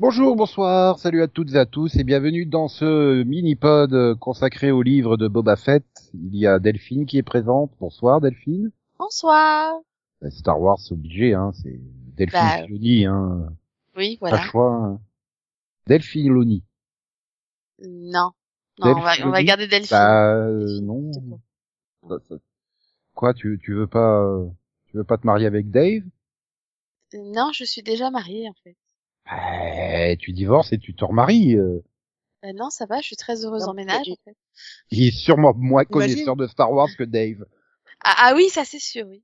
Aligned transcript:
Bonjour, 0.00 0.34
bonsoir, 0.34 0.98
salut 0.98 1.20
à 1.22 1.28
toutes 1.28 1.52
et 1.52 1.58
à 1.58 1.66
tous 1.66 1.94
et 1.96 2.04
bienvenue 2.04 2.46
dans 2.46 2.68
ce 2.68 3.22
mini-pod 3.22 4.14
consacré 4.18 4.70
au 4.70 4.80
livre 4.82 5.18
de 5.18 5.28
Boba 5.28 5.56
Fett. 5.56 5.84
Il 6.14 6.34
y 6.36 6.46
a 6.46 6.58
Delphine 6.58 7.04
qui 7.04 7.18
est 7.18 7.22
présente. 7.22 7.70
Bonsoir 7.80 8.22
Delphine. 8.22 8.70
Bonsoir. 8.98 9.74
Bah, 10.22 10.30
Star 10.30 10.58
Wars, 10.58 10.78
c'est 10.78 10.94
obligé, 10.94 11.34
hein. 11.34 11.52
C'est 11.52 11.78
Delphine 12.16 12.40
Bah, 12.40 12.62
Filoni, 12.64 13.04
hein. 13.04 13.52
Oui, 13.94 14.16
Pas 14.16 14.28
voilà. 14.30 14.42
le 14.44 14.48
choix. 14.50 14.74
Hein. 14.74 15.00
Delphine 15.86 16.22
Filoni. 16.22 16.62
Non. 17.82 18.30
Non, 18.78 18.96
on 18.96 19.00
va, 19.00 19.12
on 19.26 19.30
va 19.30 19.42
garder 19.42 19.66
Delphine. 19.66 19.90
Bah 19.90 20.34
euh, 20.36 20.80
non. 20.80 21.10
ça- 22.08 22.36
Quoi, 23.14 23.34
tu 23.34 23.58
tu 23.62 23.74
veux 23.74 23.86
pas 23.86 24.22
euh, 24.22 24.46
tu 24.86 24.96
veux 24.96 25.04
pas 25.04 25.18
te 25.18 25.26
marier 25.26 25.46
avec 25.46 25.70
Dave? 25.70 26.02
Non, 27.12 27.50
je 27.52 27.64
suis 27.64 27.82
déjà 27.82 28.10
mariée, 28.10 28.48
en 28.48 28.54
fait. 28.64 28.76
Bah, 29.26 30.16
Tu 30.18 30.32
divorces 30.32 30.72
et 30.72 30.78
tu 30.78 30.94
te 30.94 31.04
remaries. 31.04 31.56
euh. 31.56 31.82
Bah 32.42 32.52
non, 32.54 32.70
ça 32.70 32.86
va, 32.86 33.00
je 33.00 33.06
suis 33.06 33.16
très 33.16 33.44
heureuse 33.44 33.62
Non, 33.62 33.70
en 33.70 33.74
ménage, 33.74 34.08
en 34.08 34.16
fait. 34.24 34.36
Il 34.90 35.06
est 35.06 35.10
sûrement 35.10 35.52
moins 35.54 35.82
Imagine. 35.82 36.14
connaisseur 36.14 36.36
de 36.36 36.46
Star 36.46 36.72
Wars 36.72 36.88
que 36.96 37.04
Dave. 37.04 37.44
Ah, 38.02 38.14
ah 38.18 38.32
oui, 38.34 38.48
ça 38.48 38.64
c'est 38.64 38.78
sûr, 38.78 39.06
oui. 39.06 39.22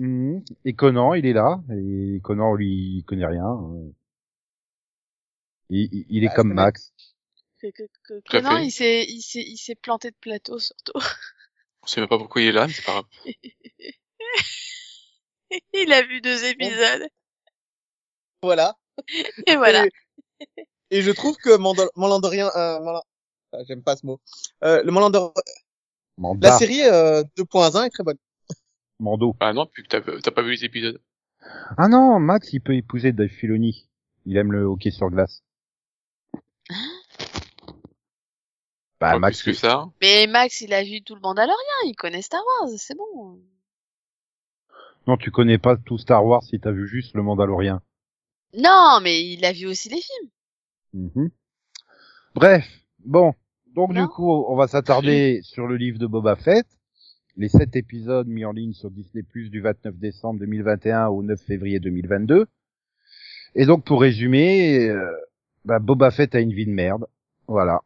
Mhm. 0.00 0.44
Et 0.64 0.74
Conan, 0.74 1.14
il 1.14 1.24
est 1.24 1.32
là. 1.32 1.60
Et 1.70 2.20
Conan, 2.22 2.54
lui, 2.54 2.96
il 2.98 3.04
connaît 3.04 3.26
rien. 3.26 3.46
euh. 3.46 3.92
Il, 5.70 5.88
il- 5.92 6.06
il 6.08 6.24
est 6.24 6.28
Bah, 6.28 6.34
comme 6.34 6.52
Max. 6.52 6.92
Que, 7.60 7.70
que, 7.70 7.84
que, 8.02 8.20
fait. 8.42 8.64
il 8.64 8.70
s'est, 8.70 9.04
il 9.08 9.22
s'est, 9.22 9.42
il 9.42 9.56
s'est 9.56 9.76
planté 9.76 10.10
de 10.10 10.16
plateau, 10.20 10.58
surtout. 10.58 10.92
On 11.82 11.86
sait 11.86 12.00
même 12.00 12.08
pas 12.08 12.18
pourquoi 12.18 12.42
il 12.42 12.48
est 12.48 12.52
là, 12.52 12.66
mais 12.66 12.72
c'est 12.72 12.84
pas 12.84 12.92
grave. 12.92 13.04
il 15.72 15.92
a 15.92 16.02
vu 16.02 16.20
deux 16.20 16.44
épisodes. 16.44 17.08
Voilà. 18.44 18.76
Et 19.46 19.56
voilà. 19.56 19.84
Et, 19.86 20.66
et 20.90 21.02
je 21.02 21.10
trouve 21.10 21.36
que 21.36 21.56
Mandal- 21.58 21.88
Mandalorian, 21.96 22.48
euh, 22.54 22.78
Mandal- 22.80 23.02
ah, 23.52 23.58
j'aime 23.66 23.82
pas 23.82 23.96
ce 23.96 24.06
mot. 24.06 24.20
Euh, 24.62 24.82
le 24.82 24.92
Mandalor- 24.92 25.32
Manda, 26.16 26.50
la 26.50 26.58
série 26.58 26.82
euh, 26.82 27.22
2.1 27.36 27.86
est 27.86 27.90
très 27.90 28.04
bonne. 28.04 28.18
Mando. 29.00 29.34
Ah 29.40 29.52
non, 29.52 29.68
t'as 29.88 30.30
pas 30.30 30.42
vu 30.42 30.52
les 30.52 30.64
épisodes? 30.64 31.00
Ah 31.76 31.88
non, 31.88 32.20
Max, 32.20 32.52
il 32.52 32.60
peut 32.60 32.74
épouser 32.74 33.12
Dave 33.12 33.28
Filoni. 33.28 33.88
Il 34.26 34.36
aime 34.36 34.52
le 34.52 34.62
hockey 34.64 34.90
sur 34.90 35.10
glace. 35.10 35.42
Bah, 39.00 39.12
Pas 39.12 39.18
Max, 39.18 39.42
plus 39.42 39.52
que 39.52 39.58
ça. 39.58 39.86
Mais 40.00 40.26
Max, 40.26 40.60
il 40.60 40.72
a 40.72 40.82
vu 40.82 41.02
tout 41.02 41.14
le 41.14 41.20
Mandalorian, 41.20 41.56
il 41.86 41.94
connaît 41.96 42.22
Star 42.22 42.40
Wars, 42.60 42.70
c'est 42.78 42.96
bon. 42.96 43.40
non, 45.06 45.16
tu 45.16 45.30
connais 45.30 45.58
pas 45.58 45.76
tout 45.76 45.98
Star 45.98 46.24
Wars 46.24 46.42
si 46.44 46.58
t'as 46.60 46.70
vu 46.70 46.86
juste 46.88 47.14
le 47.14 47.22
Mandalorien. 47.22 47.82
Non, 48.56 49.00
mais 49.02 49.24
il 49.24 49.44
a 49.44 49.52
vu 49.52 49.66
aussi 49.66 49.88
les 49.88 50.00
films. 50.00 50.30
Mhm. 50.92 51.30
Bref, 52.34 52.64
bon. 53.04 53.34
Donc 53.74 53.92
du 53.92 54.06
coup, 54.06 54.30
on 54.30 54.54
va 54.54 54.68
s'attarder 54.68 55.40
sur 55.42 55.66
le 55.66 55.76
livre 55.76 55.98
de 55.98 56.06
Boba 56.06 56.36
Fett. 56.36 56.66
Les 57.36 57.48
sept 57.48 57.74
épisodes 57.74 58.28
mis 58.28 58.44
en 58.44 58.52
ligne 58.52 58.72
sur 58.72 58.90
Disney 58.90 59.24
Plus 59.24 59.50
du 59.50 59.60
29 59.60 59.96
décembre 59.96 60.38
2021 60.38 61.08
au 61.08 61.24
9 61.24 61.40
février 61.40 61.80
2022. 61.80 62.46
Et 63.56 63.66
donc 63.66 63.84
pour 63.84 64.00
résumer, 64.00 64.88
euh, 64.88 65.10
bah, 65.64 65.80
Boba 65.80 66.12
Fett 66.12 66.34
a 66.36 66.40
une 66.40 66.52
vie 66.52 66.66
de 66.66 66.70
merde. 66.70 67.06
Voilà. 67.48 67.80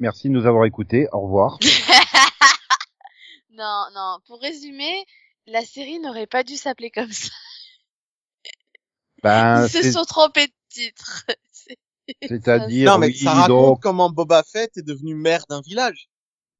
Merci 0.00 0.28
de 0.28 0.32
nous 0.32 0.46
avoir 0.46 0.64
écoutés. 0.64 1.06
Au 1.12 1.20
revoir. 1.20 1.58
non, 3.50 3.84
non, 3.94 4.18
pour 4.26 4.40
résumer, 4.40 5.04
la 5.46 5.60
série 5.62 6.00
n'aurait 6.00 6.26
pas 6.26 6.42
dû 6.42 6.56
s'appeler 6.56 6.90
comme 6.90 7.12
ça. 7.12 7.30
Ben, 9.24 9.64
Ils 9.66 9.70
se 9.70 9.82
c'est- 9.82 9.92
sont 9.92 10.04
trompés 10.04 10.46
de 10.46 10.52
titre. 10.68 11.24
C'est- 11.50 11.78
c'est-à-dire 12.28 12.92
non, 12.92 12.98
mais 12.98 13.06
oui, 13.06 13.16
ça 13.16 13.30
raconte 13.32 13.48
donc 13.48 13.82
comment 13.82 14.10
Boba 14.10 14.42
Fett 14.42 14.76
est 14.76 14.82
devenu 14.86 15.14
maire 15.14 15.44
d'un 15.48 15.62
village. 15.62 16.10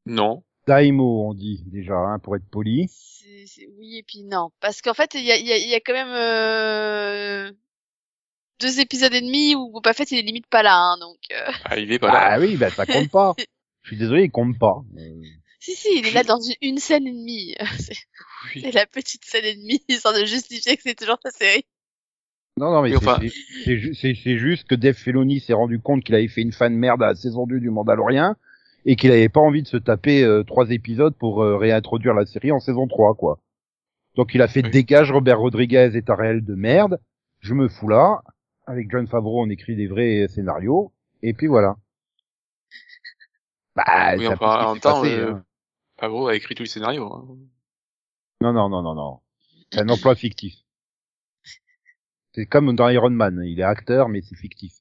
Non. 0.07 0.43
Daimo 0.67 1.27
on 1.29 1.35
dit 1.35 1.63
déjà 1.67 1.95
hein, 1.95 2.19
pour 2.19 2.35
être 2.37 2.49
poli. 2.51 2.89
c'est- 2.91 3.45
c'est- 3.47 3.69
oui 3.79 3.99
et 3.99 4.03
puis 4.03 4.23
non. 4.25 4.49
Parce 4.61 4.81
qu'en 4.81 4.95
fait, 4.95 5.13
il 5.13 5.23
y 5.23 5.31
a, 5.31 5.37
il 5.37 5.47
y, 5.47 5.53
a, 5.53 5.59
il 5.59 5.69
y 5.69 5.75
a 5.75 5.81
quand 5.81 5.93
même 5.93 6.09
euh, 6.09 7.53
deux 8.61 8.81
épisodes 8.81 9.13
et 9.13 9.21
demi 9.21 9.55
où 9.55 9.71
Boba 9.71 9.93
Fett 9.93 10.11
il 10.13 10.19
est 10.19 10.23
limite 10.23 10.47
pas 10.47 10.63
là. 10.63 10.75
Hein, 10.79 10.97
donc, 10.99 11.19
euh, 11.33 11.53
Ah, 11.67 11.79
il 11.79 11.93
est 11.93 11.99
pas 11.99 12.09
là. 12.13 12.29
Ah 12.33 12.41
oui, 12.41 12.57
ben 12.57 12.71
ça 12.71 12.87
compte 12.87 13.11
pas. 13.11 13.35
Je 13.83 13.89
suis 13.89 13.99
désolé, 13.99 14.25
il 14.25 14.31
compte 14.31 14.59
pas. 14.59 14.77
Si, 15.61 15.75
si, 15.75 15.89
il 15.99 16.07
est 16.07 16.13
là 16.13 16.25
dans 16.25 16.41
une, 16.41 16.55
une 16.63 16.79
scène 16.79 17.07
et 17.07 17.13
demie. 17.13 17.55
C'est 17.79 17.97
Oui. 18.55 18.63
c'est 18.63 18.73
la 18.73 18.87
petite 18.87 19.25
scène 19.27 19.45
et 19.45 19.55
demie, 19.57 19.83
histoire 19.89 20.15
de 20.15 20.25
justifier 20.25 20.77
que 20.77 20.83
c'est 20.85 20.95
toujours 20.95 21.19
la 21.25 21.31
série. 21.31 21.67
Non, 22.57 22.71
non, 22.71 22.83
mais 22.83 22.91
c'est 22.91 22.97
enfin- 22.97 23.19
juste 23.21 24.69
que 24.69 24.75
Dave 24.77 24.95
Filoni 24.95 25.41
s'est 25.41 25.55
rendu 25.55 25.81
compte 25.81 26.05
qu'il 26.05 26.15
avait 26.15 26.29
fait 26.29 26.43
une 26.43 26.53
fan 26.53 26.73
merde 26.75 27.03
à 27.03 27.09
la 27.09 27.15
saison 27.17 27.47
2 27.47 27.59
du 27.59 27.71
Mandalorien 27.71 28.37
et 28.85 28.95
qu'il 28.95 29.11
avait 29.11 29.29
pas 29.29 29.41
envie 29.41 29.63
de 29.63 29.67
se 29.67 29.77
taper 29.77 30.23
euh, 30.23 30.45
trois 30.45 30.71
épisodes 30.71 31.15
pour 31.17 31.43
euh, 31.43 31.57
réintroduire 31.57 32.15
la 32.15 32.27
série 32.27 32.53
en 32.53 32.61
saison 32.61 32.87
3, 32.87 33.15
quoi. 33.17 33.41
Donc 34.15 34.35
il 34.35 34.43
a 34.43 34.47
fait 34.47 34.63
Oui. 34.63 34.71
dégage 34.71 35.11
Robert 35.11 35.41
Rodriguez 35.41 35.91
est 35.95 36.09
un 36.11 36.15
réel 36.15 36.45
de 36.45 36.55
merde, 36.55 37.01
je 37.41 37.55
me 37.55 37.69
fous 37.69 37.89
là, 37.89 38.23
avec 38.67 38.89
John 38.91 39.09
Favreau 39.09 39.43
on 39.45 39.51
écrit 39.51 39.75
des 39.75 39.89
vrais 39.89 40.29
scénarios, 40.29 40.93
et 41.23 41.33
puis 41.35 41.49
voilà. 41.49 41.77
Bah, 43.75 44.15
Oui, 44.17 44.29
enfin, 44.29 44.67
en 44.67 44.77
temps, 44.77 45.03
passé, 45.03 45.15
euh, 45.15 45.33
hein. 45.33 45.45
Favreau 45.99 46.29
a 46.29 46.37
écrit 46.37 46.55
tous 46.55 46.63
les 46.63 46.69
scénarios. 46.69 47.13
hein. 47.13 47.25
Non, 48.43 48.53
non, 48.53 48.69
non, 48.69 48.83
non, 48.83 48.95
non. 48.95 49.19
C'est 49.73 49.81
un 49.81 49.89
emploi 49.89 50.15
fictif. 50.15 50.55
C'est 52.35 52.47
comme 52.47 52.75
dans 52.75 52.89
Iron 52.89 53.11
Man, 53.11 53.41
il 53.45 53.61
est 53.61 53.65
acteur, 53.65 54.09
mais 54.09 54.21
c'est 54.21 54.35
fictif. 54.35 54.73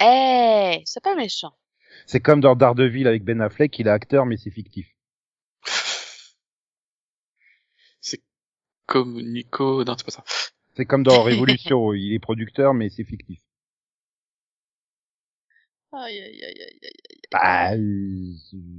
Eh, 0.00 0.80
c'est 0.86 1.02
pas 1.02 1.14
méchant. 1.14 1.52
C'est 2.06 2.20
comme 2.20 2.40
dans 2.40 2.56
Daredevil 2.56 3.06
avec 3.06 3.22
Ben 3.22 3.42
Affleck, 3.42 3.78
il 3.78 3.86
est 3.86 3.90
acteur, 3.90 4.24
mais 4.24 4.38
c'est 4.38 4.50
fictif. 4.50 4.88
C'est 8.00 8.22
comme 8.86 9.20
Nico. 9.20 9.84
Non, 9.84 9.94
c'est 9.98 10.04
pas 10.04 10.10
ça. 10.10 10.24
C'est 10.74 10.86
comme 10.86 11.02
dans 11.02 11.22
Révolution, 11.24 11.92
il 11.92 12.14
est 12.14 12.18
producteur, 12.18 12.72
mais 12.72 12.88
c'est 12.88 13.04
fictif. 13.04 13.40
Aïe, 15.92 16.18
aïe, 16.18 16.44
aïe, 16.44 16.44
aïe, 16.44 16.62
aïe. 16.62 16.67
Bah, 17.30 17.72
euh, 17.74 18.32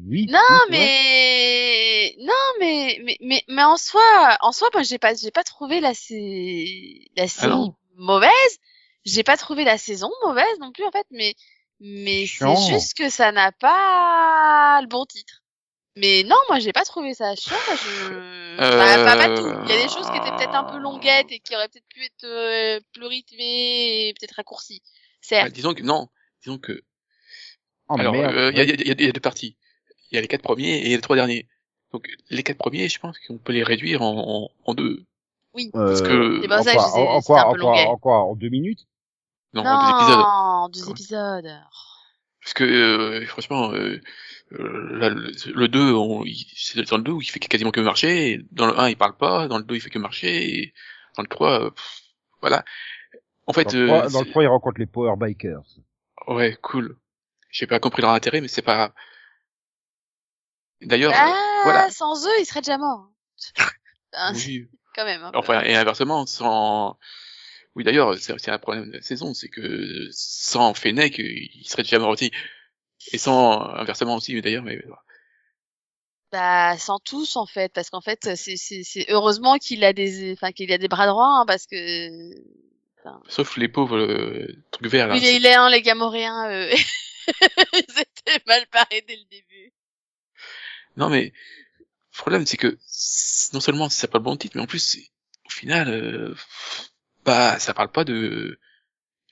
oui. 0.08 0.26
Non, 0.28 0.40
oui, 0.50 0.68
mais 0.72 2.16
non, 2.20 2.34
mais 2.60 3.00
mais 3.04 3.18
mais 3.22 3.44
mais 3.48 3.64
en 3.64 3.78
soi, 3.78 4.38
en 4.42 4.52
soi, 4.52 4.70
moi 4.74 4.82
j'ai 4.82 4.98
pas 4.98 5.14
j'ai 5.14 5.30
pas 5.32 5.44
trouvé 5.44 5.80
la 5.80 5.94
sé... 5.94 7.12
la 7.16 7.28
série 7.28 7.52
non. 7.52 7.76
mauvaise. 7.96 8.58
J'ai 9.06 9.24
pas 9.24 9.38
trouvé 9.38 9.64
la 9.64 9.78
saison 9.78 10.10
mauvaise 10.26 10.60
non 10.60 10.72
plus 10.72 10.84
en 10.84 10.92
fait, 10.92 11.06
mais 11.12 11.36
mais 11.80 12.26
c'est 12.26 12.56
juste 12.68 12.98
que 12.98 13.10
ça 13.10 13.32
n'a 13.32 13.52
pas 13.52 14.80
le 14.82 14.88
bon 14.88 15.06
titre. 15.06 15.44
Mais 15.96 16.24
non, 16.24 16.38
moi 16.48 16.60
j'ai 16.60 16.74
pas 16.74 16.86
trouvé 16.86 17.14
ça 17.14 17.36
chiant. 17.36 17.56
Je... 17.70 18.56
Enfin, 18.58 19.06
pas, 19.06 19.16
pas 19.16 19.36
tout. 19.36 19.48
Il 19.66 19.70
y 19.70 19.78
a 19.78 19.84
des 19.84 19.90
choses 19.90 20.10
qui 20.10 20.18
étaient 20.18 20.36
peut-être 20.36 20.56
un 20.56 20.64
peu 20.64 20.78
longuettes 20.78 21.32
et 21.32 21.40
qui 21.40 21.56
auraient 21.56 21.68
peut-être 21.68 21.88
pu 21.88 22.04
être 22.04 22.24
euh, 22.26 22.80
plus 22.94 23.06
rythmées 23.06 24.08
et 24.08 24.14
peut-être 24.14 24.36
raccourcies. 24.36 24.82
Ah, 24.84 24.90
Certes. 25.22 25.52
disons 25.52 25.74
que 25.74 25.84
non. 25.84 26.10
Disons 26.44 26.58
que. 26.58 26.84
Oh, 27.90 27.96
Alors, 28.00 28.14
euh, 28.16 28.52
il 28.52 28.58
y, 28.58 28.62
a, 28.62 28.64
il 28.64 28.70
y, 28.70 28.92
a, 28.92 28.96
il 28.98 29.06
y 29.06 29.10
a 29.10 29.12
deux 29.12 29.20
parties. 29.20 29.56
Il 30.12 30.16
y 30.16 30.18
a 30.18 30.22
les 30.22 30.28
quatre 30.28 30.42
premiers 30.44 30.78
et 30.80 30.86
il 30.86 30.90
y 30.92 30.94
a 30.94 30.98
les 30.98 31.02
trois 31.02 31.16
derniers. 31.16 31.48
Donc 31.92 32.08
les 32.30 32.44
quatre 32.44 32.58
premiers, 32.58 32.88
je 32.88 33.00
pense 33.00 33.18
qu'on 33.28 33.38
peut 33.38 33.54
les 33.54 33.64
réduire 33.64 34.02
en, 34.04 34.44
en, 34.46 34.50
en 34.66 34.74
deux. 34.76 35.04
Oui. 35.54 35.72
parce 35.74 36.02
que- 36.02 36.08
Euh, 36.10 36.40
C'est 36.42 36.48
pour 36.48 36.58
en 36.58 36.64
que 36.64 36.72
quoi, 36.74 36.84
en, 36.94 37.16
en 37.18 37.22
quoi, 37.22 37.46
en 37.48 37.54
quoi, 37.56 37.72
en 37.88 37.98
quoi, 37.98 38.18
en 38.26 38.36
deux 38.36 38.50
minutes? 38.50 38.86
Non, 39.54 39.64
en 39.66 39.82
deux 39.84 39.90
épisodes. 39.98 40.20
Non, 40.20 40.70
deux 40.70 40.90
épisodes. 40.92 41.60
Parce 42.42 42.54
que 42.54 42.64
euh, 42.64 43.26
franchement, 43.26 43.72
euh, 43.74 44.00
là, 44.52 45.10
le, 45.10 45.32
le 45.54 45.68
2, 45.68 45.94
on- 45.94 46.24
il- 46.26 46.46
c'est 46.56 46.80
dans 46.90 46.98
le 46.98 47.04
2 47.04 47.12
où 47.12 47.22
il 47.22 47.26
fait 47.30 47.40
quasiment 47.40 47.72
que 47.72 47.80
marcher. 47.82 48.32
et 48.34 48.42
Dans 48.52 48.68
le 48.68 48.80
1, 48.80 48.90
il 48.90 48.96
parle 48.98 49.18
pas. 49.18 49.48
Dans 49.48 49.58
le 49.58 49.64
2, 49.64 49.76
il 49.76 49.82
fait 49.82 49.90
que 49.90 50.00
marcher. 50.00 50.60
Et 50.60 50.74
dans 51.18 51.24
le 51.24 51.28
3, 51.28 51.62
euh, 51.66 51.70
pff, 51.72 52.02
voilà. 52.42 52.64
En 53.48 53.54
fait, 53.54 53.64
dans, 53.66 53.72
le 53.80 53.88
trois- 53.88 54.06
euh, 54.06 54.10
dans 54.10 54.20
le 54.20 54.26
c'est- 54.26 54.32
3, 54.32 54.44
il 54.44 54.48
rencontre 54.48 54.80
les 54.80 54.86
Power 54.86 55.16
Bikers. 55.18 55.64
ouais, 56.28 56.56
cool. 56.62 56.96
J'ai 57.50 57.68
pas 57.68 57.80
compris 57.80 58.02
leur 58.02 58.12
intérêt, 58.12 58.42
mais 58.42 58.48
c'est 58.48 58.62
pas 58.62 58.76
grave. 58.76 58.92
D'ailleurs, 60.82 61.14
Ah, 61.16 61.62
voilà. 61.64 61.90
sans 61.92 62.26
eux, 62.28 62.40
il 62.40 62.46
serait 62.46 62.62
déjà 62.62 62.78
mort. 62.78 63.10
Hein, 64.14 64.34
oui, 64.36 64.68
Quand 64.96 65.06
même. 65.06 65.24
hein. 65.24 65.32
Enfin, 65.36 65.62
et 65.64 65.76
inversement, 65.76 66.26
sans... 66.26 66.98
Oui, 67.76 67.84
d'ailleurs, 67.84 68.16
c'est 68.18 68.50
un 68.50 68.60
problème 68.60 68.88
de 68.88 68.94
la 68.98 69.02
saison, 69.02 69.34
c'est 69.34 69.50
que 69.50 70.08
sans 70.12 70.74
Fennec, 70.74 71.18
il 71.20 71.64
serait 71.68 71.84
déjà 71.84 72.00
mort 72.00 72.10
aussi. 72.10 72.32
Et 73.14 73.18
sans, 73.18 73.62
inversement 73.76 74.16
aussi, 74.16 74.34
mais 74.36 74.42
d'ailleurs, 74.42 74.64
mais... 74.64 74.82
Bah, 76.32 76.78
sans 76.78 77.00
tous, 77.00 77.38
en 77.38 77.46
fait, 77.46 77.72
parce 77.74 77.90
qu'en 77.90 78.02
fait, 78.02 78.36
c'est, 78.36 79.06
heureusement 79.10 79.58
qu'il 79.58 79.84
a 79.84 79.94
des, 79.94 80.34
enfin, 80.34 80.52
qu'il 80.52 80.72
a 80.72 80.78
des 80.78 80.88
bras 80.88 81.08
droits, 81.08 81.40
hein, 81.40 81.46
parce 81.48 81.66
que, 81.66 82.10
Sauf 83.28 83.58
les 83.58 83.68
pauvres 83.70 83.98
euh, 83.98 84.48
trucs 84.72 84.88
verts, 84.88 85.08
là. 85.08 85.16
oui, 85.16 85.22
les, 85.22 85.40
les, 85.40 85.54
hein, 85.54 85.70
les 85.70 85.82
Gamoréens, 85.82 86.50
euh, 86.52 86.72
ils 87.74 88.00
étaient 88.02 88.44
mal 88.48 88.66
parés 88.72 89.04
dès 89.08 89.16
le 89.16 89.24
début. 89.30 89.72
Non, 90.98 91.10
mais 91.10 91.34
le 91.80 92.18
problème, 92.18 92.46
c'est 92.46 92.58
que 92.58 92.78
non 93.54 93.60
seulement 93.60 93.90
c'est 93.90 94.08
pas 94.12 94.18
le 94.18 94.24
bon 94.24 94.36
titre, 94.36 94.56
mais 94.58 94.62
en 94.64 94.68
plus, 94.68 94.98
au 95.46 95.50
final, 95.50 95.90
euh, 95.90 96.36
bah, 97.26 97.58
ça 97.60 97.74
parle 97.74 97.92
pas 97.92 98.04
de 98.04 98.60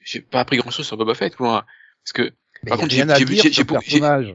j'ai 0.03 0.21
pas 0.21 0.39
appris 0.39 0.57
grand 0.57 0.71
chose 0.71 0.88
sur 0.88 0.95
Boba 0.97 1.13
Fett, 1.15 1.38
moi. 1.39 1.65
Parce 2.03 2.13
que, 2.13 2.33
Mais 2.63 2.69
Par 2.69 2.77
contre, 2.79 2.94
rien 2.95 3.05
j'ai- 3.07 3.11
à 3.11 3.15
j'ai- 3.19 3.25
dire 3.25 3.44
j'ai- 3.44 3.51
sur 3.51 3.53
j'ai 3.53 3.61
le 3.61 3.67
beau- 3.67 3.79
j'ai- 3.83 3.99
personnage. 3.99 4.27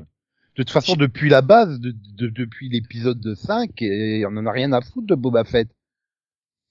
De 0.57 0.63
toute 0.63 0.71
façon, 0.71 0.97
depuis 0.97 1.31
la 1.31 1.41
base, 1.41 1.81
de, 1.81 1.93
de- 1.93 2.29
depuis 2.29 2.69
l'épisode 2.69 3.19
de 3.19 3.35
5, 3.35 3.81
et 3.81 4.25
on 4.27 4.37
en 4.37 4.45
a 4.45 4.53
rien 4.53 4.71
à 4.75 4.83
foutre 4.83 5.07
de 5.07 5.15
Boba 5.15 5.45
Fett. 5.45 5.69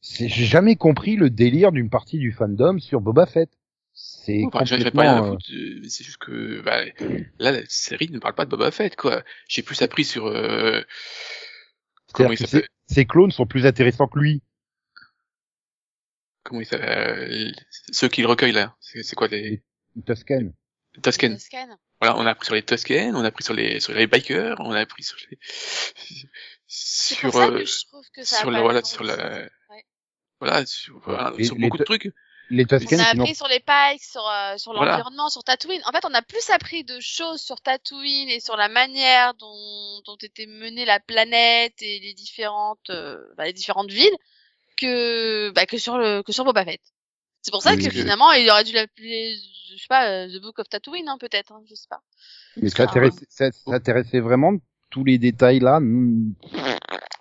C'est- 0.01 0.27
J'ai 0.29 0.45
jamais 0.45 0.75
compris 0.75 1.15
le 1.15 1.29
délire 1.31 1.71
d'une 1.71 1.89
partie 1.89 2.19
du 2.19 2.31
fandom 2.31 2.77
sur 2.79 3.01
Boba 3.01 3.25
Fett. 3.25 3.49
C'est 3.93 4.41
Enfin, 4.45 4.63
j'en 4.65 4.77
ai 4.77 4.89
pas 4.91 5.01
rien 5.01 5.15
à 5.15 5.19
complètement... 5.19 5.27
euh, 5.27 5.31
foutre, 5.33 5.51
euh, 5.51 5.79
mais 5.81 5.89
c'est 5.89 6.03
juste 6.03 6.17
que 6.17 6.61
bah, 6.61 6.83
là 7.39 7.51
la 7.51 7.61
série 7.67 8.09
ne 8.09 8.19
parle 8.19 8.35
pas 8.35 8.45
de 8.45 8.49
Boba 8.49 8.71
Fett 8.71 8.95
quoi. 8.95 9.23
J'ai 9.47 9.61
plus 9.63 9.81
appris 9.81 10.05
sur 10.05 10.27
euh, 10.27 10.81
comment 12.13 12.31
il 12.31 12.37
s'appelle 12.37 12.67
ses- 12.87 13.05
clones 13.05 13.31
sont 13.31 13.45
plus 13.45 13.65
intéressants 13.65 14.07
que 14.07 14.19
lui. 14.19 14.41
comment 16.43 16.61
il 16.61 16.65
s'appelle 16.65 17.53
ceux 17.91 18.07
qui 18.07 18.21
le 18.21 18.27
recueillent 18.27 18.51
là. 18.53 18.75
C'est 18.79 19.15
quoi 19.15 19.27
les 19.27 19.63
Tusken. 20.05 20.53
Tusken. 21.03 21.37
Voilà, 21.99 22.17
on 22.17 22.25
a 22.25 22.31
appris 22.31 22.45
sur 22.45 22.55
les 22.55 22.63
Tusken, 22.63 23.15
on 23.15 23.23
a 23.23 23.27
appris 23.27 23.43
sur 23.43 23.53
les 23.53 23.79
sur 23.79 23.93
les 23.93 24.07
bikers, 24.07 24.55
on 24.59 24.71
a 24.71 24.79
appris 24.79 25.03
sur 25.03 25.17
les 25.29 25.37
sur 26.67 27.31
pour 27.31 27.33
ça 27.33 27.47
euh, 27.47 27.59
que 27.59 27.65
je 27.65 27.85
trouve 27.85 28.05
que 28.15 28.23
ça 28.23 28.37
a 28.37 28.39
sur 28.39 28.51
voilà 28.51 28.83
sur 28.83 29.03
la 29.03 29.47
Ouais. 29.69 29.83
voilà 30.39 30.65
sur, 30.65 30.99
beaucoup 31.57 31.77
de 31.77 31.83
trucs. 31.83 32.11
Les 32.53 32.65
On 32.69 32.99
a 32.99 33.03
appris 33.21 33.33
sur 33.35 33.47
les 33.47 33.59
pikes, 33.61 34.03
sur, 34.03 34.27
euh, 34.27 34.57
sur 34.57 34.73
Voilà. 34.73 34.91
l'environnement, 34.91 35.29
sur 35.29 35.41
Tatooine. 35.43 35.81
En 35.85 35.91
fait, 35.91 36.03
on 36.05 36.13
a 36.13 36.21
plus 36.21 36.49
appris 36.49 36.83
de 36.83 36.99
choses 36.99 37.39
sur 37.41 37.61
Tatooine 37.61 38.27
et 38.27 38.41
sur 38.41 38.57
la 38.57 38.67
manière 38.67 39.33
dont, 39.35 40.01
dont 40.05 40.17
était 40.21 40.47
menée 40.47 40.83
la 40.83 40.99
planète 40.99 41.75
et 41.81 41.99
les 41.99 42.13
différentes, 42.13 42.89
euh, 42.89 43.17
bah, 43.37 43.45
les 43.45 43.53
différentes 43.53 43.89
villes 43.89 44.15
que, 44.77 45.49
bah, 45.51 45.65
que 45.65 45.77
sur 45.77 45.97
le, 45.97 46.21
que 46.23 46.31
sur 46.33 46.43
Boba 46.43 46.65
Fett. 46.65 46.81
C'est 47.41 47.51
pour 47.51 47.61
ça 47.63 47.75
que 47.75 47.83
que- 47.83 47.89
finalement, 47.89 48.31
il 48.33 48.49
aurait 48.51 48.63
dû 48.65 48.73
l'appeler, 48.73 49.35
je 49.69 49.77
sais 49.77 49.87
pas, 49.87 50.07
euh, 50.09 50.27
The 50.27 50.41
Book 50.41 50.59
of 50.59 50.67
Tatooine, 50.69 51.07
hein, 51.07 51.17
peut-être, 51.19 51.53
hein, 51.53 51.61
je 51.69 51.73
sais 51.75 51.87
pas. 51.89 52.01
Mais 52.57 52.69
ça- 52.69 53.51
s'intéressait 53.51 54.19
vraiment 54.19 54.53
tous 54.89 55.03
les 55.05 55.17
détails 55.17 55.59
là. 55.59 55.79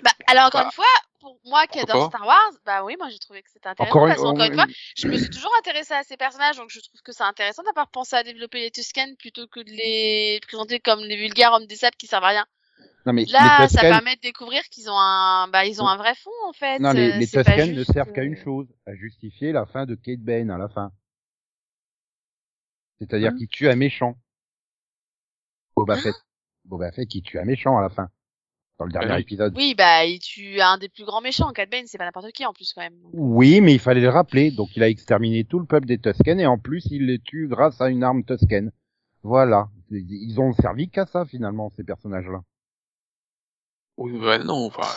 Bah, 0.03 0.11
alors 0.27 0.47
encore 0.47 0.62
Bah, 0.62 0.67
une 0.67 0.73
fois, 0.73 0.85
pour 1.20 1.38
moi 1.44 1.67
qui 1.67 1.78
adore 1.78 2.06
Star 2.08 2.26
Wars, 2.26 2.50
bah 2.64 2.84
oui, 2.84 2.96
moi 2.99 3.08
j'ai 3.11 3.19
trouvé 3.19 3.43
que 3.43 3.50
c'était 3.50 3.69
intéressant 3.69 3.96
Encore, 3.99 4.08
parce 4.08 4.20
qu'encore 4.22 4.46
une- 4.46 4.55
fois, 4.55 4.67
je 4.96 5.06
me 5.08 5.17
suis 5.17 5.31
toujours 5.31 5.52
intéressée 5.58 5.94
à 5.94 6.02
ces 6.02 6.17
personnages, 6.17 6.56
donc 6.56 6.70
je 6.70 6.81
trouve 6.81 7.00
que 7.02 7.12
c'est 7.12 7.22
intéressant 7.25 7.62
d'avoir 7.62 7.88
pensé 7.90 8.17
à 8.17 8.22
développer 8.22 8.61
les 8.61 8.70
Tusken 8.70 9.17
plutôt 9.17 9.46
que 9.46 9.61
de 9.61 9.70
les 9.70 10.40
présenter 10.46 10.81
comme 10.81 11.00
les 11.00 11.17
vulgaires 11.17 11.52
hommes 11.52 11.67
des 11.67 11.76
sables 11.76 11.96
qui 11.96 12.06
servent 12.06 12.25
à 12.25 12.28
rien. 12.28 12.46
Non 13.06 13.12
mais 13.12 13.25
Là, 13.26 13.67
ça 13.69 13.81
permet 13.81 14.17
de 14.17 14.20
découvrir 14.20 14.62
qu'ils 14.64 14.90
ont 14.90 14.99
un, 14.99 15.49
bah 15.49 15.64
ils 15.64 15.81
ont 15.81 15.87
un 15.88 15.96
vrai 15.96 16.14
fond 16.14 16.31
en 16.46 16.52
fait. 16.52 16.78
non, 16.81 16.93
les, 16.93 17.12
Euh, 17.12 17.17
les 17.19 17.26
Tusken 17.28 17.75
ne 17.75 17.84
servent 17.84 18.12
qu'à 18.12 18.22
une 18.25 18.34
euh, 18.34 18.44
chose, 18.44 18.67
à 18.87 18.94
justifier 18.94 19.52
la 19.52 19.64
fin 19.67 19.87
de 19.87 19.94
Kate 19.94 20.20
Bane 20.20 20.50
à 20.50 20.58
la 20.58 20.69
fin. 20.69 20.90
C'est-à-dire 23.00 23.31
Hein? 23.32 23.37
qu'il 23.38 23.49
tue 23.49 23.69
un 23.70 23.76
méchant. 23.76 24.17
Boba 25.76 25.96
Fett. 25.96 26.14
Boba 26.67 26.93
Fett 26.93 27.08
qui 27.08 27.22
tue 27.22 27.38
un 27.38 27.44
méchant 27.44 27.78
à 27.78 27.82
la 27.82 27.88
fin. 27.88 28.08
Dans 28.81 28.87
le 28.87 28.93
dernier 28.93 29.12
oui. 29.12 29.21
épisode. 29.21 29.55
Oui, 29.59 29.75
bah 29.75 30.06
il 30.06 30.21
tue 30.21 30.59
un 30.59 30.79
des 30.79 30.88
plus 30.88 31.05
grands 31.05 31.21
méchants. 31.21 31.53
Cat 31.53 31.67
Bane, 31.67 31.85
c'est 31.87 31.99
pas 31.99 32.06
n'importe 32.06 32.32
qui 32.32 32.47
en 32.47 32.55
plus 32.55 32.73
quand 32.73 32.81
même. 32.81 32.97
Oui, 33.12 33.61
mais 33.61 33.75
il 33.75 33.79
fallait 33.79 34.00
le 34.00 34.09
rappeler. 34.09 34.50
Donc 34.50 34.75
il 34.75 34.82
a 34.82 34.88
exterminé 34.88 35.44
tout 35.44 35.59
le 35.59 35.67
peuple 35.67 35.87
des 35.87 35.99
Tusken 35.99 36.41
et 36.41 36.47
en 36.47 36.56
plus 36.56 36.87
il 36.91 37.05
les 37.05 37.19
tue 37.19 37.47
grâce 37.47 37.79
à 37.82 37.91
une 37.91 38.03
arme 38.03 38.25
Tusken. 38.25 38.73
Voilà. 39.23 39.69
Ils 39.91 40.41
ont 40.41 40.55
servi 40.55 40.88
qu'à 40.88 41.05
ça 41.05 41.27
finalement 41.27 41.71
ces 41.77 41.85
personnages-là. 41.85 42.41
Oui, 43.99 44.19
bah 44.19 44.38
non, 44.38 44.65
enfin, 44.65 44.88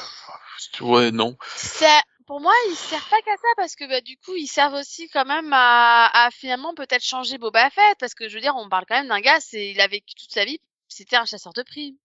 ouais, 0.80 1.12
non. 1.12 1.36
Ça, 1.58 2.00
pour 2.26 2.40
moi, 2.40 2.54
ils 2.70 2.76
servent 2.76 3.10
pas 3.10 3.22
qu'à 3.26 3.36
ça 3.36 3.50
parce 3.58 3.76
que 3.76 3.86
bah, 3.90 4.00
du 4.00 4.16
coup, 4.16 4.34
ils 4.38 4.48
servent 4.48 4.76
aussi 4.76 5.10
quand 5.10 5.26
même 5.26 5.52
à, 5.52 6.10
à 6.14 6.32
finalement 6.32 6.74
peut-être 6.74 7.04
changer 7.04 7.38
Boba 7.38 7.70
Fett 7.70 7.98
parce 8.00 8.14
que 8.14 8.30
je 8.30 8.36
veux 8.36 8.42
dire, 8.42 8.56
on 8.56 8.70
parle 8.70 8.86
quand 8.88 8.96
même 8.96 9.10
d'un 9.10 9.20
gars, 9.20 9.42
c'est 9.42 9.72
il 9.72 9.82
a 9.82 9.90
vécu 9.90 10.16
toute 10.16 10.32
sa 10.32 10.46
vie, 10.46 10.62
c'était 10.88 11.18
un 11.18 11.26
chasseur 11.26 11.52
de 11.52 11.64
primes. 11.64 11.98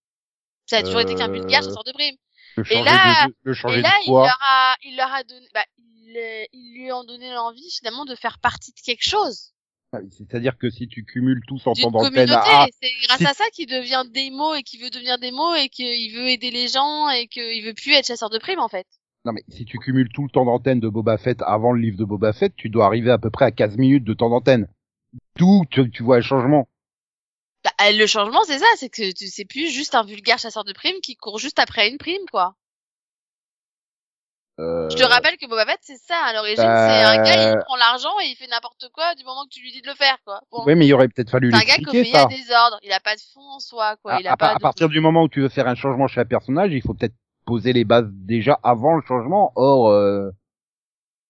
Ça 0.68 0.78
a 0.78 0.82
toujours 0.82 1.00
été 1.00 1.14
qu'un 1.14 1.28
vulgaire 1.28 1.60
Euh, 1.60 1.64
chasseur 1.66 1.84
de 1.84 1.92
primes. 1.92 2.16
Changer 2.56 2.84
là- 2.84 3.26
de, 3.44 3.50
Et 3.78 3.82
là, 3.82 3.92
il 4.04 4.10
leur 4.26 4.38
a, 4.42 4.74
il 4.84 4.96
leur 4.96 5.12
a 5.12 5.22
donné, 5.24 5.46
bah, 5.54 5.64
il, 5.78 6.16
euh, 6.16 6.44
ils 6.52 6.74
lui 6.82 6.92
ont 6.92 7.04
donné 7.04 7.30
l'envie 7.32 7.70
finalement 7.78 8.04
de 8.04 8.14
faire 8.14 8.38
partie 8.38 8.72
de 8.72 8.80
quelque 8.84 9.04
chose, 9.04 9.52
Ah, 9.92 9.98
C'est-à-dire 10.10 10.58
que 10.58 10.68
si 10.68 10.86
tu 10.88 11.04
cumules 11.04 11.40
tous 11.46 11.66
en 11.66 11.72
temps 11.72 11.90
d'antenne 11.90 12.28
à, 12.30 12.66
c'est 12.82 12.90
grâce 13.06 13.22
à 13.30 13.32
ça 13.34 13.44
qu'il 13.54 13.66
devient 13.68 14.04
démo 14.12 14.54
et 14.54 14.62
qu'il 14.62 14.80
veut 14.82 14.90
devenir 14.90 15.18
démo 15.18 15.54
et 15.54 15.68
qu'il 15.70 16.14
veut 16.14 16.28
aider 16.28 16.50
les 16.50 16.68
gens 16.68 17.08
et 17.08 17.26
qu'il 17.28 17.64
veut 17.64 17.72
plus 17.74 17.92
être 17.94 18.06
chasseur 18.06 18.28
de 18.28 18.38
primes 18.38 18.58
en 18.60 18.68
fait. 18.68 18.86
Non 19.24 19.32
mais 19.32 19.42
si 19.48 19.64
tu 19.64 19.78
cumules 19.78 20.10
tout 20.12 20.24
le 20.24 20.30
temps 20.30 20.44
d'antenne 20.44 20.80
de 20.80 20.88
Boba 20.88 21.16
Fett 21.16 21.40
avant 21.46 21.72
le 21.72 21.80
livre 21.80 21.96
de 21.96 22.04
Boba 22.04 22.32
Fett, 22.34 22.54
tu 22.56 22.68
dois 22.70 22.84
arriver 22.86 23.10
à 23.10 23.18
peu 23.18 23.30
près 23.30 23.46
à 23.46 23.50
15 23.50 23.76
minutes 23.78 24.04
de 24.04 24.12
temps 24.14 24.28
d'antenne. 24.30 24.68
D'où 25.38 25.64
tu, 25.70 25.90
tu 25.90 26.02
vois 26.02 26.16
un 26.18 26.20
changement. 26.22 26.68
Bah, 27.64 27.70
euh, 27.82 27.92
le 27.92 28.06
changement, 28.06 28.42
c'est 28.44 28.58
ça, 28.58 28.66
c'est 28.76 28.88
que 28.88 29.12
tu- 29.12 29.26
c'est 29.28 29.44
plus 29.44 29.70
juste 29.70 29.94
un 29.94 30.04
vulgaire 30.04 30.38
chasseur 30.38 30.64
de 30.64 30.72
primes 30.72 31.00
qui 31.02 31.16
court 31.16 31.38
juste 31.38 31.58
après 31.58 31.88
une 31.88 31.98
prime, 31.98 32.24
quoi. 32.30 32.54
Euh, 34.60 34.88
Je 34.90 34.96
te 34.96 35.04
rappelle 35.04 35.36
que 35.36 35.46
Boba 35.46 35.66
Fett, 35.66 35.78
c'est 35.82 35.98
ça, 35.98 36.16
à 36.24 36.32
l'origine, 36.32 36.56
bah, 36.64 36.88
c'est 36.88 37.04
un 37.04 37.22
gars, 37.22 37.52
il 37.52 37.58
prend 37.64 37.76
l'argent 37.76 38.12
et 38.22 38.26
il 38.26 38.34
fait 38.34 38.48
n'importe 38.48 38.88
quoi 38.92 39.14
du 39.14 39.22
moment 39.24 39.44
que 39.44 39.50
tu 39.50 39.60
lui 39.60 39.70
dis 39.70 39.82
de 39.82 39.86
le 39.86 39.94
faire, 39.94 40.16
quoi. 40.24 40.40
Bon. 40.50 40.64
Oui, 40.66 40.74
mais 40.74 40.84
il 40.86 40.92
aurait 40.94 41.06
peut-être 41.08 41.30
fallu 41.30 41.52
c'est 41.52 41.56
un 41.56 41.60
gars 41.64 41.76
qui 41.76 41.88
obéit 41.88 42.14
à 42.16 42.20
ça. 42.22 42.26
des 42.26 42.50
ordres, 42.52 42.78
il 42.82 42.92
a 42.92 42.98
pas 42.98 43.14
de 43.14 43.20
fond 43.32 43.40
en 43.40 43.60
soi, 43.60 43.96
quoi. 44.02 44.14
À, 44.14 44.20
il 44.20 44.26
a 44.26 44.32
à 44.32 44.36
par- 44.36 44.48
pas 44.48 44.54
à 44.54 44.58
de... 44.58 44.62
partir 44.62 44.88
du 44.88 45.00
moment 45.00 45.22
où 45.22 45.28
tu 45.28 45.40
veux 45.42 45.48
faire 45.48 45.68
un 45.68 45.76
changement 45.76 46.08
chez 46.08 46.20
un 46.20 46.24
personnage, 46.24 46.72
il 46.72 46.82
faut 46.82 46.92
peut-être 46.94 47.14
poser 47.46 47.72
les 47.72 47.84
bases 47.84 48.08
déjà 48.10 48.58
avant 48.64 48.96
le 48.96 49.02
changement. 49.06 49.52
Or, 49.54 49.90
euh, 49.90 50.30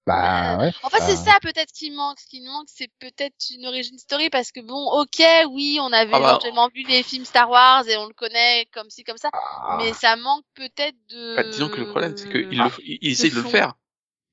bah 0.09 0.57
ouais. 0.59 0.73
En 0.83 0.89
fait, 0.89 1.01
c'est 1.03 1.25
bah, 1.25 1.33
ça 1.33 1.39
peut-être 1.43 1.71
qui 1.71 1.91
manque. 1.91 2.19
Ce 2.19 2.27
qui 2.27 2.41
nous 2.41 2.51
manque, 2.51 2.69
c'est 2.69 2.91
peut-être 2.99 3.35
une 3.55 3.67
origin 3.67 3.99
story 3.99 4.31
parce 4.31 4.51
que 4.51 4.61
bon, 4.61 4.75
ok, 4.75 5.23
oui, 5.51 5.79
on 5.83 5.93
avait 5.93 6.11
Ah 6.15 6.19
bah. 6.19 6.29
éventuellement 6.31 6.69
vu 6.75 6.83
les 6.89 7.03
films 7.03 7.27
Star 7.27 7.51
Wars 7.51 7.87
et 7.87 7.97
on 7.99 8.07
le 8.07 8.15
connaît 8.15 8.67
comme 8.73 8.89
ci, 8.89 9.05
comme 9.05 9.19
ça, 9.19 9.29
ah, 9.35 9.77
mais 9.79 9.93
ça 9.93 10.17
manque 10.17 10.45
peut-être 10.55 10.97
de... 11.11 11.37
Bah, 11.37 11.43
disons 11.45 11.69
que 11.69 11.81
le 11.81 11.91
problème, 11.91 12.17
c'est 12.17 12.31
qu'il 12.31 12.59
Ah. 12.59 12.71
il, 12.83 13.17
de 13.31 13.35
le 13.35 13.43
faire. 13.43 13.75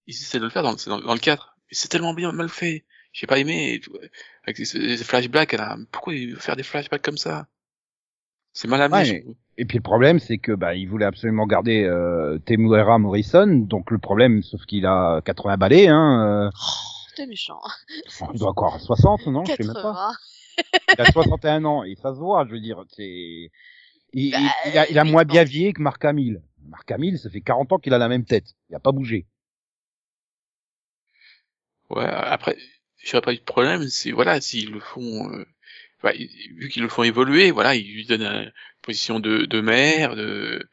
Il 0.08 0.16
essaie 0.16 0.40
de 0.40 0.46
le 0.46 0.50
faire 0.50 0.64
dans, 0.64 0.76
dans, 0.76 1.00
dans 1.00 1.14
le 1.14 1.20
4. 1.20 1.58
Mais 1.70 1.76
c'est 1.76 1.90
tellement 1.90 2.14
bien 2.14 2.32
mal 2.32 2.48
fait. 2.48 2.86
J'ai 3.12 3.28
pas 3.28 3.38
aimé. 3.38 3.82
Avec 4.44 4.66
ces, 4.66 4.98
flashbacks, 4.98 5.58
pourquoi 5.92 6.14
faire 6.40 6.56
des 6.56 6.64
flashbacks 6.64 7.02
comme 7.02 7.18
ça? 7.18 7.48
C'est 8.54 8.70
mal 8.70 8.82
amené. 8.82 9.12
Ouais, 9.12 9.24
mais-. 9.26 9.36
Et 9.58 9.66
puis 9.66 9.78
le 9.78 9.84
problème, 9.84 10.20
c'est 10.20 10.38
que 10.38 10.52
bah 10.52 10.76
il 10.76 10.88
voulait 10.88 11.06
absolument 11.06 11.46
garder 11.48 11.84
euh, 11.84 12.38
Temuera 12.40 13.00
Morrison. 13.00 13.48
Donc 13.48 13.90
le 13.92 13.98
problème, 14.00 14.44
sauf 14.44 14.66
qu'il 14.66 14.86
a 14.86 15.22
80 15.24 15.58
balais, 15.58 15.88
hein. 15.88 16.50
Oh, 16.54 16.72
T'es 17.16 17.26
méchant. 17.28 17.60
Euh, 18.22 18.26
il 18.34 18.40
doit 18.40 18.50
encore 18.50 18.80
60, 18.80 19.28
non 19.28 19.46
Je 19.46 19.54
sais 19.54 19.64
même 19.64 19.74
pas. 19.74 20.12
80. 20.58 20.94
Il 20.98 21.02
a 21.02 21.06
61 21.12 21.66
ans 21.66 21.84
et 21.84 21.96
ça 21.96 22.14
se 22.14 22.20
voit. 22.20 22.46
Je 22.46 22.52
veux 22.52 22.60
dire, 22.60 22.84
c'est. 22.90 23.50
Il, 24.14 24.32
Bah, 24.32 24.38
il- 24.66 24.72
il 24.72 24.78
a, 24.78 24.90
il 24.90 25.00
a 25.00 25.04
oui, 25.04 25.12
moins 25.12 25.24
bien 25.24 25.44
vieilli 25.46 25.72
que 25.74 25.82
Marc 25.82 26.04
Hamill. 26.04 26.42
Marc 26.68 26.92
Hamill, 26.92 27.18
ça 27.18 27.30
fait 27.30 27.42
40 27.42 27.72
ans 27.72 27.78
qu'il 27.78 27.94
a 27.94 27.98
la 27.98 28.10
même 28.10 28.26
tête. 28.26 28.56
Il 28.70 28.76
a 28.76 28.80
pas 28.80 28.92
bougé. 28.92 29.26
Ouais, 31.90 32.06
après, 32.06 32.58
j'aurais 33.04 33.22
pas 33.22 33.34
eu 33.34 33.38
de 33.38 33.44
problème, 33.44 33.88
c'est, 33.88 34.12
voilà, 34.12 34.42
s'ils 34.42 34.72
le 34.72 34.80
font, 34.80 35.30
euh, 35.32 35.46
bah, 36.02 36.14
ils- 36.16 36.30
vu 36.58 36.70
qu'ils 36.70 36.82
le 36.82 36.90
font 36.90 37.04
évoluer, 37.04 37.52
voilà, 37.52 37.76
ils 37.76 37.86
lui 37.94 38.06
donnent 38.06 38.24
une 38.24 38.52
position 38.86 39.20
de, 39.20 39.46
de 39.46 39.62
maire, 39.62 40.16
de, 40.16 40.68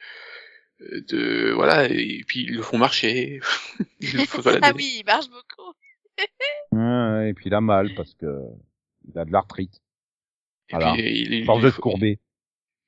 de, 0.80 1.52
voilà, 1.54 1.86
et 1.88 2.22
puis 2.26 2.42
ils 2.42 2.54
le 2.56 2.62
font 2.62 2.78
marcher. 2.78 3.40
Ils 4.00 4.12
le 4.16 4.24
font, 4.26 4.40
voilà, 4.42 4.58
ah 4.62 4.72
oui, 4.74 4.98
il 5.00 5.04
marche 5.04 5.28
beaucoup. 5.28 5.72
Et 7.28 7.34
puis 7.34 7.46
il 7.46 7.54
a 7.54 7.60
mal 7.60 7.94
parce 7.94 8.14
que 8.14 8.26
il 9.08 9.18
a 9.18 9.24
de 9.24 9.32
l'arthrite. 9.32 9.80
voilà. 10.70 10.92
puis, 10.92 11.02
ils, 11.22 11.32
ils- 11.34 11.44
Force 11.46 11.62
de 11.62 11.70
se 11.70 11.80
courber. 11.80 12.18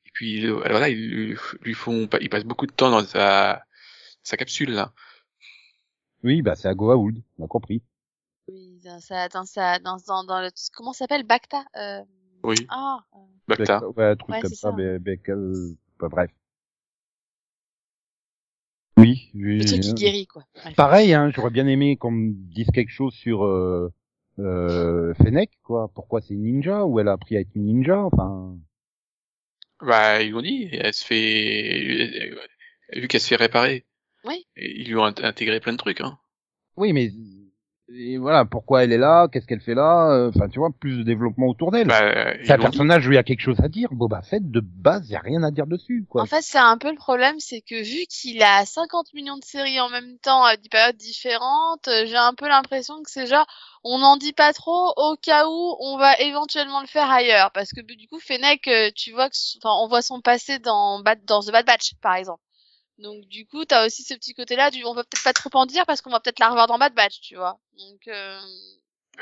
Et 0.06 0.10
puis, 0.12 0.40
le- 0.40 0.52
voilà, 0.52 0.88
ils 0.88 1.36
lui- 1.62 1.74
font, 1.74 2.08
ils 2.20 2.28
passent 2.28 2.44
beaucoup 2.44 2.66
de 2.66 2.72
temps 2.72 2.90
dans 2.90 3.04
sa, 3.04 3.64
sa 4.22 4.36
capsule, 4.36 4.70
là. 4.72 4.92
Oui, 6.22 6.42
bah 6.42 6.54
c'est 6.56 6.68
à 6.68 6.74
Goa'uld, 6.74 7.22
on 7.38 7.44
a 7.44 7.48
compris. 7.48 7.82
Oui, 8.48 8.80
dans 8.84 9.00
sa, 9.00 9.28
dans 9.28 9.44
sa, 9.44 9.78
dans, 9.78 9.96
dans, 10.06 10.24
dans 10.24 10.40
le, 10.40 10.50
comment 10.74 10.92
ça 10.92 11.00
s'appelle, 11.04 11.24
Bacta, 11.24 11.64
euh, 11.76 12.02
Oui, 12.44 12.66
ah, 12.68 13.00
euh, 13.14 13.18
Bacta. 13.48 13.86
Ouais, 13.88 14.04
un 14.04 14.16
truc 14.16 14.30
Ouais, 14.30 14.40
comme 14.40 14.50
ça, 14.50 14.70
ça. 14.70 14.76
mais 14.76 14.98
bec, 14.98 15.28
euh, 15.30 15.74
bah, 15.98 16.08
bref. 16.08 16.30
Oui, 18.98 19.30
oui. 19.34 19.58
le 19.58 19.64
truc 19.64 19.80
qui 19.80 19.90
euh, 19.90 19.94
guérit, 19.94 20.26
quoi. 20.26 20.44
Bref. 20.54 20.76
Pareil, 20.76 21.14
hein, 21.14 21.30
j'aurais 21.34 21.50
bien 21.50 21.66
aimé 21.66 21.96
qu'on 21.96 22.12
me 22.12 22.32
dise 22.32 22.68
quelque 22.72 22.92
chose 22.92 23.12
sur 23.14 23.44
euh, 23.44 23.92
euh, 24.38 25.12
Fennec, 25.14 25.50
quoi. 25.62 25.90
Pourquoi 25.94 26.20
c'est 26.20 26.34
une 26.34 26.42
ninja? 26.44 26.84
Ou 26.84 27.00
elle 27.00 27.08
a 27.08 27.12
appris 27.12 27.36
à 27.36 27.40
être 27.40 27.54
une 27.54 27.64
ninja 27.64 27.98
Enfin, 28.04 28.56
Bah, 29.80 30.22
ils 30.22 30.30
l'ont 30.30 30.42
dit, 30.42 30.68
elle 30.72 30.94
se 30.94 31.04
fait, 31.04 32.30
vu 32.94 33.08
qu'elle 33.08 33.20
se 33.20 33.28
fait 33.28 33.36
réparer. 33.36 33.84
Oui. 34.24 34.46
Et 34.56 34.80
ils 34.80 34.86
lui 34.88 34.96
ont 34.96 35.04
int- 35.06 35.24
intégré 35.24 35.60
plein 35.60 35.72
de 35.72 35.78
trucs, 35.78 36.00
hein. 36.00 36.18
oui, 36.76 36.92
mais 36.92 37.10
et 37.92 38.16
voilà, 38.16 38.46
pourquoi 38.46 38.82
elle 38.82 38.92
est 38.92 38.98
là, 38.98 39.28
qu'est-ce 39.30 39.46
qu'elle 39.46 39.60
fait 39.60 39.74
là, 39.74 40.10
euh, 40.10 40.30
enfin 40.34 40.48
tu 40.48 40.58
vois, 40.58 40.70
plus 40.70 40.96
de 40.96 41.02
développement 41.02 41.48
autour 41.48 41.70
d'elle. 41.70 41.86
Bah, 41.86 42.00
c'est 42.00 42.06
un 42.06 42.34
ils 42.42 42.48
l'ont 42.48 42.56
dit. 42.56 42.62
personnage 42.62 43.06
où 43.06 43.12
il 43.12 43.16
y 43.16 43.18
a 43.18 43.22
quelque 43.22 43.42
chose 43.42 43.60
à 43.60 43.68
dire. 43.68 43.90
Boba 43.92 44.22
Fett, 44.22 44.50
de 44.50 44.60
base, 44.60 45.06
il 45.08 45.12
y 45.12 45.16
a 45.16 45.20
rien 45.20 45.42
à 45.42 45.50
dire 45.50 45.66
dessus, 45.66 46.06
quoi. 46.08 46.22
En 46.22 46.26
fait, 46.26 46.40
c'est 46.40 46.58
un 46.58 46.78
peu 46.78 46.88
le 46.88 46.96
problème, 46.96 47.38
c'est 47.40 47.60
que 47.60 47.74
vu 47.74 48.06
qu'il 48.06 48.42
a 48.42 48.64
50 48.64 49.12
millions 49.12 49.36
de 49.36 49.44
séries 49.44 49.80
en 49.80 49.90
même 49.90 50.18
temps 50.22 50.44
à 50.44 50.56
des 50.56 50.68
périodes 50.70 50.96
différentes, 50.96 51.86
euh, 51.88 52.06
j'ai 52.06 52.16
un 52.16 52.32
peu 52.32 52.48
l'impression 52.48 53.02
que 53.02 53.10
c'est 53.10 53.26
genre, 53.26 53.46
on 53.84 53.98
n'en 53.98 54.16
dit 54.16 54.32
pas 54.32 54.54
trop 54.54 54.94
au 54.96 55.16
cas 55.16 55.46
où 55.46 55.76
on 55.78 55.98
va 55.98 56.18
éventuellement 56.20 56.80
le 56.80 56.86
faire 56.86 57.10
ailleurs. 57.10 57.50
Parce 57.52 57.70
que 57.72 57.82
du 57.82 58.08
coup, 58.08 58.18
Fennec, 58.18 58.66
euh, 58.66 58.90
tu 58.96 59.12
vois 59.12 59.28
que, 59.28 59.36
enfin, 59.58 59.74
on 59.82 59.88
voit 59.88 60.00
son 60.00 60.22
passé 60.22 60.58
dans, 60.58 61.02
dans 61.26 61.42
The 61.42 61.52
Bad 61.52 61.66
Batch, 61.66 61.92
par 62.00 62.14
exemple. 62.14 62.40
Donc 62.98 63.26
du 63.26 63.46
coup, 63.46 63.64
t'as 63.64 63.86
aussi 63.86 64.02
ce 64.02 64.14
petit 64.14 64.34
côté-là 64.34 64.70
du, 64.70 64.84
on 64.84 64.94
va 64.94 65.02
peut-être 65.02 65.24
pas 65.24 65.32
trop 65.32 65.50
en 65.54 65.66
dire 65.66 65.84
parce 65.86 66.00
qu'on 66.00 66.10
va 66.10 66.20
peut-être 66.20 66.38
la 66.38 66.48
revoir 66.48 66.66
dans 66.66 66.78
Bad 66.78 66.94
Batch, 66.94 67.20
tu 67.20 67.36
vois. 67.36 67.58
Donc, 67.76 68.08
euh... 68.08 68.40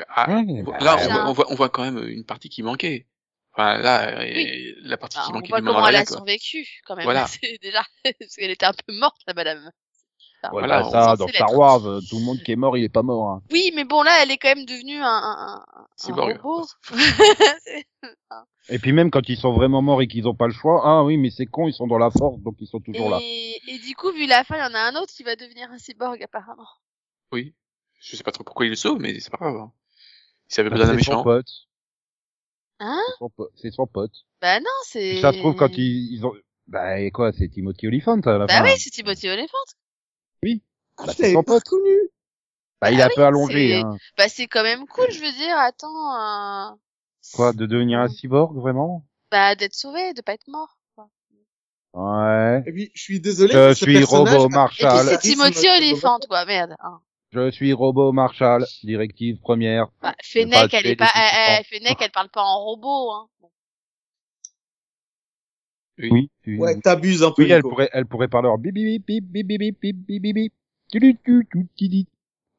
Ah, 0.09 0.27
bah, 0.27 0.77
Là, 0.79 0.97
on 0.97 1.07
voit, 1.07 1.29
on, 1.29 1.33
voit, 1.33 1.51
on 1.51 1.55
voit 1.55 1.69
quand 1.69 1.83
même 1.83 2.07
une 2.07 2.25
partie 2.25 2.49
qui 2.49 2.63
manquait. 2.63 3.07
Enfin, 3.53 3.77
là, 3.77 4.25
la 4.81 4.97
partie 4.97 5.17
bah, 5.17 5.23
qui 5.25 5.31
on 5.31 5.33
manquait 5.35 5.49
voit 5.49 5.61
du 5.61 5.67
comment 5.67 5.87
elle 5.87 5.95
a 5.95 6.05
quoi. 6.05 6.17
survécu, 6.17 6.67
quand 6.85 6.95
même. 6.95 7.03
Voilà. 7.03 7.27
C'est 7.41 7.59
déjà, 7.61 7.83
parce 8.03 8.35
qu'elle 8.35 8.49
était 8.51 8.65
un 8.65 8.73
peu 8.73 8.93
morte, 8.93 9.21
la 9.27 9.33
madame. 9.33 9.71
Enfin, 10.43 10.53
Ouais, 10.53 10.61
Voilà, 10.61 10.81
bah, 10.83 10.89
ça, 10.89 11.15
dans. 11.15 11.27
Star 11.27 11.53
Wars, 11.57 11.85
euh, 11.87 11.99
tout 12.09 12.17
le 12.17 12.23
monde 12.25 12.39
qui 12.43 12.51
est 12.51 12.55
mort, 12.55 12.77
il 12.77 12.83
est 12.83 12.89
pas 12.89 13.01
mort. 13.03 13.29
Hein. 13.29 13.41
Oui, 13.51 13.71
mais 13.75 13.85
bon, 13.85 14.03
là, 14.03 14.11
elle 14.21 14.31
est 14.31 14.37
quand 14.37 14.53
même 14.53 14.65
devenue 14.65 14.97
un, 14.97 15.05
un, 15.05 15.65
un, 16.09 16.13
robot. 16.13 16.65
Et 18.69 18.79
puis 18.79 18.93
même 18.93 19.11
quand 19.11 19.27
ils 19.27 19.37
sont 19.37 19.51
vraiment 19.53 19.81
morts 19.81 20.01
et 20.01 20.07
qu'ils 20.07 20.27
ont 20.27 20.35
pas 20.35 20.47
le 20.47 20.53
choix, 20.53 20.81
ah 20.85 21.03
oui, 21.03 21.17
mais 21.17 21.29
c'est 21.29 21.45
con, 21.45 21.67
ils 21.67 21.73
sont 21.73 21.87
dans 21.87 21.97
la 21.97 22.11
force, 22.11 22.39
donc 22.41 22.55
ils 22.59 22.67
sont 22.67 22.79
toujours 22.79 23.09
là. 23.09 23.19
et, 23.21 23.59
et 23.67 23.77
du 23.79 23.93
coup, 23.95 24.11
vu 24.11 24.25
la 24.25 24.43
fin, 24.45 24.55
il 24.55 24.59
y 24.59 24.63
en 24.63 24.73
a 24.73 24.79
un 24.79 24.95
autre 24.95 25.13
qui 25.13 25.23
va 25.23 25.35
devenir 25.35 25.69
un 25.71 25.77
cyborg, 25.77 26.21
apparemment. 26.23 26.67
Oui. 27.33 27.53
Je 27.99 28.15
sais 28.15 28.23
pas 28.23 28.31
trop 28.31 28.43
pourquoi 28.43 28.65
il 28.65 28.69
le 28.69 28.75
sauve, 28.75 28.99
mais 28.99 29.19
c'est 29.19 29.29
pas 29.31 29.37
grave. 29.37 29.55
hein. 29.57 29.71
S'il 30.47 30.61
avait 30.61 30.69
Bah, 30.69 30.77
besoin 30.77 30.93
d'un 30.93 30.99
c'est 30.99 31.05
son 31.05 31.11
méchant. 31.11 31.23
pote. 31.23 31.47
Hein? 32.79 33.01
C'est 33.55 33.69
son 33.71 33.75
son 33.83 33.87
pote. 33.87 34.11
Bah 34.41 34.59
non, 34.59 34.65
c'est... 34.85 35.21
Ça 35.21 35.31
se 35.33 35.37
trouve 35.39 35.55
quand 35.55 35.77
ils, 35.77 36.13
ils 36.13 36.25
ont, 36.25 36.33
bah 36.67 36.99
et 36.99 37.11
quoi, 37.11 37.31
c'est 37.33 37.47
Timothy 37.49 37.87
Olyphant 37.87 38.19
à 38.21 38.37
la 38.37 38.45
Bah 38.45 38.53
fin. 38.59 38.63
oui, 38.63 38.71
c'est 38.77 38.89
Timothy 38.89 39.29
Olyphant. 40.43 40.63
Ah, 40.97 41.03
Bah, 41.07 41.13
je 41.13 41.17
c'est 41.23 41.33
son 41.33 41.43
pote. 41.43 41.63
reconnu. 41.65 41.97
Bah, 42.81 42.91
il 42.91 43.01
un 43.01 43.07
oui, 43.07 43.13
peu 43.15 43.23
allongé, 43.25 43.69
c'est- 43.69 43.75
hein. 43.81 43.97
Bah 44.17 44.27
c'est 44.29 44.47
quand 44.47 44.63
même 44.63 44.85
cool, 44.87 45.09
je 45.09 45.19
veux 45.21 45.31
dire, 45.31 45.57
attends... 45.57 46.15
Euh... 46.15 46.75
Quoi, 47.33 47.53
de 47.53 47.65
devenir 47.65 47.99
un 47.99 48.09
cyborg, 48.09 48.55
vraiment? 48.57 49.05
Bah 49.31 49.55
d'être 49.55 49.73
sauvé, 49.73 50.13
de 50.13 50.21
pas 50.21 50.33
être 50.33 50.47
mort. 50.49 50.77
quoi. 50.95 51.07
Ouais. 51.93 52.63
Et 52.67 52.71
puis, 52.73 52.91
je 52.93 53.01
suis 53.01 53.19
désolé. 53.21 53.53
Je 53.53 53.73
suis 53.73 53.93
personnage 53.99 54.33
Robot 54.35 54.41
a- 54.41 54.45
Et 54.45 54.47
puis 54.47 54.55
Marshall. 54.55 55.07
c'est. 55.07 55.17
Timothy 55.19 55.53
Fett. 55.61 56.27
quoi, 56.27 56.45
merde. 56.45 56.75
hein. 56.79 56.99
Je 57.31 57.49
suis 57.51 57.71
Robot 57.73 58.11
Marshall. 58.11 58.65
Directive 58.83 59.39
première. 59.39 59.87
Bah, 60.01 60.13
Fennec, 60.21 60.73
elle 60.73 60.85
est 60.87 60.95
pas... 60.95 61.09
eh, 61.15 61.61
eh. 61.61 61.63
Fennec, 61.63 61.97
elle 62.01 62.11
parle 62.11 62.29
pas 62.29 62.43
en 62.43 62.59
robot, 62.63 63.11
hein. 63.11 63.27
Oui. 65.99 66.29
oui. 66.47 66.57
Ouais, 66.57 66.79
t'abuses 66.79 67.23
un 67.23 67.31
peu. 67.31 67.43
Oui, 67.43 67.51
elle 67.51 67.61
pourrait, 67.61 67.89
elle 67.93 68.05
pourrait 68.05 68.27
parler 68.27 68.49
en 68.49 68.57
bip 68.57 68.73
bip 68.73 69.05
bip 69.05 69.23
bip 69.25 69.47
bip 69.47 69.59
bip 69.59 69.79
bip 69.79 69.95
bip 70.07 70.21
bip 70.21 70.33
bip. 70.35 70.53
Tu, 70.91 70.99
tu, 70.99 71.17
tu, 71.23 71.47
tu, 71.51 71.67
tu. 71.89 72.05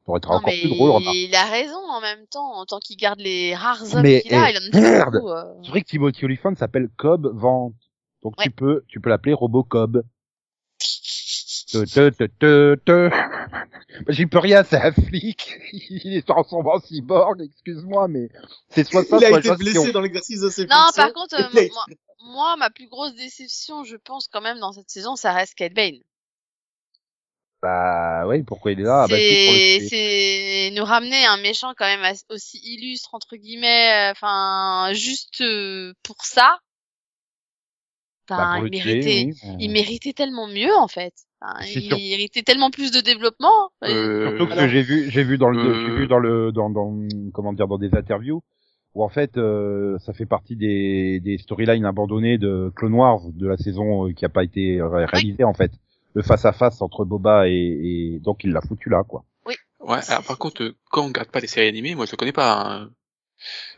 Ça 0.05 0.11
aurait 0.11 0.17
été 0.19 0.27
Non, 0.29 0.35
encore 0.35 0.51
plus 0.53 0.69
drôle, 0.69 0.91
remarque. 0.91 1.15
il 1.15 1.35
a 1.35 1.45
raison 1.45 1.79
en 1.89 1.99
même 2.01 2.25
temps, 2.27 2.53
en 2.53 2.65
tant 2.65 2.79
qu'il 2.79 2.95
garde 2.97 3.19
les 3.19 3.55
rares 3.55 3.81
hommes 3.95 4.03
qu'il 4.03 4.33
a, 4.33 4.49
eh, 4.49 4.53
il 4.53 4.77
en 4.77 5.01
a 5.01 5.05
beaucoup. 5.11 5.29
euh. 5.29 5.43
C'est 5.63 5.69
vrai 5.69 5.81
que 5.81 5.87
Timothy 5.87 6.25
Olyphant 6.25 6.55
s'appelle 6.55 6.89
Cobb 6.95 7.27
Vente. 7.33 7.73
Donc 8.23 8.33
Ouais. 8.37 8.45
tu 8.45 8.51
peux, 8.51 8.83
tu 8.87 8.99
peux 8.99 9.09
l'appeler 9.09 9.33
Robocob. 9.33 10.03
Te, 10.77 11.83
te, 11.85 12.09
te, 12.09 12.23
te, 12.25 12.75
te. 12.85 13.09
Bah, 14.01 14.13
J'y 14.13 14.25
peux 14.25 14.39
rien, 14.39 14.63
c'est 14.63 14.77
un 14.81 14.91
flic. 14.91 15.57
Il 15.73 16.15
est 16.15 16.25
transformé 16.27 16.69
en 16.71 16.79
cyborg, 16.79 17.41
excuse-moi, 17.41 18.07
mais 18.07 18.29
c'est 18.69 18.85
soit 18.85 19.03
ça, 19.03 19.17
Il 19.17 19.25
a 19.25 19.29
soit 19.29 19.39
été 19.39 19.55
blessé 19.55 19.91
dans 19.91 20.01
l'exercice 20.01 20.41
de 20.41 20.49
ses 20.49 20.65
Non, 20.65 20.75
fonctions. 20.85 21.03
par 21.03 21.13
contre, 21.13 21.35
euh, 21.35 21.69
moi, 21.71 21.85
moi, 22.23 22.55
ma 22.57 22.69
plus 22.69 22.87
grosse 22.87 23.15
déception, 23.15 23.83
je 23.83 23.95
pense 23.95 24.27
quand 24.27 24.41
même 24.41 24.59
dans 24.59 24.71
cette 24.71 24.89
saison, 24.89 25.15
ça 25.15 25.31
reste 25.31 25.55
Kate 25.55 25.73
Bane. 25.73 25.99
Bah 27.61 28.27
oui, 28.27 28.43
pourquoi 28.43 28.73
il 28.73 28.79
est 28.79 28.83
là? 28.83 29.03
Ah, 29.03 29.07
bah, 29.07 29.15
c'est 29.17 29.87
c'est 29.89 30.69
nous 30.75 30.83
ramener 30.83 31.25
un 31.25 31.37
méchant 31.37 31.73
quand 31.75 31.85
même 31.85 32.13
aussi 32.29 32.59
illustre 32.63 33.15
entre 33.15 33.35
guillemets, 33.37 34.09
euh, 34.09 34.11
enfin 34.11 34.93
juste 34.93 35.41
euh, 35.41 35.93
pour 36.03 36.23
ça. 36.25 36.59
Bah, 38.29 38.51
pour 38.53 38.63
le 38.63 38.69
il 38.71 38.83
méritait, 38.83 39.25
oui. 39.25 39.55
Il 39.59 39.71
méritait 39.71 40.13
tellement 40.13 40.47
mieux 40.47 40.75
en 40.75 40.87
fait. 40.87 41.13
Enfin, 41.41 41.65
il 41.65 41.81
sûr. 41.83 41.97
méritait 41.97 42.43
tellement 42.43 42.69
plus 42.71 42.91
de 42.91 43.01
développement. 43.01 43.69
Euh, 43.83 44.23
Surtout 44.37 44.47
que 44.55 44.67
j'ai 44.67 44.81
vu, 44.81 45.09
j'ai 45.11 45.23
vu 45.23 45.37
dans 45.37 45.49
le, 45.49 45.59
Euh, 45.59 45.73
j'ai 45.85 45.91
vu 45.93 46.07
dans 46.07 46.19
le, 46.19 46.51
dans, 46.51 46.69
dans, 46.69 46.93
comment 47.33 47.53
dire, 47.53 47.67
dans 47.67 47.77
des 47.77 47.93
interviews 47.93 48.41
où 48.95 49.03
en 49.03 49.09
fait, 49.09 49.37
euh, 49.37 49.97
ça 49.99 50.13
fait 50.13 50.25
partie 50.25 50.55
des, 50.55 51.19
des 51.19 51.37
storylines 51.37 51.85
abandonnées 51.85 52.37
de 52.37 52.71
Clone 52.75 52.93
Wars 52.93 53.19
de 53.33 53.47
la 53.47 53.57
saison 53.57 54.07
euh, 54.07 54.13
qui 54.13 54.23
a 54.25 54.29
pas 54.29 54.43
été 54.43 54.81
ré- 54.81 55.05
réalisée 55.05 55.43
en 55.43 55.53
fait. 55.53 55.71
Le 56.13 56.21
face 56.21 56.45
à 56.45 56.53
face 56.53 56.81
entre 56.81 57.03
Boba 57.03 57.49
et, 57.49 57.53
et 57.53 58.19
donc 58.19 58.45
il 58.45 58.51
l'a 58.51 58.61
foutu 58.61 58.89
là 58.89 59.03
quoi. 59.03 59.25
Ouais, 59.81 59.99
alors 60.07 60.23
par 60.23 60.37
contre, 60.39 60.63
euh, 60.63 60.75
quand 60.89 61.03
on 61.03 61.07
regarde 61.09 61.29
pas 61.29 61.41
les 61.41 61.47
séries 61.47 61.67
animées, 61.67 61.93
moi 61.93 62.05
je 62.05 62.11
le 62.13 62.17
connais 62.17 62.31
pas. 62.31 62.53
hein. 62.65 62.89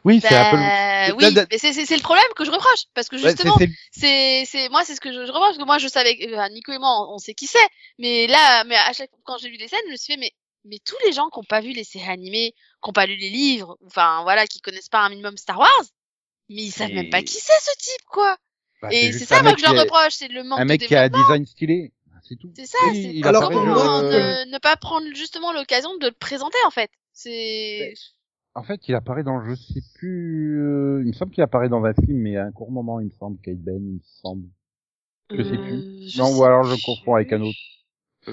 Oui, 0.04 0.20
c'est 0.22 0.36
un 0.36 0.52
peu. 0.52 0.58
le- 0.58 0.62
Bah, 0.62 1.16
oui, 1.18 1.36
mais 1.52 1.58
c'est, 1.58 1.96
le 1.96 2.02
problème 2.02 2.26
que 2.36 2.46
je 2.46 2.52
reproche 2.52 2.84
parce 2.94 3.10
que 3.10 3.18
justement, 3.18 3.58
c'est- 3.92 4.70
moi 4.70 4.84
c'est 4.86 4.96
ce 4.96 5.02
que 5.02 5.12
je, 5.12 5.26
je 5.26 5.32
reproche 5.32 5.50
parce 5.50 5.58
que 5.58 5.64
moi 5.66 5.78
je 5.78 5.88
savais 5.88 6.18
enfin, 6.32 6.50
Nico 6.50 6.72
et 6.72 6.78
moi 6.80 7.08
on, 7.10 7.16
on 7.16 7.18
sait 7.18 7.34
qui 7.34 7.48
c'est 7.48 7.60
mais 8.00 8.28
là 8.28 8.64
mais 8.66 8.76
à 8.76 8.94
chaque 8.94 9.12
quand 9.24 9.38
j'ai 9.38 9.50
vu 9.50 9.58
les 9.58 9.68
scènes 9.68 9.80
je 9.88 9.92
me 9.92 9.98
suis 9.98 10.14
fait 10.14 10.20
mais 10.20 10.32
mais 10.66 10.80
tous 10.86 10.96
les 11.06 11.14
gens 11.14 11.30
qui 11.30 11.40
ont 11.40 11.44
pas 11.44 11.62
vu 11.62 11.72
les 11.72 11.84
séries 11.84 12.10
animées 12.10 12.54
qui 12.84 12.90
ont 12.90 12.94
pas 12.94 13.06
lu 13.06 13.16
les 13.16 13.30
livres 13.30 13.78
enfin 13.86 14.22
voilà 14.24 14.46
qui 14.48 14.60
connaissent 14.62 14.90
pas 14.90 15.00
un 15.02 15.10
minimum 15.10 15.38
Star 15.38 15.60
Wars 15.60 15.84
mais 16.50 16.64
ils 16.64 16.72
savent 16.72 16.90
Et- 16.92 16.94
même 16.96 17.10
pas 17.10 17.22
qui 17.22 17.34
c'est 17.40 17.60
ce 17.62 17.72
type 17.78 18.06
quoi 18.10 18.38
bah, 18.82 18.90
et 18.92 19.12
c'est 19.12 19.26
ça 19.26 19.40
un 19.40 19.44
moi 19.44 19.54
que 19.54 19.60
je 19.60 19.66
leur 19.66 19.76
reproche 19.80 20.14
c'est 20.14 20.28
le 20.28 20.44
manque 20.44 20.60
Un 20.60 20.64
de 20.66 20.70
mec 20.70 20.86
qui 20.86 20.96
a 20.96 21.02
un 21.04 21.10
design 21.10 21.46
stylé, 21.46 21.92
c'est 22.28 22.36
tout. 22.36 22.52
c'est 22.56 22.66
ça 22.66 22.78
Oui, 22.92 23.20
c'est 23.22 23.28
Alors, 23.28 23.50
pour 23.50 23.62
moi, 23.66 24.04
Euh, 24.04 24.46
ne 24.46 24.58
pas 24.60 24.76
prendre 24.76 25.08
justement 25.16 25.52
l'occasion 25.54 25.96
de 25.98 26.08
le 26.08 26.12
présenter 26.14 26.58
en 26.66 26.72
fait 26.72 26.90
c'est 27.14 27.94
En 28.58 28.64
fait, 28.64 28.88
il 28.88 28.96
apparaît 28.96 29.24
dans, 29.24 29.44
je 29.44 29.54
sais 29.54 29.82
plus, 29.96 30.60
euh, 30.62 31.02
il 31.04 31.08
me 31.08 31.14
semble 31.14 31.32
qu'il 31.32 31.44
apparaît 31.44 31.70
dans 31.70 31.84
un 31.86 31.94
film, 31.94 32.18
mais 32.18 32.38
à 32.38 32.46
un 32.46 32.52
court 32.52 32.72
moment, 32.72 33.00
il 33.00 33.06
me 33.06 33.12
semble, 33.12 33.38
Kate 33.42 33.60
Ben, 33.60 33.76
il 33.76 33.94
me 33.96 34.00
semble. 34.22 34.48
Je 35.30 35.44
sais 35.44 35.58
plus. 35.58 35.74
Euh, 35.74 36.08
je 36.08 36.18
non, 36.18 36.26
sais 36.26 36.40
ou 36.40 36.44
alors 36.44 36.64
je 36.64 36.74
plus. 36.74 36.84
confonds 36.84 37.16
avec 37.16 37.32
un 37.34 37.42
autre. 37.42 37.58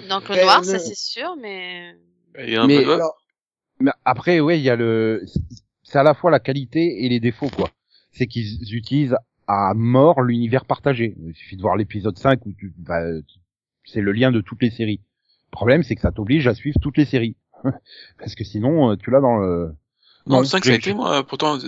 dans 0.08 0.20
Clone 0.20 0.38
Ben, 0.38 0.46
Wars 0.46 0.64
ça 0.64 0.72
le- 0.74 0.78
c'est 0.78 0.96
sûr 0.96 1.36
mais 1.40 1.94
Il 2.38 2.50
y 2.50 2.56
a 2.56 2.62
un 2.62 2.66
Mais- 2.66 2.78
peu 2.78 2.84
de- 2.86 2.90
Alors, 2.92 3.16
Mais 3.80 3.90
après, 4.04 4.40
ouais, 4.40 4.58
il 4.58 4.62
y 4.62 4.70
a 4.70 4.76
le, 4.76 5.24
c'est 5.82 5.98
à 5.98 6.02
la 6.02 6.14
fois 6.14 6.30
la 6.30 6.40
qualité 6.40 7.04
et 7.04 7.08
les 7.08 7.20
défauts, 7.20 7.50
quoi. 7.50 7.68
C'est 8.12 8.26
qu'ils 8.26 8.74
utilisent 8.74 9.16
à 9.46 9.74
mort 9.74 10.22
l'univers 10.22 10.64
partagé. 10.64 11.14
Il 11.26 11.34
suffit 11.34 11.56
de 11.56 11.62
voir 11.62 11.76
l'épisode 11.76 12.16
5 12.16 12.46
où 12.46 12.52
tu, 12.54 12.72
bah, 12.78 13.02
c'est 13.84 14.00
le 14.00 14.12
lien 14.12 14.30
de 14.32 14.40
toutes 14.40 14.62
les 14.62 14.70
séries. 14.70 15.00
Le 15.50 15.50
problème, 15.50 15.82
c'est 15.82 15.94
que 15.96 16.00
ça 16.00 16.12
t'oblige 16.12 16.46
à 16.46 16.54
suivre 16.54 16.78
toutes 16.80 16.96
les 16.96 17.04
séries. 17.04 17.36
Parce 18.18 18.34
que 18.34 18.44
sinon, 18.44 18.92
euh, 18.92 18.96
tu 18.96 19.10
l'as 19.10 19.20
dans 19.20 19.36
le, 19.38 19.74
Non, 20.26 20.40
le 20.40 20.46
5 20.46 20.64
ça 20.64 20.70
a 20.72 20.74
été 20.74 20.94
moi, 20.94 21.22
pourtant 21.26 21.58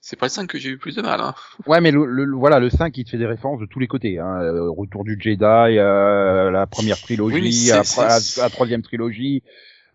c'est 0.00 0.16
pas 0.16 0.26
le 0.26 0.30
5 0.30 0.46
que 0.48 0.58
j'ai 0.58 0.70
eu 0.70 0.78
plus 0.78 0.96
de 0.96 1.02
mal. 1.02 1.20
Hein. 1.20 1.34
Ouais, 1.66 1.80
mais 1.80 1.90
le, 1.90 2.06
le- 2.06 2.24
le- 2.24 2.36
voilà, 2.36 2.58
le 2.60 2.70
5, 2.70 2.96
il 2.96 3.04
te 3.04 3.10
fait 3.10 3.18
des 3.18 3.26
références 3.26 3.60
de 3.60 3.66
tous 3.66 3.78
les 3.78 3.86
côtés. 3.88 4.18
Hein. 4.18 4.40
Euh, 4.40 4.70
Retour 4.70 5.04
du 5.04 5.18
Jedi, 5.20 5.44
euh, 5.44 6.50
la 6.50 6.66
première 6.66 6.98
trilogie, 6.98 7.34
Oui, 7.40 7.66
la, 7.68 7.82
la- 7.82 8.18
la 8.38 8.50
troisième 8.50 8.82
trilogie, 8.82 9.42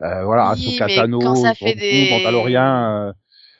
euh, 0.03 0.23
voilà, 0.23 0.53
Oui, 0.55 0.67
Ahsoka 0.67 0.85
mais 0.87 0.95
Tano, 0.95 1.19
quand 1.19 1.35
ça 1.35 1.55
fait 1.55 1.73
Grogu, 1.73 1.79
des- 1.79 2.09
Mandalorian, 2.11 2.61
euh, 2.61 3.07
ouais 3.07 3.13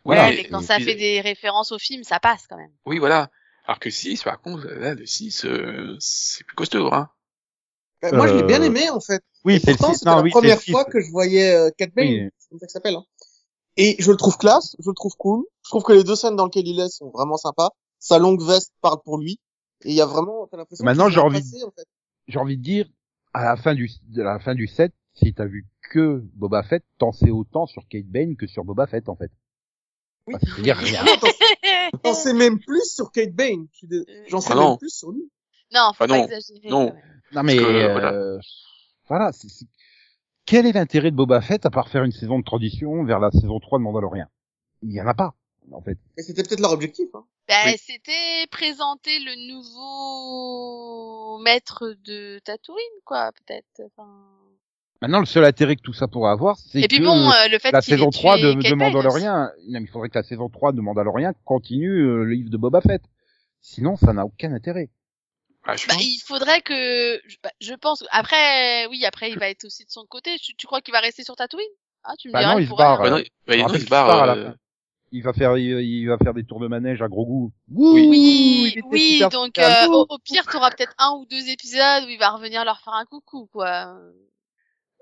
voilà. 0.04 0.30
mais 0.30 0.44
quand 0.46 0.62
ça 0.62 0.80
fait 0.80 0.96
des 0.96 1.22
références 1.22 1.72
au 1.72 1.80
film 1.80 2.04
ça 2.04 2.20
passe 2.20 2.46
quand 2.48 2.58
même 2.58 2.72
Oui, 2.86 3.00
voilà. 3.00 3.30
Alors 3.66 3.80
que 3.80 3.90
6, 3.90 4.24
par 4.24 4.42
contre, 4.42 4.68
là, 4.68 4.96
le 4.96 5.06
6, 5.06 5.46
euh, 5.46 5.96
c'est 6.00 6.44
plus 6.46 6.56
costaud, 6.56 6.92
hein. 6.94 7.10
bah, 8.02 8.12
moi, 8.12 8.28
je 8.28 8.36
l'ai 8.36 8.44
bien 8.44 8.62
aimé, 8.62 8.90
en 8.90 9.00
fait. 9.00 9.24
Oui, 9.46 9.60
c'est 9.64 9.76
la 10.06 10.22
oui, 10.22 10.30
première 10.32 10.62
fois 10.62 10.86
que 10.86 11.00
je 11.00 11.10
voyais 11.10 11.54
euh, 11.56 11.70
Cat 11.78 11.88
Bane. 11.96 12.08
Oui. 12.08 12.30
C'est 12.38 12.50
comme 12.50 12.60
ça 12.60 12.66
que 12.66 12.72
ça 12.72 12.80
s'appelle. 12.80 12.96
Hein. 12.96 13.06
Et 13.84 13.96
je 14.00 14.12
le 14.12 14.18
trouve 14.18 14.38
classe, 14.38 14.76
je 14.80 14.88
le 14.90 14.94
trouve 14.94 15.16
cool. 15.18 15.44
Je 15.66 15.70
trouve 15.70 15.82
que 15.84 15.92
les 15.94 16.04
deux 16.04 16.16
scènes 16.16 16.36
dans 16.36 16.46
lesquelles 16.46 16.68
il 16.68 16.80
est 16.80 16.90
sont 16.90 17.10
vraiment 17.10 17.38
sympas. 17.38 17.70
Sa 17.98 18.20
longue 18.20 18.42
veste 18.44 18.74
parle 18.82 19.00
pour 19.04 19.18
lui. 19.18 19.40
Et 19.84 19.90
il 19.90 19.96
y 19.96 20.02
a 20.02 20.06
vraiment, 20.06 20.46
t'as 20.52 20.58
l'impression 20.58 20.86
Maintenant, 20.86 21.10
j'ai 21.10 21.20
envie 21.20 21.40
passé, 21.42 21.64
en 21.64 21.72
fait. 21.72 21.86
J'ai 22.28 22.38
envie 22.38 22.58
de 22.58 22.62
dire, 22.64 22.86
à 23.34 23.44
la 23.44 23.56
fin 23.58 23.74
du, 23.74 23.90
de 24.10 24.22
la 24.22 24.40
fin 24.40 24.54
du 24.54 24.68
set, 24.68 24.94
si 25.16 25.34
t'as 25.34 25.46
vu 25.46 25.68
que 25.90 26.24
Boba 26.36 26.62
Fett, 26.62 26.84
t'en 27.00 27.12
sais 27.12 27.32
autant 27.32 27.66
sur 27.66 27.88
Kate 27.88 28.06
Bane 28.06 28.36
que 28.36 28.46
sur 28.46 28.64
Boba 28.64 28.86
Fett, 28.86 29.10
en 29.10 29.16
fait. 29.16 29.32
Oui. 30.28 30.34
Bah, 30.36 30.40
C'est-à-dire 30.44 30.78
rien. 30.78 31.04
Non, 31.04 31.18
t'en- 31.18 31.98
T'en 32.04 32.14
sais 32.14 32.34
même 32.34 32.60
plus 32.60 32.86
sur 32.94 33.12
Kate 33.12 33.34
Bane. 33.34 33.66
Je 33.74 33.88
dé- 33.88 34.06
J'en 34.28 34.42
sais 34.42 34.54
Ah 34.54 34.56
même 34.70 34.78
plus 34.78 34.94
sur 34.96 35.12
lui. 35.12 35.24
Non, 35.74 35.92
faut 35.96 36.04
Ah 36.04 36.08
pas 36.08 36.18
non, 36.20 36.24
exagérer. 36.26 36.70
non. 36.70 36.94
Non 37.34 37.44
mais 37.44 37.58
que, 37.58 37.64
euh, 37.64 37.92
voilà. 37.94 38.38
voilà, 39.08 39.32
c'est- 39.32 39.50
c'est- 39.50 39.66
quel 40.46 40.66
est 40.66 40.74
l'intérêt 40.74 41.12
de 41.12 41.16
Boba 41.16 41.42
Fett 41.42 41.66
à 41.66 41.70
part 41.70 41.90
faire 41.90 42.04
une 42.04 42.12
saison 42.12 42.40
de 42.40 42.44
transition 42.44 43.04
vers 43.04 43.20
la 43.20 43.32
saison 43.32 43.60
3 43.60 43.80
de 43.80 43.84
Mandalorian? 43.84 44.28
Il 44.82 44.92
y 44.92 45.02
en 45.02 45.08
a 45.08 45.14
pas, 45.14 45.36
en 45.72 45.82
fait. 45.82 45.98
Et 46.18 46.24
c'était 46.24 46.44
peut-être 46.44 46.60
leur 46.60 46.72
objectif. 46.72 47.08
Hein. 47.14 47.26
Bah, 47.48 47.56
Oui. 47.66 47.76
c'était 47.78 48.48
présenter 48.52 49.20
le 49.20 49.54
nouveau 49.54 51.38
maître 51.40 51.96
de 52.06 52.40
Tatooine, 52.40 52.78
quoi, 53.06 53.32
peut-être. 53.32 53.82
Enfin... 53.86 54.10
Maintenant, 55.02 55.20
le 55.20 55.26
seul 55.26 55.46
intérêt 55.46 55.76
que 55.76 55.82
tout 55.82 55.94
ça 55.94 56.08
pourrait 56.08 56.32
avoir, 56.32 56.58
c'est 56.58 56.88
que 56.88 57.04
bon, 57.04 57.30
euh, 57.32 57.48
le 57.50 57.58
fait 57.58 57.72
la 57.72 57.82
saison 57.82 58.10
tué 58.10 58.20
3 58.20 58.38
de, 58.38 58.76
Mandalorian, 58.76 59.50
non, 59.68 59.80
il 59.80 59.88
faudrait 59.88 60.10
que 60.10 60.20
la 60.20 60.24
saison 60.24 60.48
3 60.48 60.74
de 60.74 60.82
Mandalorian 60.82 61.34
continue 61.44 61.90
euh, 61.90 62.24
le 62.24 62.34
livre 62.34 62.52
de 62.52 62.58
Boba 62.58 62.82
Fett. 62.82 63.02
Sinon, 63.62 63.96
ça 63.96 64.14
n'a 64.14 64.26
aucun 64.26 64.54
intérêt. 64.54 64.90
Ah, 65.64 65.76
Bah, 65.88 65.96
pense. 65.96 66.02
il 66.02 66.20
faudrait 66.22 66.62
que, 66.62 67.22
je- 67.26 67.38
bah, 67.44 67.52
je 67.62 67.74
pense, 67.74 68.04
après, 68.12 68.86
oui, 68.88 69.06
après, 69.06 69.32
il 69.32 69.40
va 69.40 69.50
être 69.50 69.66
aussi 69.66 69.86
de 69.86 69.92
son 69.92 70.06
côté. 70.06 70.38
Tu, 70.40 70.56
tu 70.56 70.68
crois 70.68 70.82
qu'il 70.82 70.92
va 70.94 71.00
rester 71.02 71.24
sur 71.24 71.36
Tatooine? 71.36 71.66
Ah, 72.04 72.16
tu 72.18 72.30
me 72.30 72.34
Bah 72.34 72.44
diras, 72.44 72.56
non, 72.56 72.58
il 72.58 72.66
il 72.66 72.68
se 72.68 72.74
barre. 72.74 73.02
Bah 73.02 73.10
non, 73.10 73.18
euh, 73.18 73.24
bah, 73.48 73.56
non, 73.64 73.64
rappelle 73.64 73.76
il 73.76 73.82
se 73.82 73.88
qu'il 73.88 73.88
barre. 73.88 74.10
à 74.10 74.38
euh. 74.38 74.52
Il 75.12 75.24
va 75.24 75.34
faire, 75.34 75.58
il, 75.58 75.66
il 75.82 76.08
va 76.08 76.18
faire 76.20 76.34
des 76.36 76.44
tours 76.46 76.60
de 76.62 76.68
manège 76.68 77.02
à 77.02 77.08
gros 77.10 77.26
goût. 77.26 77.54
Oui. 77.92 78.08
Oui, 78.14 78.78
oui, 78.84 79.28
donc, 79.30 79.60
euh, 79.60 79.88
au, 79.92 80.06
au 80.10 80.20
pire, 80.20 80.48
t'auras 80.48 80.72
peut-être 80.72 80.94
un 80.98 81.12
ou 81.20 81.26
deux 81.26 81.50
épisodes 81.50 82.06
où 82.06 82.10
il 82.10 82.18
va 82.20 82.30
revenir 82.32 82.64
leur 82.66 82.80
faire 82.82 82.94
un 82.94 83.06
coucou, 83.06 83.48
quoi. 83.52 83.96
De 83.96 84.14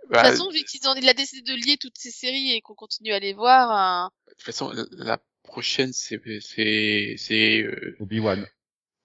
bah, 0.10 0.20
toute 0.22 0.32
façon, 0.32 0.50
vu 0.52 0.64
qu'ils 0.66 0.88
ont, 0.88 0.96
il 0.96 1.10
a 1.10 1.14
décidé 1.16 1.42
de 1.42 1.56
lier 1.58 1.78
toutes 1.78 1.98
ces 1.98 2.12
séries 2.12 2.52
et 2.52 2.62
qu'on 2.62 2.76
continue 2.76 3.12
à 3.14 3.20
les 3.20 3.34
voir, 3.34 4.06
euh, 4.06 4.10
de 4.28 4.32
toute 4.34 4.42
façon, 4.44 4.72
la- 4.72 4.86
la 4.92 5.18
prochaine, 5.44 5.94
c'est, 5.94 6.20
c'est, 6.42 7.16
c'est, 7.18 7.62
euh, 7.62 7.96
Obi-Wan. 8.00 8.48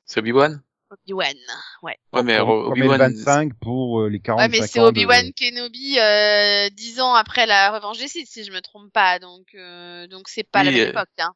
c'est 0.07 0.21
Obi-Wan? 0.21 0.63
Obi-Wan. 1.03 1.37
Ouais. 1.83 1.97
Ouais, 2.13 2.23
mais 2.23 2.37
euh, 2.39 2.45
Obi-Wan. 2.45 2.99
25 2.99 3.55
pour 3.61 4.01
euh, 4.01 4.09
les 4.09 4.21
45 4.21 4.43
Ouais, 4.43 4.49
mais 4.61 4.67
c'est 4.67 4.79
de- 4.81 4.85
Obi-Wan 4.85 5.33
Kenobi, 5.35 5.99
euh, 5.99 6.69
dix 6.71 7.01
ans 7.01 7.15
après 7.15 7.47
la 7.47 7.73
revanche 7.73 7.99
des 7.99 8.09
Sith, 8.09 8.29
si 8.29 8.45
je 8.45 8.53
me 8.53 8.61
trompe 8.61 8.93
pas. 8.93 9.19
Donc, 9.19 9.47
euh, 9.55 10.07
donc 10.07 10.29
c'est 10.29 10.45
pas 10.49 10.65
la 10.65 10.71
Oui, 10.71 10.77
même 10.77 10.87
euh, 10.87 10.91
époque, 10.91 11.09
hein. 11.19 11.33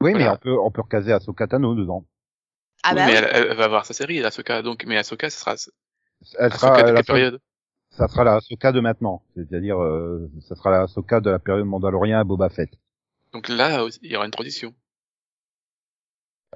Oui, 0.00 0.12
mais 0.14 0.28
on 0.28 0.36
peut, 0.36 0.58
on 0.58 0.70
peut 0.70 0.82
recaser 0.82 1.12
Ahsoka 1.12 1.46
Tano 1.46 1.74
dedans. 1.74 2.04
Ah 2.82 2.90
Oui, 2.90 2.96
bah 2.96 3.06
mais 3.06 3.12
oui. 3.12 3.18
elle, 3.32 3.46
elle 3.50 3.56
va 3.56 3.64
avoir 3.64 3.86
sa 3.86 3.94
série, 3.94 4.22
Ahsoka, 4.22 4.62
donc, 4.62 4.84
mais 4.86 4.96
Ahsoka, 4.98 5.30
ça 5.30 5.38
sera, 5.38 5.54
Elle 6.38 6.52
Ahsoka 6.52 6.58
sera 6.58 6.82
de 6.82 6.90
la 6.92 7.02
quelle 7.02 7.04
période? 7.04 7.40
ça 7.90 8.08
sera 8.08 8.24
la 8.24 8.34
Ahsoka 8.36 8.72
de 8.72 8.80
maintenant. 8.80 9.22
C'est-à-dire, 9.34 9.82
euh, 9.82 10.30
ça 10.46 10.54
sera 10.54 10.70
la 10.70 10.82
Ahsoka 10.82 11.20
de 11.20 11.30
la 11.30 11.38
période 11.38 11.66
Mandalorian 11.66 12.18
à 12.18 12.24
Boba 12.24 12.48
Fett. 12.50 12.70
Donc 13.32 13.48
là, 13.48 13.86
il 14.02 14.10
y 14.12 14.16
aura 14.16 14.26
une 14.26 14.30
transition. 14.32 14.74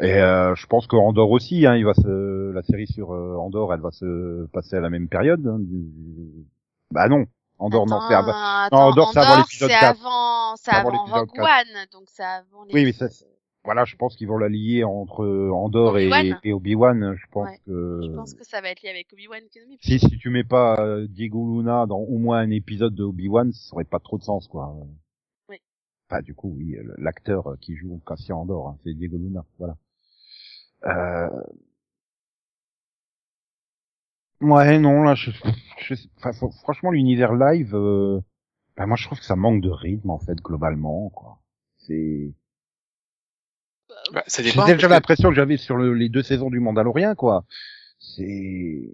Et 0.02 0.14
euh, 0.14 0.54
je 0.54 0.66
pense 0.66 0.86
qu'Andorre 0.86 1.30
aussi, 1.30 1.66
hein, 1.66 1.76
il 1.76 1.84
va 1.84 1.94
se, 1.94 2.50
la 2.52 2.62
série 2.62 2.86
sur 2.86 3.12
euh, 3.12 3.36
Andorre, 3.36 3.74
elle 3.74 3.80
va 3.80 3.90
se 3.90 4.46
passer 4.46 4.76
à 4.76 4.80
la 4.80 4.90
même 4.90 5.08
période. 5.08 5.46
hein, 5.46 5.58
du- 5.58 6.46
Bah 6.90 7.08
non, 7.08 7.26
Andorre 7.58 7.86
non, 7.86 8.00
c'est 8.08 8.14
avant. 8.14 8.32
Non, 8.72 8.78
Andorre, 8.90 9.12
c'est 9.12 9.18
avant 9.20 9.36
l'épisode 9.38 9.68
c'est 9.70 9.78
4. 9.78 10.00
avant, 10.00 10.56
c'est 10.56 10.70
avant 10.70 10.88
avant 11.04 11.04
Rogue 11.20 11.30
4. 11.34 11.44
One, 11.44 11.86
donc 11.92 12.04
c'est 12.08 12.22
avant 12.24 12.64
les... 12.64 12.72
Oui, 12.74 12.84
mais 12.86 12.92
ça, 12.92 13.08
Voilà, 13.64 13.84
je 13.84 13.94
pense 13.96 14.16
qu'ils 14.16 14.26
vont 14.28 14.38
la 14.38 14.48
lier 14.48 14.84
entre 14.84 15.26
Andorre 15.52 15.98
et, 15.98 16.06
Obi-Wan. 16.06 16.38
et 16.44 16.52
Obi-Wan. 16.54 17.14
Je 17.16 17.26
pense 17.30 17.48
Ouais. 17.48 17.58
que 17.66 18.00
Je 18.02 18.14
pense 18.14 18.32
que 18.34 18.44
ça 18.44 18.62
va 18.62 18.70
être 18.70 18.80
lié 18.82 18.88
avec 18.88 19.12
Obi-Wan 19.12 19.42
Kenobi. 19.52 19.76
si 19.82 19.98
si 19.98 20.16
tu 20.18 20.30
mets 20.30 20.44
pas 20.44 20.76
euh, 20.80 21.06
Diego 21.10 21.58
Luna 21.58 21.84
dans 21.86 21.98
au 21.98 22.16
moins 22.16 22.38
un 22.38 22.50
épisode 22.50 22.94
de 22.94 23.04
Obi-Wan, 23.04 23.52
ça 23.52 23.74
aurait 23.74 23.84
pas 23.84 23.98
trop 23.98 24.16
de 24.16 24.22
sens, 24.22 24.48
quoi. 24.48 24.74
Oui. 25.50 25.56
Bah 26.08 26.22
du 26.22 26.34
coup, 26.34 26.54
oui, 26.56 26.76
euh, 26.76 26.94
l'acteur 26.96 27.56
qui 27.60 27.76
joue 27.76 28.00
Cassian 28.06 28.40
Andorre, 28.40 28.68
hein, 28.68 28.76
c'est 28.82 28.94
Diego 28.94 29.18
Luna, 29.18 29.44
voilà. 29.58 29.76
Euh... 30.86 31.28
Ouais, 34.40 34.78
non, 34.78 35.02
là, 35.02 35.14
je, 35.14 35.30
je 35.78 35.94
enfin, 36.16 36.32
franchement, 36.62 36.90
l'univers 36.90 37.34
live, 37.34 37.74
euh... 37.74 38.20
bah, 38.76 38.86
moi, 38.86 38.96
je 38.96 39.04
trouve 39.06 39.18
que 39.18 39.24
ça 39.24 39.36
manque 39.36 39.62
de 39.62 39.70
rythme, 39.70 40.10
en 40.10 40.18
fait, 40.18 40.36
globalement, 40.36 41.10
quoi. 41.10 41.38
C'est, 41.78 42.32
Bah, 44.12 44.24
dépend. 44.42 44.64
déjà 44.64 44.74
parce 44.76 44.82
que- 44.82 44.86
l'impression 44.88 45.28
que 45.28 45.34
j'avais 45.34 45.56
sur 45.56 45.76
le- 45.76 45.94
les 45.94 46.08
deux 46.08 46.22
saisons 46.22 46.50
du 46.50 46.60
Mandalorien, 46.60 47.14
quoi. 47.14 47.44
C'est, 47.98 48.92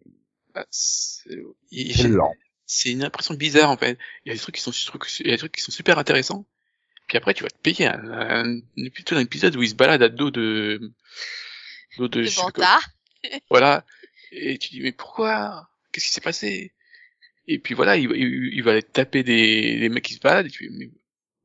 bah, 0.54 0.66
c'est 0.70 1.38
c'est 1.70 2.08
lent. 2.08 2.34
c'est 2.66 2.92
une 2.92 3.04
impression 3.04 3.34
bizarre 3.34 3.70
en 3.70 3.76
fait. 3.76 3.98
Il 4.24 4.28
y 4.28 4.32
a 4.32 4.34
des 4.34 4.40
trucs 4.40 4.56
qui 4.56 4.62
sont 4.62 4.72
il 5.20 5.26
y 5.26 5.30
a 5.30 5.32
des 5.34 5.38
trucs 5.38 5.52
qui 5.52 5.62
sont 5.62 5.72
super 5.72 5.98
intéressants. 5.98 6.46
Puis 7.08 7.18
après 7.18 7.34
tu 7.34 7.44
vas 7.44 7.50
te 7.50 7.58
payer 7.58 7.86
un, 7.88 8.00
un, 8.10 8.58
un 8.58 9.20
épisode 9.20 9.56
où 9.56 9.62
il 9.62 9.68
se 9.70 9.74
balade 9.76 10.02
à 10.02 10.08
dos 10.08 10.30
de 10.30 10.92
dos 11.98 12.08
de, 12.08 12.24
voilà. 13.50 13.84
Et 14.32 14.58
tu 14.58 14.70
dis 14.70 14.80
mais 14.80 14.92
pourquoi? 14.92 15.68
Qu'est-ce 15.92 16.06
qui 16.06 16.12
s'est 16.12 16.20
passé? 16.20 16.72
Et 17.48 17.58
puis 17.58 17.74
voilà 17.74 17.96
il, 17.96 18.08
va- 18.08 18.16
il, 18.16 18.54
il 18.54 18.62
va 18.62 18.72
aller 18.72 18.82
taper 18.82 19.22
des, 19.22 19.78
des 19.78 19.88
mecs 19.88 20.04
qui 20.04 20.14
se 20.14 20.20
baladent. 20.20 20.46
Et 20.46 20.50
tu 20.50 20.68
dis 20.68 20.76
mais 20.76 20.90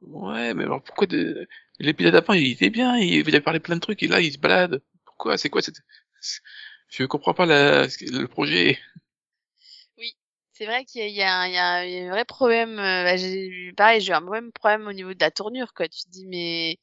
ouais 0.02 0.54
mais 0.54 0.64
alors 0.64 0.84
pourquoi 0.84 1.08
de... 1.08 1.48
l'épisode 1.80 2.14
d'avant 2.14 2.34
il 2.34 2.52
était 2.52 2.70
bien 2.70 2.98
il 2.98 3.20
avait 3.28 3.42
parlé 3.42 3.60
plein 3.60 3.76
de 3.76 3.82
trucs 3.82 4.04
et 4.04 4.08
là 4.08 4.22
il 4.22 4.32
se 4.34 4.40
balade. 4.40 4.82
Pourquoi? 5.06 5.38
C'est 5.38 5.50
quoi 5.50 5.62
cette 5.62 5.78
je 6.90 7.06
comprends 7.06 7.34
pas 7.34 7.46
la... 7.46 7.84
le 7.88 8.26
projet. 8.26 8.78
C'est 10.54 10.66
vrai 10.68 10.86
qu'il 10.86 11.08
y 11.10 11.14
y, 11.14 11.22
a 11.24 11.40
un- 11.40 11.48
il 11.48 11.54
y 11.54 11.58
a 11.58 12.08
un- 12.08 12.10
vrai 12.12 12.24
problème. 12.24 12.78
euh, 12.78 13.04
bah, 13.04 13.18
j'ai 13.18 13.48
eu- 13.48 13.74
pareil, 13.74 14.00
j'ai 14.00 14.12
eu 14.12 14.16
un 14.16 14.22
même 14.22 14.52
problème 14.52 14.86
au 14.88 14.94
niveau 14.94 15.12
de 15.14 15.20
la 15.20 15.32
tournure, 15.32 15.74
quoi. 15.74 15.88
Tu 15.88 16.04
te 16.04 16.10
dis, 16.10 16.28
mais 16.28 16.78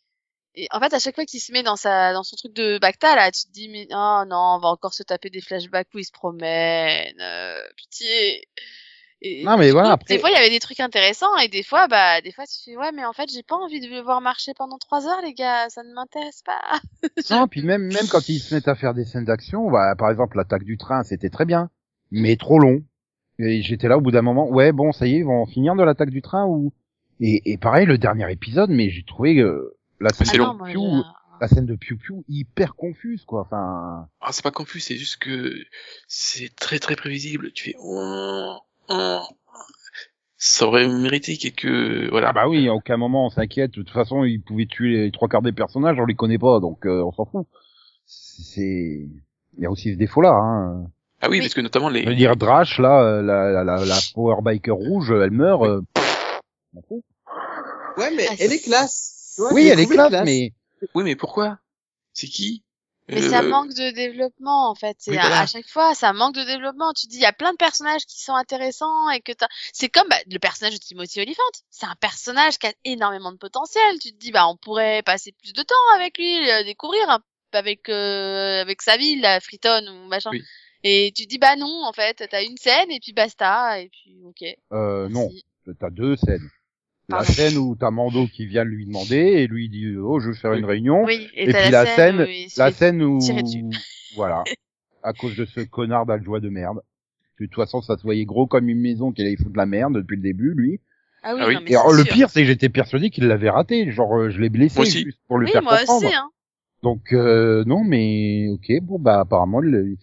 et 0.62 0.68
en 0.72 0.80
fait, 0.80 0.92
à 0.92 0.98
chaque 0.98 1.14
fois 1.14 1.24
qu'il 1.24 1.40
se 1.40 1.52
met 1.52 1.62
dans 1.62 1.76
sa 1.76 2.12
dans 2.12 2.22
son 2.24 2.36
truc 2.36 2.52
de 2.54 2.78
Bacta, 2.78 3.14
là, 3.16 3.30
tu 3.30 3.44
te 3.46 3.52
dis, 3.52 3.68
mais 3.68 3.86
oh 3.90 4.22
non, 4.28 4.56
on 4.56 4.58
va 4.58 4.68
encore 4.68 4.94
se 4.94 5.02
taper 5.02 5.30
des 5.30 5.40
flashbacks 5.40 5.88
où 5.94 5.98
il 5.98 6.04
se 6.04 6.12
promène. 6.12 7.14
euh, 7.20 7.58
pitié. 7.76 8.48
Et, 9.20 9.42
Non, 9.44 9.56
mais 9.56 9.72
voilà, 9.72 9.88
coup, 9.88 9.94
après- 9.94 10.14
Des 10.14 10.20
fois, 10.20 10.30
il 10.30 10.34
y 10.34 10.36
avait 10.36 10.50
des 10.50 10.60
trucs 10.60 10.78
intéressants 10.78 11.36
et 11.38 11.48
des 11.48 11.64
fois, 11.64 11.88
bah, 11.88 12.20
des 12.20 12.30
fois, 12.30 12.44
tu 12.46 12.54
fais, 12.64 12.76
ouais, 12.76 12.92
mais 12.92 13.04
en 13.04 13.12
fait, 13.12 13.28
j'ai 13.32 13.42
pas 13.42 13.56
envie 13.56 13.80
de 13.80 13.88
le 13.88 14.00
voir 14.00 14.20
marcher 14.20 14.52
pendant 14.54 14.78
trois 14.78 15.08
heures, 15.08 15.20
les 15.24 15.34
gars. 15.34 15.68
Ça 15.70 15.82
ne 15.82 15.92
m'intéresse 15.92 16.42
pas. 16.44 16.60
Non, 17.30 17.48
puis 17.48 17.62
même, 17.62 17.82
même 17.82 18.06
quand 18.10 18.28
ils 18.28 18.38
se 18.38 18.54
mettent 18.54 18.68
à 18.68 18.74
faire 18.76 18.94
des 18.94 19.04
scènes 19.04 19.24
d'action, 19.24 19.70
bah, 19.70 19.94
par 19.96 20.10
exemple, 20.10 20.36
l'attaque 20.36 20.62
du 20.64 20.76
train, 20.78 21.02
c'était 21.02 21.30
très 21.30 21.44
bien, 21.46 21.68
mais 22.12 22.36
trop 22.36 22.58
long. 22.60 22.80
Et 23.40 23.60
j'étais 23.62 23.88
là 23.88 23.98
au 23.98 24.00
bout 24.00 24.10
d'un 24.12 24.22
moment, 24.22 24.48
ouais, 24.48 24.70
bon, 24.72 24.92
ça 24.92 25.06
y 25.06 25.14
est, 25.14 25.18
ils 25.18 25.24
vont 25.24 25.42
en 25.42 25.46
finir 25.46 25.74
de 25.76 25.82
l'attaque 25.82 26.10
du 26.10 26.22
train 26.22 26.44
ou, 26.46 26.72
et, 27.20 27.42
et 27.52 27.56
pareil, 27.58 27.86
le 27.86 27.98
dernier 27.98 28.30
épisode, 28.32 28.70
mais 28.70 28.88
j'ai 28.90 29.02
trouvé 29.04 29.34
que 29.36 29.74
la 30.00 30.10
scène, 30.10 30.26
c'est 30.26 30.38
de 30.38 30.42
Ah 30.42 30.54
non, 30.58 30.64
Piu, 30.64 30.78
la 31.40 31.48
scène 31.48 31.66
de 31.66 31.76
Piu 31.76 31.96
Piu, 31.96 32.24
hyper 32.28 32.74
confuse, 32.74 33.24
quoi, 33.24 33.42
enfin, 33.42 34.08
Ah, 34.20 34.32
c'est 34.32 34.42
pas 34.42 34.50
confus, 34.50 34.80
c'est 34.80 34.96
juste 34.96 35.16
que 35.18 35.54
c'est 36.08 36.54
très 36.56 36.78
très 36.78 36.96
prévisible. 36.96 37.52
Tu 37.52 37.64
fais 37.72 37.76
ça 40.40 40.66
aurait 40.66 40.86
mérité 40.86 41.36
quelques 41.36 42.10
voilà. 42.10 42.28
ah 42.28 42.32
bah 42.32 42.48
oui, 42.48 42.68
à 42.68 42.74
aucun 42.74 42.96
moment 42.96 43.26
on 43.26 43.30
s'inquiète, 43.30 43.72
de 43.72 43.76
toute 43.82 43.90
façon, 43.90 44.22
ils 44.24 44.40
pouvaient 44.40 44.66
tuer 44.66 45.04
les 45.06 45.10
trois 45.10 45.28
quarts 45.28 45.42
des 45.42 45.50
personnages, 45.52 45.96
on 45.98 46.04
les 46.06 46.14
connaît 46.14 46.38
pas, 46.38 46.60
donc 46.60 46.86
euh, 46.86 47.02
on 47.02 47.10
s'en 47.12 47.24
fout. 47.24 47.46
C'est, 48.06 49.08
il 49.56 49.62
y 49.62 49.66
a 49.66 49.70
aussi 49.70 49.92
ce 49.94 49.98
défaut-là, 49.98 50.30
hein. 50.30 50.84
Ah 51.20 51.26
oui, 51.28 51.38
Oui. 51.38 51.40
parce 51.40 51.54
que 51.54 51.60
notamment 51.60 51.88
les 51.88 52.04
Je 52.04 52.08
veux 52.08 52.14
dire, 52.14 52.36
Drash, 52.36 52.78
là, 52.78 53.02
euh, 53.02 53.22
la, 53.22 53.50
la, 53.50 53.64
la, 53.64 53.84
la 53.84 53.98
power 54.14 54.36
biker 54.40 54.76
rouge, 54.76 55.10
elle 55.10 55.32
meurt, 55.32 55.64
euh, 55.64 55.80
s'en 56.72 56.82
fout. 56.82 57.02
Ouais, 57.96 58.12
mais 58.16 58.26
Ah, 58.30 58.34
elle 58.38 58.52
est 58.52 58.62
classe. 58.62 59.17
Vois, 59.38 59.52
Oui, 59.54 59.68
elle 59.68 59.80
est 59.80 59.84
trouvé 59.84 59.96
classe, 59.96 60.24
mais 60.24 60.52
Oui, 60.94 61.04
mais 61.04 61.16
pourquoi? 61.16 61.58
C'est 62.12 62.26
qui? 62.26 62.62
Mais 63.10 63.22
Euh, 63.22 63.30
ça 63.30 63.40
manque 63.40 63.70
de 63.72 63.90
développement 63.92 64.68
en 64.68 64.74
fait. 64.74 64.94
C'est 64.98 65.12
oui, 65.12 65.16
à, 65.16 65.22
voilà. 65.22 65.40
à 65.40 65.46
chaque 65.46 65.66
fois, 65.68 65.94
ça 65.94 66.12
manque 66.12 66.34
de 66.34 66.44
développement. 66.44 66.92
Tu 66.92 67.06
dis, 67.06 67.16
il 67.16 67.22
y 67.22 67.26
a 67.26 67.32
plein 67.32 67.52
de 67.52 67.56
personnages 67.56 68.04
qui 68.04 68.20
sont 68.22 68.34
intéressants 68.34 69.08
et 69.08 69.20
que 69.22 69.32
t'as. 69.32 69.48
C'est 69.72 69.88
comme 69.88 70.06
bah, 70.10 70.18
le 70.30 70.38
personnage 70.38 70.74
de 70.74 70.78
Timothy 70.78 71.22
Olyphant. 71.22 71.42
C'est 71.70 71.86
un 71.86 71.94
personnage 72.00 72.58
qui 72.58 72.66
a 72.66 72.72
énormément 72.84 73.32
de 73.32 73.38
potentiel. 73.38 73.98
Tu 73.98 74.12
te 74.12 74.18
dis, 74.18 74.30
bah, 74.30 74.46
on 74.46 74.58
pourrait 74.58 75.02
passer 75.04 75.32
plus 75.32 75.54
de 75.54 75.62
temps 75.62 75.74
avec 75.96 76.18
lui, 76.18 76.44
découvrir 76.66 77.08
un 77.08 77.20
peu 77.20 77.24
avec 77.58 77.88
euh, 77.88 78.60
avec 78.60 78.82
sa 78.82 78.98
ville, 78.98 79.22
la 79.22 79.40
Freeton 79.40 79.86
ou 79.88 80.06
machin. 80.08 80.30
Oui. 80.32 80.42
Et 80.84 81.10
tu 81.16 81.24
te 81.24 81.28
dis, 81.30 81.38
bah 81.38 81.56
non, 81.56 81.82
en 81.86 81.92
fait, 81.94 82.22
t'as 82.30 82.44
une 82.44 82.58
scène 82.58 82.90
et 82.90 83.00
puis 83.00 83.12
basta 83.14 83.80
et 83.80 83.88
puis 83.88 84.22
ok. 84.26 84.44
euh, 84.72 85.08
non, 85.08 85.30
t'as 85.80 85.90
deux 85.90 86.14
scènes. 86.16 86.48
La 87.08 87.24
scène 87.24 87.56
où 87.56 87.74
t'as 87.74 87.90
Mando 87.90 88.26
qui 88.26 88.46
vient 88.46 88.64
lui 88.64 88.84
demander 88.84 89.16
et 89.16 89.46
lui 89.46 89.68
dit 89.68 89.96
oh 89.96 90.20
je 90.20 90.28
veux 90.28 90.34
faire 90.34 90.52
une 90.52 90.64
réunion. 90.64 91.04
Oui. 91.04 91.28
Et 91.34 91.44
puis 91.46 91.70
la 91.70 91.86
scène, 91.86 92.20
où 92.20 92.24
il 92.26 92.50
se 92.50 92.60
La 92.60 92.70
scène 92.70 93.02
où 93.02 93.18
voilà, 94.14 94.44
à 95.02 95.12
cause 95.14 95.34
de 95.36 95.44
ce 95.46 95.60
connard 95.60 96.06
d'Aljoie 96.06 96.40
de 96.40 96.48
merde. 96.48 96.80
De 97.40 97.46
toute 97.46 97.54
façon, 97.54 97.80
ça 97.80 97.96
se 97.96 98.02
voyait 98.02 98.24
gros 98.24 98.46
comme 98.46 98.68
une 98.68 98.80
maison 98.80 99.12
qu'il 99.12 99.24
allait 99.24 99.36
foutre 99.36 99.56
la 99.56 99.64
merde 99.66 99.94
depuis 99.94 100.16
le 100.16 100.22
début, 100.22 100.54
lui. 100.54 100.80
Ah 101.22 101.34
oui, 101.34 101.40
Ah 101.42 101.48
oui. 101.48 101.54
non, 101.54 101.60
mais 101.64 101.70
Et 101.70 101.76
alors, 101.76 101.92
le 101.92 102.02
sûr. 102.04 102.12
pire, 102.12 102.30
c'est 102.30 102.40
que 102.40 102.46
j'étais 102.48 102.68
persuadé 102.68 103.10
qu'il 103.10 103.26
l'avait 103.28 103.48
raté. 103.50 103.90
Genre, 103.92 104.12
euh, 104.16 104.30
je 104.30 104.40
l'ai 104.40 104.48
blessé 104.48 104.84
juste 104.84 105.20
pour 105.28 105.38
le 105.38 105.46
Oui, 105.46 105.52
faire 105.52 105.62
moi 105.62 105.78
comprendre. 105.78 106.06
aussi, 106.06 106.14
hein. 106.14 106.28
Donc 106.82 107.12
euh, 107.12 107.64
non, 107.64 107.84
mais 107.84 108.48
ok, 108.50 108.70
bon 108.82 108.98
bah 109.00 109.20
apparemment 109.20 109.60
le... 109.60 109.96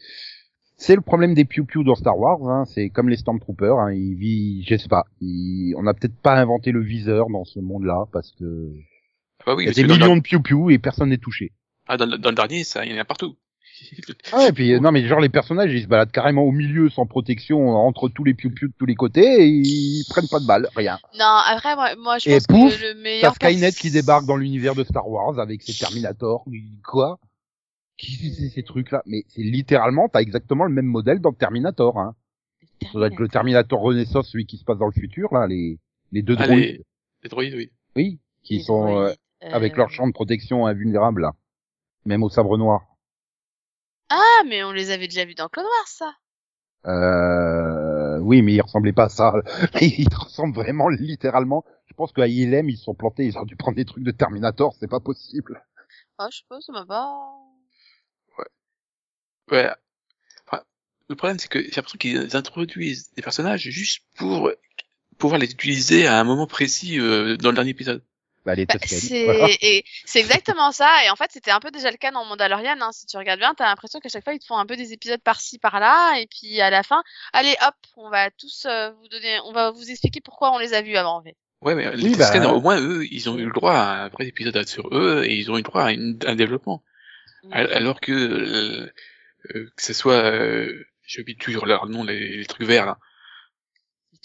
c'est 0.77 0.95
le 0.95 1.01
problème 1.01 1.33
des 1.33 1.45
piou 1.45 1.65
piou 1.65 1.83
dans 1.83 1.95
Star 1.95 2.17
Wars. 2.17 2.39
Hein, 2.49 2.65
c'est 2.65 2.89
comme 2.89 3.09
les 3.09 3.17
Stormtroopers. 3.17 3.79
Hein, 3.79 3.93
ils 3.93 4.15
vivent, 4.15 4.65
je 4.67 4.75
sais 4.77 4.89
pas, 4.89 5.05
ils... 5.21 5.73
on 5.77 5.83
n'a 5.83 5.93
peut-être 5.93 6.15
pas 6.17 6.35
inventé 6.35 6.71
le 6.71 6.81
viseur 6.81 7.27
dans 7.29 7.45
ce 7.45 7.59
monde-là 7.59 8.05
parce 8.11 8.31
que 8.33 8.71
Ah 9.39 9.43
bah 9.47 9.55
oui, 9.55 9.63
il 9.63 9.67
y 9.67 9.69
a 9.69 9.73
des 9.73 9.83
millions 9.83 10.13
le... 10.15 10.19
de 10.21 10.23
piou 10.23 10.41
piou 10.41 10.69
et 10.69 10.77
personne 10.77 11.09
n'est 11.09 11.17
touché. 11.17 11.51
ah, 11.87 11.97
dans, 11.97 12.05
le- 12.05 12.17
dans 12.17 12.29
le 12.29 12.35
dernier, 12.35 12.63
ça, 12.63 12.85
il 12.85 12.91
y 12.91 12.95
en 12.95 13.01
a 13.01 13.05
partout. 13.05 13.35
Ah, 14.31 14.47
et 14.47 14.53
puis 14.53 14.71
euh, 14.73 14.79
non 14.79 14.91
mais 14.93 15.05
genre 15.05 15.19
les 15.19 15.27
personnages 15.27 15.73
ils 15.73 15.83
se 15.83 15.87
baladent 15.87 16.11
carrément 16.11 16.43
au 16.43 16.51
milieu 16.51 16.89
sans 16.89 17.05
protection 17.05 17.69
entre 17.75 18.07
tous 18.07 18.23
les 18.23 18.33
piou 18.33 18.49
piou 18.49 18.69
de 18.69 18.73
tous 18.79 18.85
les 18.85 18.95
côtés 18.95 19.43
et 19.43 19.47
ils 19.47 20.05
prennent 20.09 20.29
pas 20.29 20.39
de 20.39 20.45
balles, 20.45 20.69
rien. 20.77 20.97
Non, 21.19 21.25
après, 21.25 21.75
moi, 21.75 21.89
moi 22.01 22.17
je 22.17 22.29
Et 22.29 22.33
pense 22.35 22.47
pouf, 22.47 22.77
que 22.79 22.81
le 22.83 22.93
T'as 22.93 22.99
meilleur. 23.01 23.35
Skynet 23.35 23.71
pers- 23.71 23.75
qui 23.81 23.91
débarque 23.91 24.25
dans 24.25 24.37
l'univers 24.37 24.75
de 24.75 24.83
Star 24.85 25.07
Wars 25.09 25.39
avec 25.39 25.61
ses 25.61 25.73
Terminator, 25.77 26.45
quoi 26.85 27.19
Qui 27.97 28.33
c'est 28.33 28.49
ces 28.49 28.63
trucs-là? 28.63 29.01
Mais 29.05 29.23
c'est 29.29 29.41
littéralement, 29.41 30.09
t'as 30.09 30.21
exactement 30.21 30.65
le 30.65 30.71
même 30.73 30.85
modèle 30.85 31.19
dans 31.19 31.31
Terminator, 31.33 31.97
hein. 31.99 32.15
Ça 32.81 32.89
doit 32.93 33.07
être 33.07 33.19
le 33.19 33.29
Terminator 33.29 33.79
Renaissance, 33.79 34.29
celui 34.29 34.45
qui 34.45 34.57
se 34.57 34.65
passe 34.65 34.77
dans 34.77 34.85
le 34.87 34.91
futur, 34.91 35.33
là, 35.33 35.47
les, 35.47 35.79
les 36.11 36.21
deux 36.21 36.35
Ah, 36.39 36.45
droïdes. 36.47 36.63
les, 36.63 36.85
les 37.23 37.29
droïdes, 37.29 37.53
oui. 37.55 37.71
Oui, 37.95 38.19
qui 38.43 38.57
Les 38.57 38.63
sont 38.63 38.97
euh, 39.01 39.13
avec 39.41 39.73
euh, 39.73 39.77
leur 39.77 39.89
champ 39.91 40.07
de 40.07 40.11
protection 40.11 40.67
invulnérable, 40.67 41.21
là. 41.21 41.33
Même 42.05 42.21
au 42.21 42.29
sabre 42.29 42.57
noir. 42.57 42.81
Ah, 44.09 44.43
mais 44.45 44.63
on 44.63 44.71
les 44.73 44.91
avait 44.91 45.07
déjà 45.07 45.23
vus 45.25 45.35
dans 45.35 45.47
Clone 45.47 45.65
Wars, 45.65 45.87
ça. 45.87 46.13
Euh, 46.85 48.19
oui, 48.19 48.41
mais 48.41 48.53
ils 48.53 48.61
ressemblaient 48.61 48.93
pas 48.93 49.05
à 49.05 49.09
ça. 49.09 49.33
Ils 49.81 50.07
ressemblent 50.13 50.53
vraiment 50.53 50.89
littéralement. 50.89 51.63
Je 51.87 51.93
pense 51.93 52.11
qu'à 52.11 52.27
ILM, 52.27 52.69
ils 52.69 52.77
se 52.77 52.83
sont 52.83 52.93
plantés, 52.93 53.25
ils 53.25 53.37
ont 53.37 53.43
dû 53.45 53.55
prendre 53.55 53.77
des 53.77 53.85
trucs 53.85 54.03
de 54.03 54.11
Terminator, 54.11 54.75
c'est 54.79 54.89
pas 54.89 54.99
possible. 54.99 55.63
Ah, 56.17 56.27
je 56.31 56.39
sais 56.39 56.43
pas, 56.49 56.59
ça 56.61 56.73
m'a 56.73 56.85
pas... 56.85 57.09
Ouais. 59.51 59.69
Enfin, 60.47 60.63
le 61.09 61.15
problème, 61.15 61.39
c'est 61.39 61.47
que 61.47 61.59
j'ai 61.61 61.71
l'impression 61.75 61.97
qu'ils 61.97 62.35
introduisent 62.35 63.11
des 63.13 63.21
personnages 63.21 63.61
juste 63.69 64.03
pour 64.15 64.51
pouvoir 65.17 65.39
les 65.39 65.51
utiliser 65.51 66.07
à 66.07 66.19
un 66.19 66.23
moment 66.23 66.47
précis 66.47 66.99
euh, 66.99 67.37
dans 67.37 67.49
le 67.49 67.55
dernier 67.55 67.71
épisode. 67.71 68.03
Bah, 68.45 68.53
les 68.53 68.67
Bah, 68.67 68.75
c'est 68.85 69.23
voilà. 69.25 69.47
exactement 70.13 70.71
ça 70.71 71.03
et 71.03 71.09
en 71.09 71.15
fait 71.15 71.31
c'était 71.33 71.49
un 71.49 71.59
peu 71.59 71.71
déjà 71.71 71.89
le 71.89 71.97
cas 71.97 72.11
dans 72.11 72.25
Mandalorian 72.25 72.75
hein. 72.79 72.91
si 72.91 73.07
tu 73.07 73.17
regardes 73.17 73.39
bien 73.39 73.55
t'as 73.55 73.65
l'impression 73.65 73.99
qu'à 73.99 74.07
chaque 74.07 74.23
fois 74.23 74.35
ils 74.35 74.39
te 74.39 74.45
font 74.45 74.57
un 74.59 74.67
peu 74.67 74.75
des 74.75 74.93
épisodes 74.93 75.19
par-ci 75.23 75.57
par-là 75.57 76.19
et 76.19 76.27
puis 76.27 76.61
à 76.61 76.69
la 76.69 76.83
fin 76.83 77.01
allez 77.33 77.55
hop 77.65 77.73
on 77.97 78.11
va 78.11 78.29
tous 78.29 78.67
euh, 78.69 78.91
vous 78.91 79.07
donner 79.07 79.39
on 79.45 79.51
va 79.51 79.71
vous 79.71 79.89
expliquer 79.89 80.21
pourquoi 80.21 80.53
on 80.53 80.59
les 80.59 80.75
a 80.75 80.83
vus 80.83 80.95
avant 80.95 81.17
en 81.17 81.23
fait 81.23 81.35
Ouais, 81.61 81.73
mais 81.73 81.89
les 81.95 82.03
Oui, 82.09 82.15
bah, 82.15 82.53
au 82.53 82.61
moins, 82.61 82.79
eux, 82.79 83.07
ils 83.09 83.27
ont 83.27 83.39
eu 83.39 83.45
le 83.45 83.51
droit 83.51 83.73
à 83.73 84.03
un 84.03 84.09
vrai 84.09 84.27
épisode 84.27 84.67
sur 84.67 84.87
eux 84.95 85.23
et 85.25 85.33
ils 85.33 85.49
ont 85.49 85.55
eu 85.55 85.59
le 85.59 85.63
droit 85.63 85.85
à 85.85 85.91
une- 85.93 86.19
un 86.27 86.35
développement. 86.35 86.83
Al- 87.51 87.73
Alors 87.73 87.99
que, 87.99 88.11
euh, 88.11 88.93
que 89.47 89.81
ce 89.81 89.93
soit, 89.93 90.23
euh, 90.23 90.85
j'ai 91.05 91.21
oublié 91.21 91.37
toujours 91.37 91.65
leur 91.65 91.87
nom, 91.87 92.03
les, 92.03 92.37
les 92.37 92.45
trucs 92.45 92.67
verts, 92.67 92.85
là. 92.85 92.97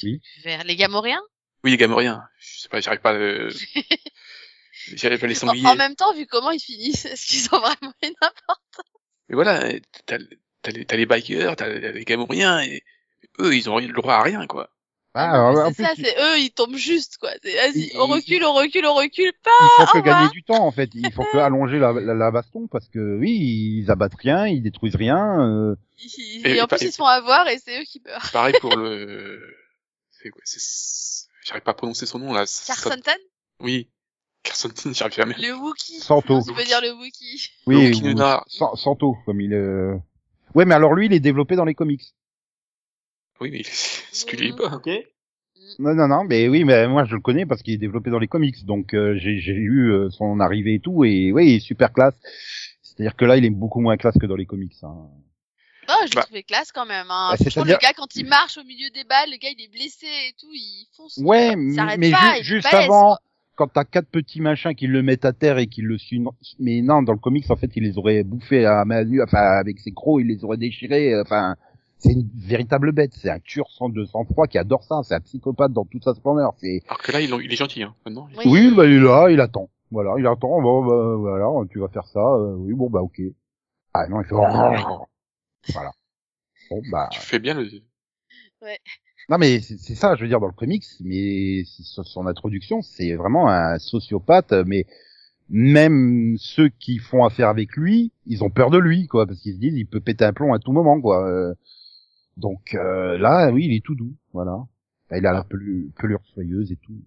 Oui. 0.02 0.20
vers 0.44 0.64
les 0.64 0.76
Gamoriens? 0.76 1.20
Oui, 1.62 1.72
les 1.72 1.76
Gamoriens. 1.76 2.22
Je 2.38 2.60
sais 2.60 2.68
pas, 2.68 2.80
j'arrive 2.80 3.00
pas 3.00 3.10
à 3.10 3.14
le... 3.14 3.50
j'arrive 4.94 5.18
pas 5.18 5.26
à 5.26 5.28
les 5.28 5.44
en, 5.44 5.48
sangliers. 5.48 5.66
en 5.66 5.76
même 5.76 5.94
temps 5.94 6.14
vu 6.14 6.26
comment 6.26 6.50
ils 6.50 6.60
finissent 6.60 7.04
est-ce 7.04 7.26
qu'ils 7.26 7.54
ont 7.54 7.60
vraiment 7.60 7.92
une 8.02 8.14
Mais 9.28 9.34
voilà, 9.34 9.70
t'as, 10.06 10.18
t'as 10.62 10.70
les, 10.72 10.84
t'as 10.86 10.96
les 10.96 11.06
bikers, 11.06 11.56
t'as 11.56 11.68
les 11.68 12.04
Gamoriens, 12.04 12.62
et 12.62 12.82
eux, 13.40 13.54
ils 13.54 13.68
ont 13.68 13.78
le 13.78 13.92
droit 13.92 14.14
à 14.14 14.22
rien, 14.22 14.46
quoi. 14.46 14.70
Ah, 15.14 15.30
Ah, 15.32 15.50
en 15.50 15.68
c'est 15.70 15.74
plus, 15.74 15.84
ça 15.84 15.92
c'est 15.96 16.16
eux 16.22 16.38
ils 16.38 16.52
tombent 16.52 16.76
juste 16.76 17.16
quoi 17.18 17.30
c'est 17.42 17.52
vas-y 17.54 17.90
on 17.96 18.06
recule 18.06 18.44
on 18.44 18.52
recule 18.54 18.86
on 18.86 18.94
recule 18.94 19.32
pas 19.42 19.50
ils 19.60 19.86
font 19.86 20.00
que 20.00 20.04
gagner 20.04 20.28
du 20.30 20.42
temps 20.44 20.64
en 20.64 20.70
fait. 20.70 20.88
Ils 20.94 21.12
font 21.12 21.24
que 21.32 21.38
allonger 21.38 21.78
la, 21.80 21.92
la, 21.92 22.14
la 22.14 22.30
baston 22.30 22.68
parce 22.68 22.88
que 22.88 23.18
oui, 23.18 23.30
ils 23.82 23.90
abattent 23.90 24.14
rien, 24.14 24.46
ils 24.46 24.62
détruisent 24.62 24.94
rien. 24.94 25.40
euh, 25.40 25.74
Ils- 25.98 26.46
Et- 26.46 26.56
et 26.56 26.60
en 26.62 26.66
et 26.66 26.68
plus 26.68 26.82
ils 26.82 26.92
se 26.92 26.96
font 26.96 27.06
avoir 27.06 27.48
et 27.48 27.58
c'est 27.58 27.80
eux 27.80 27.84
qui 27.84 28.00
meurent 28.06 28.30
Pareil 28.32 28.54
pour 28.60 28.76
le... 28.76 29.40
C'est 30.22 30.30
quoi 30.30 30.42
c'est... 30.44 30.60
J'arrive 31.44 31.62
pas 31.62 31.70
à 31.70 31.74
prononcer 31.74 32.04
son 32.06 32.18
nom, 32.18 32.32
là. 32.32 32.44
Ça- 32.46 32.74
Carsonton 32.74 33.10
Oui. 33.60 33.88
Carson, 34.42 34.68
j'arrive 34.92 35.14
jamais. 35.14 35.34
le 35.38 35.54
Wookie 35.54 35.98
Santo. 35.98 36.40
Tu 36.46 36.52
peux 36.54 36.62
dire 36.62 36.80
le 36.82 36.92
Wookie 36.92 37.50
Oui, 37.66 37.88
Wookie 37.88 38.02
ou- 38.02 38.06
Nuna. 38.08 38.44
San- 38.46 38.76
Santo 38.76 39.16
comme 39.26 39.40
il. 39.40 39.54
Euh... 39.54 39.96
Ouais, 40.54 40.66
mais 40.66 40.74
alors 40.74 40.92
lui, 40.94 41.06
il 41.06 41.12
est 41.14 41.20
développé 41.20 41.56
dans 41.56 41.64
les 41.64 41.74
comics. 41.74 42.02
Oui, 43.40 43.50
mais 43.50 43.62
tu 44.26 44.36
lis 44.36 44.52
pas 44.56 44.74
Ok. 44.76 44.88
Non, 45.78 45.94
non, 45.94 46.08
non, 46.08 46.24
mais 46.24 46.48
oui, 46.48 46.64
mais 46.64 46.88
moi 46.88 47.04
je 47.04 47.14
le 47.14 47.20
connais 47.20 47.46
parce 47.46 47.62
qu'il 47.62 47.74
est 47.74 47.78
développé 47.78 48.10
dans 48.10 48.18
les 48.18 48.26
comics, 48.28 48.64
donc 48.66 48.92
euh, 48.92 49.16
j'ai 49.18 49.38
j'ai 49.38 49.52
lu 49.52 49.92
euh, 49.92 50.10
son 50.10 50.40
arrivée 50.40 50.74
et 50.74 50.80
tout, 50.80 51.04
et 51.04 51.30
oui, 51.32 51.46
il 51.52 51.54
est 51.56 51.60
super 51.60 51.92
classe. 51.92 52.14
C'est-à-dire 52.82 53.14
que 53.16 53.24
là, 53.24 53.36
il 53.36 53.44
est 53.44 53.50
beaucoup 53.50 53.80
moins 53.80 53.96
classe 53.96 54.18
que 54.18 54.26
dans 54.26 54.36
les 54.36 54.46
comics. 54.46 54.72
Hein. 54.82 54.94
Oh, 55.88 55.92
je 56.02 56.10
l'ai 56.10 56.16
Bah. 56.16 56.22
trouvé 56.22 56.42
classe 56.42 56.72
quand 56.72 56.86
même. 56.86 57.06
Hein. 57.10 57.30
Bah, 57.30 57.36
Franchement, 57.40 57.64
le 57.64 57.78
gars, 57.80 57.92
quand 57.96 58.14
il 58.16 58.26
marche 58.26 58.58
au 58.58 58.64
milieu 58.64 58.90
des 58.90 59.04
balles, 59.04 59.30
le 59.30 59.36
gars, 59.38 59.48
il 59.56 59.62
est 59.64 59.70
blessé 59.72 60.06
et 60.28 60.32
tout, 60.38 60.50
il 60.52 60.86
fonce. 60.96 61.18
Ouais, 61.22 61.54
il 61.56 61.74
s'arrête 61.74 61.98
mais 61.98 62.10
pas, 62.10 62.36
ju- 62.38 62.44
juste 62.44 62.70
balèze, 62.70 62.84
avant, 62.86 63.08
quoi. 63.10 63.18
quand 63.56 63.68
t'as 63.68 63.84
quatre 63.84 64.08
petits 64.08 64.40
machins 64.40 64.74
qui 64.74 64.86
le 64.88 65.02
mettent 65.02 65.24
à 65.24 65.32
terre 65.32 65.58
et 65.58 65.66
qui 65.68 65.82
le 65.82 65.98
suivent, 65.98 66.26
mais 66.58 66.82
non, 66.82 67.02
dans 67.02 67.12
le 67.12 67.18
comics, 67.18 67.48
en 67.50 67.56
fait, 67.56 67.70
il 67.76 67.84
les 67.84 67.96
aurait 67.96 68.22
bouffés 68.24 68.66
à 68.66 68.84
main 68.84 69.04
nue, 69.04 69.22
enfin, 69.22 69.38
avec 69.38 69.78
ses 69.78 69.92
crocs, 69.92 70.20
il 70.20 70.26
les 70.26 70.42
aurait 70.44 70.58
déchirés, 70.58 71.14
euh, 71.14 71.22
enfin, 71.22 71.56
c'est 72.00 72.12
une 72.12 72.28
véritable 72.34 72.92
bête, 72.92 73.12
c'est 73.14 73.30
un 73.30 73.38
tueur 73.38 73.70
sans 73.70 73.90
de 73.90 74.04
sang-froid 74.04 74.46
qui 74.46 74.58
adore 74.58 74.82
ça, 74.84 75.02
c'est 75.04 75.14
un 75.14 75.20
psychopathe 75.20 75.72
dans 75.72 75.84
toute 75.84 76.02
sa 76.02 76.14
splendeur, 76.14 76.54
c'est, 76.56 76.82
Alors 76.88 76.98
que 76.98 77.12
là, 77.12 77.20
il, 77.20 77.30
il 77.44 77.52
est 77.52 77.56
gentil, 77.56 77.82
hein, 77.82 77.94
maintenant. 78.04 78.26
Oui. 78.38 78.44
oui, 78.46 78.74
bah, 78.74 78.86
il 78.86 78.94
est 78.94 79.00
là, 79.00 79.28
il 79.30 79.40
attend, 79.40 79.68
voilà, 79.90 80.14
il 80.18 80.26
attend, 80.26 80.60
bon, 80.62 80.84
bah, 80.84 81.16
voilà, 81.16 81.46
tu 81.70 81.78
vas 81.78 81.88
faire 81.88 82.06
ça, 82.06 82.20
euh, 82.20 82.54
oui, 82.56 82.72
bon, 82.72 82.88
bah, 82.88 83.00
ok. 83.02 83.20
Ah, 83.92 84.08
non, 84.08 84.22
il 84.22 84.24
fait, 84.24 84.34
voilà. 84.34 85.92
Bon, 86.70 86.80
bah, 86.90 87.08
Tu 87.12 87.20
fais 87.20 87.38
bien 87.38 87.54
le... 87.54 87.68
Non 89.28 89.38
mais 89.38 89.60
c'est 89.60 89.94
ça, 89.94 90.16
je 90.16 90.22
veux 90.22 90.28
dire 90.28 90.40
dans 90.40 90.48
le 90.48 90.52
comics, 90.52 90.84
mais 91.00 91.62
son 91.64 92.02
son 92.02 92.26
introduction, 92.26 92.82
c'est 92.82 93.14
vraiment 93.14 93.48
un 93.48 93.78
sociopathe, 93.78 94.52
mais 94.66 94.86
même 95.48 96.36
ceux 96.38 96.68
qui 96.68 96.98
font 96.98 97.24
affaire 97.24 97.48
avec 97.48 97.76
lui, 97.76 98.12
ils 98.26 98.42
ont 98.42 98.50
peur 98.50 98.70
de 98.70 98.78
lui, 98.78 99.06
quoi, 99.06 99.26
parce 99.26 99.40
qu'ils 99.40 99.54
se 99.54 99.58
disent 99.58 99.76
il 99.76 99.86
peut 99.86 100.00
péter 100.00 100.24
un 100.24 100.32
plomb 100.32 100.52
à 100.52 100.58
tout 100.58 100.72
moment, 100.72 101.00
quoi. 101.00 101.54
Donc 102.36 102.74
euh, 102.74 103.18
là, 103.18 103.50
oui, 103.52 103.66
il 103.66 103.74
est 103.74 103.84
tout 103.84 103.94
doux, 103.94 104.14
voilà. 104.32 104.66
Là, 105.10 105.18
il 105.18 105.26
a 105.26 105.32
la 105.32 105.42
pelu- 105.44 105.90
pelure 105.96 106.24
soyeuse 106.34 106.72
et 106.72 106.76
tout. 106.76 107.00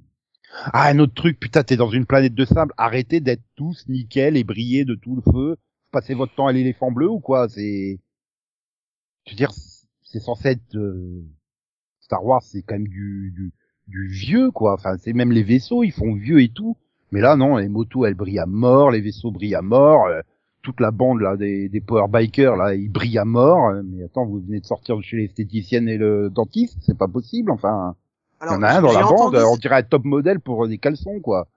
Ah, 0.74 0.90
un 0.90 1.00
autre 1.00 1.14
truc, 1.14 1.40
putain, 1.40 1.64
t'es 1.64 1.78
dans 1.78 1.90
une 1.90 2.06
planète 2.06 2.36
de 2.36 2.46
sable, 2.46 2.74
arrêtez 2.78 3.20
d'être 3.22 3.44
tous 3.56 3.88
nickel 3.88 4.38
et 4.38 4.44
briller 4.44 4.86
de 4.86 4.96
tout 4.96 5.16
le 5.16 5.22
feu. 5.32 5.58
Passez 5.92 6.14
votre 6.14 6.36
temps 6.36 6.48
à 6.48 6.52
l'éléphant 6.54 6.92
bleu 6.92 7.10
ou 7.10 7.20
quoi 7.20 7.50
C'est, 7.50 8.00
je 9.26 9.32
veux 9.32 9.38
dire, 9.38 9.52
c'est 10.04 10.20
censé 10.20 10.50
être 10.50 10.76
euh, 10.76 11.24
Star 12.02 12.24
Wars, 12.26 12.44
c'est 12.44 12.62
quand 12.64 12.76
même 12.76 12.88
du, 12.88 13.32
du, 13.36 13.54
du 13.88 14.08
vieux, 14.08 14.52
quoi. 14.52 14.74
Enfin, 14.74 14.98
c'est 14.98 15.14
même 15.14 15.32
les 15.32 15.44
vaisseaux, 15.44 15.84
ils 15.84 15.92
font 15.92 16.14
vieux 16.14 16.42
et 16.42 16.50
tout. 16.50 16.78
Mais 17.12 17.22
là, 17.22 17.36
non, 17.36 17.58
les 17.58 17.70
motos, 17.70 18.06
elles 18.06 18.16
brillent 18.16 18.40
à 18.40 18.46
mort, 18.46 18.92
les 18.92 19.02
vaisseaux 19.02 19.32
brillent 19.32 19.56
à 19.56 19.62
mort, 19.62 20.08
euh, 20.08 20.22
toute 20.64 20.80
la 20.80 20.90
bande 20.92 21.20
là 21.22 21.38
des, 21.38 21.70
des 21.70 21.82
power 21.82 22.08
bikers 22.10 22.56
là, 22.56 22.74
ils 22.74 22.90
brillent 22.90 23.20
à 23.20 23.26
mort. 23.26 23.72
Mais 23.84 24.04
attends, 24.06 24.26
vous 24.26 24.40
venez 24.40 24.60
de 24.60 24.66
sortir 24.66 24.98
de 24.98 25.02
chez 25.04 25.18
l'esthéticienne 25.18 25.88
et 25.88 25.98
le 25.98 26.30
dentiste, 26.32 26.78
c'est 26.82 26.98
pas 26.98 27.08
possible. 27.08 27.52
Enfin, 27.52 27.96
il 28.42 28.48
y 28.48 28.50
en 28.50 28.64
a 28.64 28.70
un 28.78 28.82
dans 28.82 28.92
la 28.94 29.04
bande, 29.04 29.36
on 29.36 29.58
dirait 29.58 29.76
un 29.76 29.84
top 29.84 30.04
modèle 30.06 30.40
pour 30.40 30.68
des 30.68 30.78
caleçons, 30.80 31.20
quoi. 31.22 31.48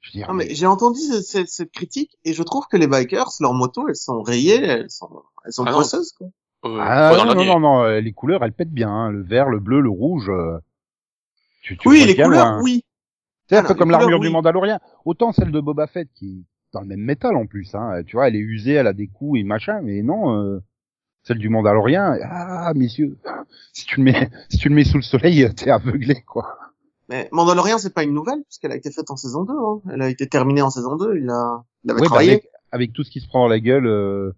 Je 0.00 0.10
veux 0.10 0.18
dire, 0.18 0.28
Non, 0.28 0.34
mais 0.34 0.44
mais- 0.48 0.54
j'ai 0.54 0.66
entendu 0.66 1.00
cette, 1.00 1.24
cette- 1.24 1.48
cette 1.48 1.72
critique 1.72 2.16
et 2.24 2.32
je 2.34 2.42
trouve 2.42 2.66
que 2.70 2.76
les 2.76 2.86
bikers, 2.86 3.30
leurs 3.40 3.54
motos, 3.54 3.88
elles 3.88 3.96
sont 3.96 4.20
rayées, 4.22 4.62
elles 4.62 4.90
sont, 4.90 5.22
elles 5.44 5.52
sont 5.52 5.64
Ah 5.64 5.70
non. 5.70 5.76
poisseuses, 5.78 6.12
quoi. 6.12 6.28
Euh, 6.64 6.78
Ah, 6.80 7.12
non, 7.16 7.34
non, 7.34 7.44
non, 7.44 7.60
non, 7.60 7.82
euh, 7.84 8.00
les 8.00 8.12
couleurs, 8.12 8.44
elles 8.44 8.52
pètent 8.52 8.72
bien, 8.72 8.90
hein. 8.90 9.10
le 9.10 9.22
vert, 9.22 9.48
le 9.48 9.58
bleu, 9.60 9.80
le 9.80 9.88
rouge. 9.90 10.28
euh, 10.28 10.58
Tu, 11.62 11.76
tu 11.76 11.88
Oui, 11.88 12.04
les 12.06 12.14
couleurs, 12.14 12.52
loin. 12.52 12.62
oui. 12.62 12.84
C'est 13.48 13.56
un 13.56 13.62
peu 13.64 13.74
comme 13.74 13.90
l'armure 13.90 14.06
couleurs, 14.08 14.20
du 14.20 14.26
oui. 14.28 14.32
Mandalorien. 14.32 14.80
Autant 15.04 15.32
celle 15.32 15.50
de 15.52 15.60
Boba 15.60 15.86
Fett 15.86 16.08
qui 16.14 16.44
dans 16.76 16.82
le 16.82 16.86
même 16.88 17.00
métal 17.00 17.34
en 17.36 17.46
plus. 17.46 17.74
Hein. 17.74 18.02
Tu 18.06 18.16
vois, 18.16 18.28
elle 18.28 18.36
est 18.36 18.40
usée, 18.40 18.72
elle 18.72 18.86
a 18.86 18.92
des 18.92 19.08
coups 19.08 19.40
et 19.40 19.44
machin, 19.44 19.80
mais 19.82 20.02
non, 20.02 20.38
euh, 20.38 20.60
celle 21.22 21.38
du 21.38 21.48
Mandalorien, 21.48 22.16
ah 22.24 22.72
messieurs, 22.74 23.16
si 23.72 23.86
tu 23.86 23.96
le 23.98 24.04
mets, 24.04 24.30
si 24.50 24.58
tu 24.58 24.68
le 24.68 24.74
mets 24.74 24.84
sous 24.84 24.98
le 24.98 25.02
soleil, 25.02 25.48
t'es 25.54 25.70
aveuglé 25.70 26.22
quoi. 26.26 26.58
Mais 27.08 27.28
Mandalorian, 27.32 27.78
c'est 27.78 27.94
pas 27.94 28.02
une 28.02 28.14
nouvelle, 28.14 28.42
puisqu'elle 28.48 28.72
a 28.72 28.76
été 28.76 28.90
faite 28.90 29.10
en 29.10 29.16
saison 29.16 29.44
2, 29.44 29.52
hein. 29.52 29.80
Elle 29.94 30.02
a 30.02 30.08
été 30.08 30.26
terminée 30.28 30.62
en 30.62 30.70
saison 30.70 30.96
2, 30.96 31.18
il 31.18 31.30
a, 31.30 31.62
il 31.84 31.90
avait 31.90 32.00
Ouais, 32.00 32.02
bah, 32.02 32.06
travaillé. 32.06 32.30
avec, 32.32 32.48
avec 32.72 32.92
tout 32.92 33.04
ce 33.04 33.10
qui 33.10 33.20
se 33.20 33.28
prend 33.28 33.40
dans 33.44 33.48
la 33.48 33.60
gueule, 33.60 33.86
euh, 33.86 34.32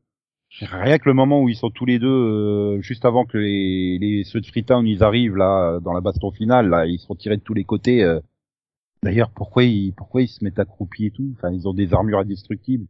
rien 0.61 0.99
que 0.99 1.09
le 1.09 1.15
moment 1.15 1.43
où 1.43 1.49
ils 1.49 1.57
sont 1.57 1.71
tous 1.71 1.87
les 1.87 1.99
deux, 1.99 2.09
euh, 2.09 2.81
juste 2.83 3.05
avant 3.07 3.25
que 3.25 3.39
les, 3.39 3.99
les 3.99 4.25
ceux 4.25 4.41
de 4.41 4.47
Freetown 4.47 4.87
ils 4.87 5.03
arrivent 5.03 5.37
là 5.37 5.79
dans 5.81 5.93
la 5.95 6.01
baston 6.01 6.31
finale, 6.31 6.69
là, 6.69 6.85
ils 6.87 6.99
sont 6.99 7.15
tirés 7.15 7.37
de 7.39 7.43
tous 7.43 7.55
les 7.55 7.65
côtés. 7.65 8.03
euh. 8.03 8.21
D'ailleurs, 9.03 9.31
pourquoi 9.31 9.65
ils, 9.65 9.93
pourquoi 9.93 10.23
ils 10.23 10.29
se 10.29 10.43
mettent 10.45 10.59
accroupis 10.59 11.07
et 11.07 11.11
tout? 11.11 11.33
Enfin, 11.37 11.51
ils 11.53 11.69
ont 11.69 11.75
des 11.75 11.93
armures 11.95 12.19
indestructibles. 12.19 12.87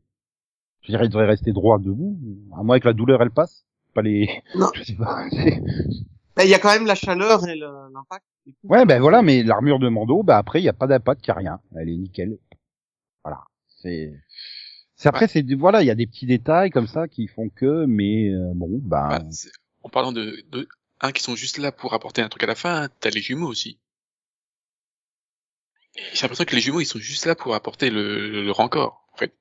Je 0.82 0.92
dirais, 0.92 1.06
ils 1.06 1.10
devraient 1.10 1.26
rester 1.26 1.52
droits 1.52 1.78
debout, 1.78 2.18
à 2.56 2.62
moins 2.62 2.78
que 2.80 2.86
la 2.86 2.92
douleur 2.94 3.20
elle 3.22 3.30
passe. 3.30 3.64
Pas 3.94 4.02
les, 4.02 4.42
Non. 4.54 4.68
je 4.74 4.82
sais 4.84 4.94
pas. 4.94 5.24
Ben, 6.36 6.44
il 6.44 6.50
y 6.50 6.54
a 6.54 6.60
quand 6.60 6.72
même 6.72 6.86
la 6.86 6.94
chaleur 6.94 7.48
et 7.48 7.56
le- 7.56 7.92
l'impact. 7.92 8.24
Ouais, 8.62 8.86
ben 8.86 9.00
voilà, 9.00 9.22
mais 9.22 9.42
l'armure 9.42 9.80
de 9.80 9.88
Mando, 9.88 10.22
bah 10.22 10.38
après, 10.38 10.60
il 10.60 10.64
y 10.64 10.68
a 10.68 10.72
pas 10.72 10.86
d'impact, 10.86 11.26
il 11.26 11.28
y 11.28 11.30
a 11.32 11.34
rien. 11.34 11.60
Elle 11.76 11.88
est 11.88 11.96
nickel. 11.96 12.38
Voilà. 13.24 13.40
C'est, 13.66 14.14
c'est 14.94 15.08
après, 15.08 15.26
c'est, 15.26 15.44
voilà, 15.54 15.82
il 15.82 15.86
y 15.86 15.90
a 15.90 15.96
des 15.96 16.06
petits 16.06 16.26
détails 16.26 16.70
comme 16.70 16.86
ça 16.86 17.08
qui 17.08 17.26
font 17.26 17.48
que, 17.48 17.86
mais 17.86 18.28
euh, 18.30 18.52
bon, 18.54 18.68
bah, 18.80 19.18
Bah, 19.18 19.24
en 19.82 19.88
parlant 19.88 20.12
de, 20.12 20.44
de 20.52 20.68
un 21.00 21.10
qui 21.10 21.24
sont 21.24 21.34
juste 21.34 21.58
là 21.58 21.72
pour 21.72 21.92
apporter 21.92 22.22
un 22.22 22.28
truc 22.28 22.44
à 22.44 22.46
la 22.46 22.54
fin, 22.54 22.88
t'as 23.00 23.10
les 23.10 23.20
jumeaux 23.20 23.48
aussi. 23.48 23.80
J'ai 26.12 26.22
l'impression 26.22 26.44
que 26.44 26.54
les 26.54 26.60
jumeaux 26.60 26.80
ils 26.80 26.86
sont 26.86 26.98
juste 26.98 27.26
là 27.26 27.34
pour 27.34 27.54
apporter 27.54 27.90
le, 27.90 28.42
le 28.44 28.50
rancor, 28.52 29.06
en 29.12 29.16
fait. 29.16 29.32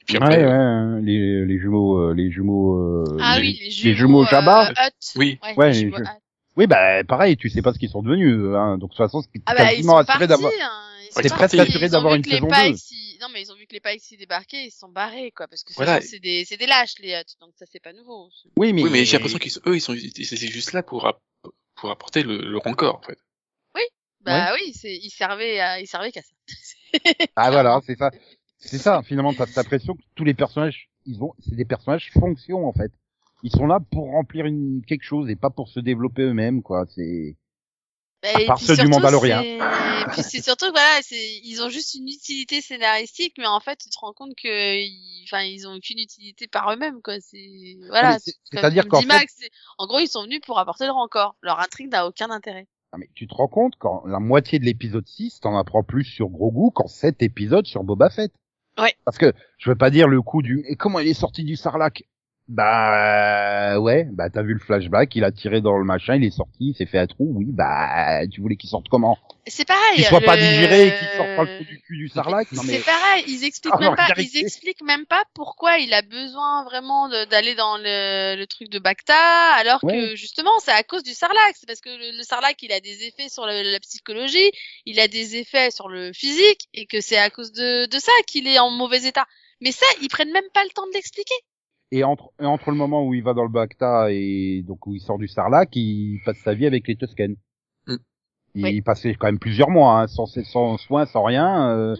Et 0.00 0.04
puis 0.06 0.16
ouais, 0.16 0.22
après, 0.22 0.44
ouais, 0.44 0.50
hein, 0.50 1.00
les, 1.02 1.44
les 1.44 1.58
jumeaux, 1.58 1.98
euh, 1.98 2.14
les 2.14 2.30
jumeaux, 2.30 2.76
euh, 2.76 3.18
Ah 3.20 3.38
les- 3.38 3.48
oui, 3.48 3.58
les 3.60 3.70
jumeaux, 3.70 3.94
jumeaux 3.94 4.24
Jabba. 4.26 4.70
euh. 4.70 4.90
Oui. 5.16 5.38
Ouais, 5.42 5.54
Ouais, 5.56 5.68
les 5.68 5.74
les 5.74 5.80
jumeaux. 5.90 5.96
Oui, 6.56 6.66
bah 6.66 7.04
pareil, 7.04 7.36
tu 7.36 7.50
sais 7.50 7.60
pas 7.60 7.72
ce 7.74 7.78
qu'ils 7.78 7.90
sont 7.90 8.02
devenus, 8.02 8.34
hein, 8.54 8.78
donc 8.78 8.90
de 8.90 8.94
toute 8.94 9.04
façon, 9.04 9.20
c'est 9.22 9.28
Ah 9.46 9.54
bah 9.54 9.64
ils 9.64 9.76
quasiment 9.76 9.92
sont 10.02 10.08
assuré 10.10 10.26
d'avoir. 10.26 10.52
hein. 10.52 10.82
Ils 11.02 11.12
C'était 11.12 11.28
sont 11.28 11.34
presque 11.34 11.54
assuré 11.58 11.88
d'avoir 11.88 12.14
une 12.14 12.22
les 12.22 12.30
saison 12.30 12.48
Pikes, 12.48 12.72
deux. 12.72 12.78
ils- 12.90 13.18
Non 13.20 13.28
mais 13.32 13.42
ils 13.42 13.50
ont 13.52 13.56
vu 13.56 13.66
que 13.66 13.72
les 13.74 13.80
Pikes 13.80 14.00
s'y 14.02 14.16
débarquaient, 14.16 14.64
ils 14.66 14.70
se 14.70 14.78
sont 14.78 14.88
barrés 14.88 15.30
quoi, 15.32 15.48
parce 15.48 15.62
que 15.64 15.72
c'est 15.72 15.82
Voilà. 15.84 16.00
c'est 16.02 16.18
des, 16.18 16.44
c'est 16.44 16.56
des 16.56 16.66
lâches 16.66 16.94
les 17.00 17.12
Hutt, 17.14 17.26
donc 17.40 17.50
ça 17.58 17.64
c'est 17.70 17.82
pas 17.82 17.92
nouveau. 17.92 18.28
Oui, 18.56 18.72
mais, 18.72 18.82
oui, 18.84 18.90
mais 18.90 19.04
j'ai 19.04 19.16
l'impression 19.16 19.38
qu'ils 19.38 19.50
sont, 19.50 19.60
eux, 19.66 19.76
ils 19.76 19.80
sont, 19.80 19.94
c'est 19.94 20.36
juste 20.36 20.72
là 20.72 20.82
pour, 20.82 21.06
app- 21.06 21.20
pour 21.74 21.90
apporter 21.90 22.22
le, 22.22 22.38
le 22.38 22.58
rancor 22.58 22.96
en 22.96 23.02
fait. 23.02 23.18
Bah 24.26 24.52
oui, 24.54 24.72
c'est, 24.74 24.94
il 24.96 25.10
servait 25.10 25.60
à, 25.60 25.80
il 25.80 25.86
servait 25.86 26.12
qu'à 26.12 26.22
ça. 26.22 26.34
Ah 27.36 27.50
voilà, 27.52 27.80
c'est 27.84 27.96
ça. 27.96 28.10
C'est 28.58 28.78
ça, 28.78 29.02
finalement, 29.02 29.34
t'as 29.34 29.46
l'impression 29.56 29.94
que 29.94 30.02
tous 30.14 30.24
les 30.24 30.34
personnages, 30.34 30.88
ils 31.04 31.22
ont, 31.22 31.32
c'est 31.46 31.54
des 31.54 31.64
personnages 31.64 32.10
fonction, 32.12 32.66
en 32.66 32.72
fait. 32.72 32.90
Ils 33.42 33.50
sont 33.52 33.66
là 33.66 33.80
pour 33.90 34.06
remplir 34.10 34.46
une, 34.46 34.82
quelque 34.86 35.04
chose 35.04 35.28
et 35.30 35.36
pas 35.36 35.50
pour 35.50 35.68
se 35.68 35.78
développer 35.78 36.22
eux-mêmes, 36.22 36.62
quoi. 36.62 36.84
C'est, 36.94 37.36
Bah, 38.22 38.30
À 38.34 38.40
part 38.46 38.58
ceux 38.58 38.74
du 38.74 38.80
surtout, 38.80 38.90
Mandalorian. 38.90 39.42
c'est- 39.42 39.56
Et 39.56 40.04
puis 40.12 40.22
c'est 40.22 40.42
surtout 40.42 40.66
que 40.66 40.70
voilà, 40.72 41.00
c'est 41.02 41.36
ils 41.44 41.60
ont 41.62 41.68
juste 41.68 41.94
une 41.94 42.08
utilité 42.08 42.60
scénaristique, 42.60 43.34
mais 43.38 43.46
en 43.46 43.60
fait 43.60 43.76
tu 43.76 43.90
te 43.90 43.98
rends 43.98 44.12
compte 44.12 44.34
que 44.36 45.24
enfin 45.24 45.42
ils 45.42 45.66
ont 45.66 45.74
aucune 45.74 45.98
utilité 45.98 46.46
par 46.46 46.72
eux-mêmes 46.72 47.02
quoi. 47.02 47.20
C'est 47.20 47.76
voilà. 47.88 48.18
c'est-à-dire 48.44 48.86
qu'en 48.88 49.00
fait- 49.00 49.06
Max, 49.06 49.34
en 49.78 49.86
gros 49.86 49.98
ils 49.98 50.08
sont 50.08 50.22
venus 50.22 50.40
pour 50.40 50.58
apporter 50.58 50.86
le 50.86 50.92
rancor. 50.92 51.36
Leur 51.42 51.60
intrigue 51.60 51.90
n'a 51.90 52.06
aucun 52.06 52.30
intérêt. 52.30 52.66
Ah, 52.92 52.98
mais 52.98 53.08
tu 53.14 53.26
te 53.26 53.34
rends 53.34 53.48
compte 53.48 53.74
quand 53.78 54.04
la 54.06 54.20
moitié 54.20 54.58
de 54.58 54.64
l'épisode 54.64 55.06
6, 55.06 55.40
t'en 55.40 55.56
apprends 55.56 55.82
plus 55.82 56.04
sur 56.04 56.28
Grogu 56.28 56.70
qu'en 56.72 56.86
7 56.86 57.22
épisodes 57.22 57.66
sur 57.66 57.84
Boba 57.84 58.10
Fett. 58.10 58.32
Ouais. 58.78 58.94
Parce 59.04 59.18
que 59.18 59.32
je 59.58 59.70
veux 59.70 59.76
pas 59.76 59.90
dire 59.90 60.08
le 60.08 60.22
coup 60.22 60.42
du 60.42 60.64
et 60.68 60.76
comment 60.76 60.98
il 60.98 61.08
est 61.08 61.14
sorti 61.14 61.44
du 61.44 61.56
Sarlacc? 61.56 62.04
Bah 62.48 63.80
ouais, 63.80 64.04
bah 64.12 64.30
t'as 64.30 64.42
vu 64.42 64.54
le 64.54 64.60
flashback, 64.60 65.16
il 65.16 65.24
a 65.24 65.32
tiré 65.32 65.60
dans 65.60 65.76
le 65.76 65.84
machin, 65.84 66.14
il 66.14 66.24
est 66.24 66.30
sorti, 66.30 66.68
il 66.70 66.74
s'est 66.76 66.86
fait 66.86 66.98
un 66.98 67.08
trou, 67.08 67.32
oui, 67.34 67.46
bah 67.48 68.24
tu 68.28 68.40
voulais 68.40 68.54
qu'il 68.54 68.70
sorte 68.70 68.88
comment? 68.88 69.18
C'est 69.48 69.66
pareil. 69.66 69.96
Qu'il 69.96 70.04
soit 70.04 70.20
pas 70.20 70.36
le- 70.36 70.42
digéré 70.42 70.86
et 70.86 70.94
qu'il 70.94 71.08
sorte 71.16 71.36
pas 71.36 71.42
le 71.44 71.64
du 71.64 71.80
cul 71.80 71.96
du 71.96 72.10
mais 72.14 72.62
C'est 72.62 72.84
pareil, 72.84 73.24
ils 73.26 73.44
expliquent 73.44 73.74
Ah, 73.76 73.80
même 73.80 73.96
pas, 73.96 74.08
ils 74.16 74.36
expliquent 74.38 74.82
même 74.82 75.06
pas 75.06 75.24
pourquoi 75.34 75.78
il 75.78 75.92
a 75.92 76.02
besoin 76.02 76.64
vraiment 76.64 77.08
d'aller 77.08 77.56
dans 77.56 77.78
le, 77.78 78.36
le 78.36 78.46
truc 78.46 78.68
de 78.70 78.78
Bacta, 78.78 79.52
alors 79.54 79.82
Ouais. 79.82 79.92
que 79.92 80.16
justement 80.16 80.56
c'est 80.60 80.72
à 80.72 80.82
cause 80.84 81.02
du 81.02 81.14
Sarlac, 81.14 81.54
c'est 81.58 81.66
parce 81.66 81.80
que 81.80 81.90
le, 81.90 82.16
le 82.16 82.22
Sarlac 82.22 82.62
il 82.62 82.72
a 82.72 82.80
des 82.80 83.04
effets 83.06 83.28
sur 83.28 83.44
la 83.46 83.80
psychologie, 83.80 84.50
il 84.84 85.00
a 85.00 85.08
des 85.08 85.36
effets 85.36 85.70
sur 85.72 85.88
le 85.88 86.12
physique, 86.12 86.68
et 86.74 86.86
que 86.86 87.00
c'est 87.00 87.18
à 87.18 87.30
cause 87.30 87.50
de, 87.52 87.86
de 87.86 87.98
ça 87.98 88.12
qu'il 88.28 88.46
est 88.46 88.58
en 88.60 88.70
mauvais 88.70 89.02
état. 89.04 89.26
Mais 89.60 89.72
ça, 89.72 89.86
ils 90.02 90.08
prennent 90.08 90.32
même 90.32 90.48
pas 90.52 90.64
le 90.64 90.70
temps 90.70 90.86
de 90.86 90.92
l'expliquer. 90.92 91.34
Et 91.92 92.04
entre 92.04 92.32
et 92.40 92.44
entre 92.46 92.70
le 92.70 92.76
moment 92.76 93.04
où 93.06 93.14
il 93.14 93.22
va 93.22 93.32
dans 93.34 93.42
le 93.44 93.48
Bacta 93.48 94.08
et 94.10 94.62
donc 94.66 94.86
où 94.86 94.94
il 94.94 95.00
sort 95.00 95.18
du 95.18 95.28
Sarlacc, 95.28 95.74
il 95.76 96.20
passe 96.24 96.38
sa 96.38 96.54
vie 96.54 96.66
avec 96.66 96.86
les 96.88 96.96
Tusken. 96.96 97.36
Mm. 97.86 97.96
Il 98.54 98.64
Oui. 98.64 98.80
passait 98.82 99.14
quand 99.14 99.26
même 99.26 99.38
plusieurs 99.38 99.70
mois 99.70 100.00
hein, 100.00 100.06
sans 100.06 100.26
sans 100.26 100.78
soins, 100.78 101.06
sans 101.06 101.22
rien. 101.24 101.70
euh. 101.70 101.96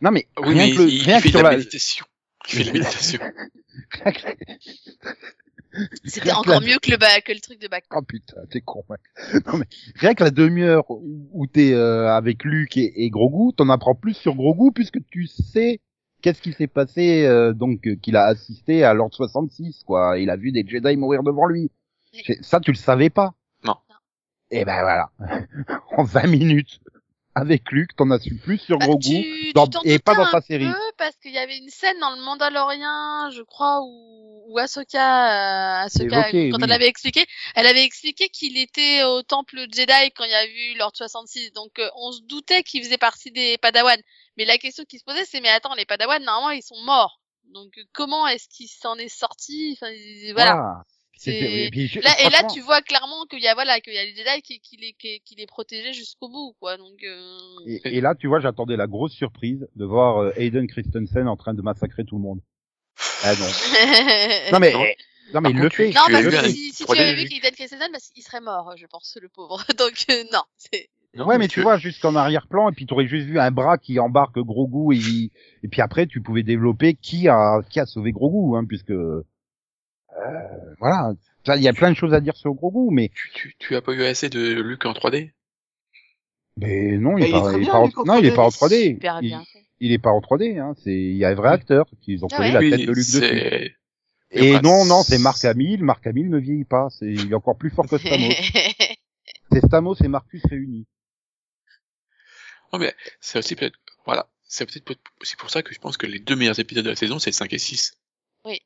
Non 0.00 0.10
mais 0.10 0.26
Oui, 0.40 0.54
rien 0.54 0.66
mais 0.66 0.72
que 0.74 0.82
il, 0.88 1.02
rien 1.02 1.16
il 1.18 1.22
que 1.22 1.22
fait 1.22 1.28
sur 1.30 1.42
la 1.42 1.50
la 1.52 1.56
méditation. 1.58 2.04
Il 2.48 2.54
fait 2.56 2.64
la 2.64 2.72
méditation. 2.72 3.20
C'était 6.02 6.30
Rien 6.30 6.34
que 6.34 6.38
encore 6.40 6.60
la- 6.60 6.66
mieux 6.66 6.78
que 6.82 6.90
le, 6.90 6.96
ba- 6.96 7.20
que 7.20 7.30
le 7.32 7.38
truc 7.38 7.60
de 7.60 7.68
Bacta. 7.68 7.94
Oh 7.96 8.02
putain, 8.02 8.40
t'es 8.50 8.60
con, 8.60 8.82
mec. 8.90 9.00
Non 9.46 9.56
mais 9.58 9.66
rien 9.94 10.14
que 10.14 10.24
la 10.24 10.32
demi-heure 10.32 10.90
où 10.90 11.28
où 11.32 11.46
t'es 11.46 11.72
euh, 11.72 12.08
avec 12.12 12.42
Luke 12.44 12.76
et, 12.76 13.04
et 13.04 13.10
Grogu, 13.10 13.54
t'en 13.56 13.68
apprends 13.68 13.94
plus 13.94 14.14
sur 14.14 14.34
Grogu 14.34 14.72
puisque 14.74 14.98
tu 15.10 15.28
sais 15.28 15.80
qu'est-ce 16.20 16.42
qui 16.42 16.52
s'est 16.52 16.66
passé 16.66 17.24
euh, 17.24 17.52
donc 17.52 17.86
euh, 17.86 17.96
qu'il 17.96 18.16
a 18.16 18.24
assisté 18.24 18.84
à 18.84 18.94
l'ordre 18.94 19.14
66 19.14 19.84
quoi? 19.84 20.18
Il 20.18 20.30
a 20.30 20.36
vu 20.36 20.52
des 20.52 20.64
Jedi 20.66 20.96
mourir 20.96 21.22
devant 21.22 21.46
lui. 21.46 21.70
Oui. 22.12 22.36
Ça 22.42 22.60
tu 22.60 22.70
le 22.70 22.76
savais 22.76 23.10
pas? 23.10 23.34
Non. 23.64 23.76
Et 24.50 24.64
ben 24.64 24.80
voilà. 24.82 25.10
en 25.96 26.04
20 26.04 26.26
minutes 26.26 26.80
avec 27.34 27.70
Luke, 27.70 27.94
t'en 27.96 28.10
as 28.10 28.18
su 28.18 28.34
plus 28.36 28.58
sur 28.58 28.78
Bah, 28.78 28.86
Grogu 28.86 29.22
tu- 29.22 29.52
dans- 29.54 29.66
tu 29.66 29.70
t'en 29.70 29.82
et 29.82 29.98
pas 29.98 30.14
dans 30.14 30.26
sa 30.26 30.38
un 30.38 30.40
série. 30.40 30.66
peu 30.66 30.74
parce 30.98 31.16
qu'il 31.16 31.32
y 31.32 31.38
avait 31.38 31.56
une 31.58 31.68
scène 31.70 31.98
dans 32.00 32.10
le 32.14 32.20
Mandalorian, 32.22 33.30
je 33.30 33.42
crois, 33.42 33.80
où, 33.82 34.44
où 34.48 34.58
Ahsoka, 34.58 35.80
euh, 35.82 35.84
Ahsoka 35.86 36.04
évoqué, 36.30 36.50
quand 36.50 36.58
oui. 36.58 36.64
elle 36.64 36.72
avait 36.72 36.88
expliqué, 36.88 37.24
elle 37.54 37.66
avait 37.66 37.84
expliqué 37.84 38.28
qu'il 38.30 38.58
était 38.58 39.04
au 39.04 39.22
temple 39.22 39.58
Jedi 39.72 40.10
quand 40.16 40.24
il 40.24 40.30
y 40.30 40.34
a 40.34 40.46
vu 40.46 40.76
l'ordre 40.78 40.96
66. 40.96 41.52
Donc 41.52 41.78
euh, 41.78 41.88
on 41.96 42.12
se 42.12 42.20
doutait 42.22 42.62
qu'il 42.62 42.82
faisait 42.82 42.98
partie 42.98 43.30
des 43.30 43.58
Padawan. 43.58 43.98
Mais 44.36 44.44
la 44.44 44.58
question 44.58 44.84
qui 44.84 44.98
se 44.98 45.04
posait, 45.04 45.24
c'est 45.24 45.40
mais 45.40 45.48
attends, 45.50 45.74
les 45.74 45.86
Padawan 45.86 46.22
normalement 46.24 46.50
ils 46.50 46.62
sont 46.62 46.80
morts. 46.84 47.20
Donc 47.54 47.72
comment 47.92 48.26
est-ce 48.28 48.48
qu'il 48.48 48.68
s'en 48.68 48.96
est 48.96 49.08
sorti 49.08 49.76
Enfin 49.80 49.92
voilà. 50.34 50.82
C'est- 50.86 50.99
et 51.26 51.68
puis, 51.70 51.86
je- 51.88 52.00
Là, 52.00 52.10
et 52.20 52.24
là, 52.24 52.30
franchement, 52.30 52.48
tu 52.54 52.60
vois 52.60 52.80
clairement 52.82 53.24
qu'il 53.28 53.40
y 53.40 53.46
a 53.48 53.54
voilà 53.54 53.80
qu'il 53.80 53.92
y 53.94 53.98
a 53.98 54.04
les 54.04 54.14
Jedi 54.14 54.42
qui, 54.42 54.60
qui 54.60 54.76
les 54.76 54.92
qui, 54.94 55.20
qui 55.20 55.34
les 55.34 55.46
protégeaient 55.46 55.92
jusqu'au 55.92 56.28
bout 56.28 56.54
quoi. 56.60 56.76
Donc 56.76 57.02
euh... 57.04 57.38
Et, 57.66 57.96
et 57.96 58.00
là, 58.00 58.14
tu 58.14 58.26
vois, 58.26 58.40
j'attendais 58.40 58.76
la 58.76 58.86
grosse 58.86 59.12
surprise 59.12 59.66
de 59.76 59.84
voir 59.84 60.18
euh, 60.18 60.32
Hayden 60.36 60.66
Christensen 60.66 61.28
en 61.28 61.36
train 61.36 61.54
de 61.54 61.62
massacrer 61.62 62.04
tout 62.04 62.16
le 62.16 62.22
monde. 62.22 62.40
Ah 63.24 63.32
non. 63.34 63.46
Non 64.52 64.58
mais, 64.60 64.72
Non. 64.72 64.84
non 65.34 65.40
mais 65.42 65.50
il 65.50 65.58
le 65.58 65.68
fait. 65.68 65.88
Non, 65.88 66.00
parce 66.10 66.24
que 66.24 66.48
si, 66.48 66.72
si 66.72 66.84
tu 66.84 66.92
avais 66.98 67.14
vu 67.14 67.22
Luke. 67.22 67.32
Hayden 67.32 67.52
Christensen, 67.52 67.88
parce 67.92 68.08
qu'il 68.10 68.22
serait 68.22 68.40
mort, 68.40 68.74
je 68.76 68.86
pense, 68.86 69.16
le 69.20 69.28
pauvre. 69.28 69.62
Donc, 69.78 70.04
euh, 70.10 70.24
non. 70.32 70.42
c'est- 70.56 70.88
Ouais, 71.18 71.38
mais 71.38 71.48
tu 71.48 71.60
vois, 71.60 71.76
jusqu'en 71.76 72.14
arrière-plan, 72.14 72.70
et 72.70 72.72
puis 72.72 72.86
t'aurais 72.86 73.06
juste 73.08 73.26
vu 73.26 73.38
un 73.40 73.50
bras 73.50 73.78
qui 73.78 73.98
embarque 73.98 74.38
Grogu, 74.38 74.94
et, 74.96 75.30
et 75.64 75.68
puis 75.68 75.80
après, 75.80 76.06
tu 76.06 76.20
pouvais 76.22 76.44
développer 76.44 76.94
qui 76.94 77.26
a, 77.28 77.60
qui 77.68 77.80
a 77.80 77.86
sauvé 77.86 78.12
Grogu, 78.12 78.56
hein, 78.56 78.64
puisque, 78.64 78.90
euh, 78.92 79.26
voilà. 80.78 81.12
Ça, 81.46 81.56
Il 81.56 81.62
y 81.62 81.68
a 81.68 81.72
plein 81.72 81.90
de 81.90 81.96
choses 81.96 82.12
à 82.14 82.20
dire 82.20 82.36
sur 82.36 82.52
Grogu, 82.54 82.92
mais, 82.94 83.10
tu, 83.14 83.30
tu, 83.32 83.54
tu 83.58 83.76
as 83.76 83.82
pas 83.82 83.92
eu 83.92 84.02
assez 84.04 84.28
de 84.28 84.60
Luke 84.60 84.84
en 84.86 84.92
3D 84.92 85.32
mais 86.56 86.98
non, 86.98 87.16
il 87.16 87.24
est 87.24 87.30
pas, 87.30 87.40
en, 87.40 87.56
Luke, 87.56 87.68
en 87.98 88.04
non, 88.04 88.18
il 88.18 88.26
est 88.26 88.30
3D. 88.32 88.34
pas 88.34 88.42
en 88.42 88.48
3D. 88.48 88.84
Super 88.94 89.18
Il, 89.22 89.28
bien 89.28 89.44
fait. 89.44 89.64
il 89.78 89.92
est 89.92 89.98
pas 89.98 90.10
en 90.10 90.20
3D, 90.20 90.58
hein. 90.60 90.74
C'est, 90.84 90.92
il 90.92 91.16
y 91.16 91.24
a 91.24 91.28
un 91.28 91.34
vrai 91.34 91.48
acteur 91.50 91.86
qu'ils 92.02 92.22
ont 92.24 92.28
Ah 92.32 92.36
collé 92.36 92.48
ouais 92.52 92.70
la 92.70 92.76
tête 92.76 92.86
de 92.86 92.92
Luke 92.92 92.96
dessus. 92.96 93.76
Et 94.32 94.52
enfin, 94.52 94.60
non, 94.62 94.84
non, 94.84 95.02
c'est 95.02 95.18
Marc 95.18 95.42
Hamill. 95.44 95.82
Marc 95.82 96.06
Hamill 96.06 96.28
ne 96.28 96.38
vieillit 96.38 96.64
pas. 96.66 96.88
C'est, 96.90 97.06
il 97.06 97.30
est 97.30 97.34
encore 97.34 97.56
plus 97.56 97.70
fort 97.70 97.86
que 97.88 97.96
Stamos. 97.98 98.30
c'est 99.50 99.64
Stamos 99.64 99.94
et 99.94 100.08
Marcus 100.08 100.42
réunis. 100.50 100.86
Non, 102.72 102.78
mais 102.78 102.94
c'est 103.20 103.38
aussi 103.38 103.56
peut-être, 103.56 103.78
voilà. 104.04 104.28
C'est 104.46 104.66
peut-être 104.66 104.84
pour- 104.84 104.96
aussi 105.20 105.36
pour 105.36 105.48
ça 105.50 105.62
que 105.62 105.72
je 105.72 105.78
pense 105.80 105.96
que 105.96 106.06
les 106.06 106.18
deux 106.18 106.36
meilleurs 106.36 106.58
épisodes 106.60 106.84
de 106.84 106.90
la 106.90 106.96
saison, 106.96 107.18
c'est 107.18 107.30
le 107.30 107.34
5 107.34 107.52
et 107.54 107.58
6. 107.58 107.94
Oui. 108.44 108.60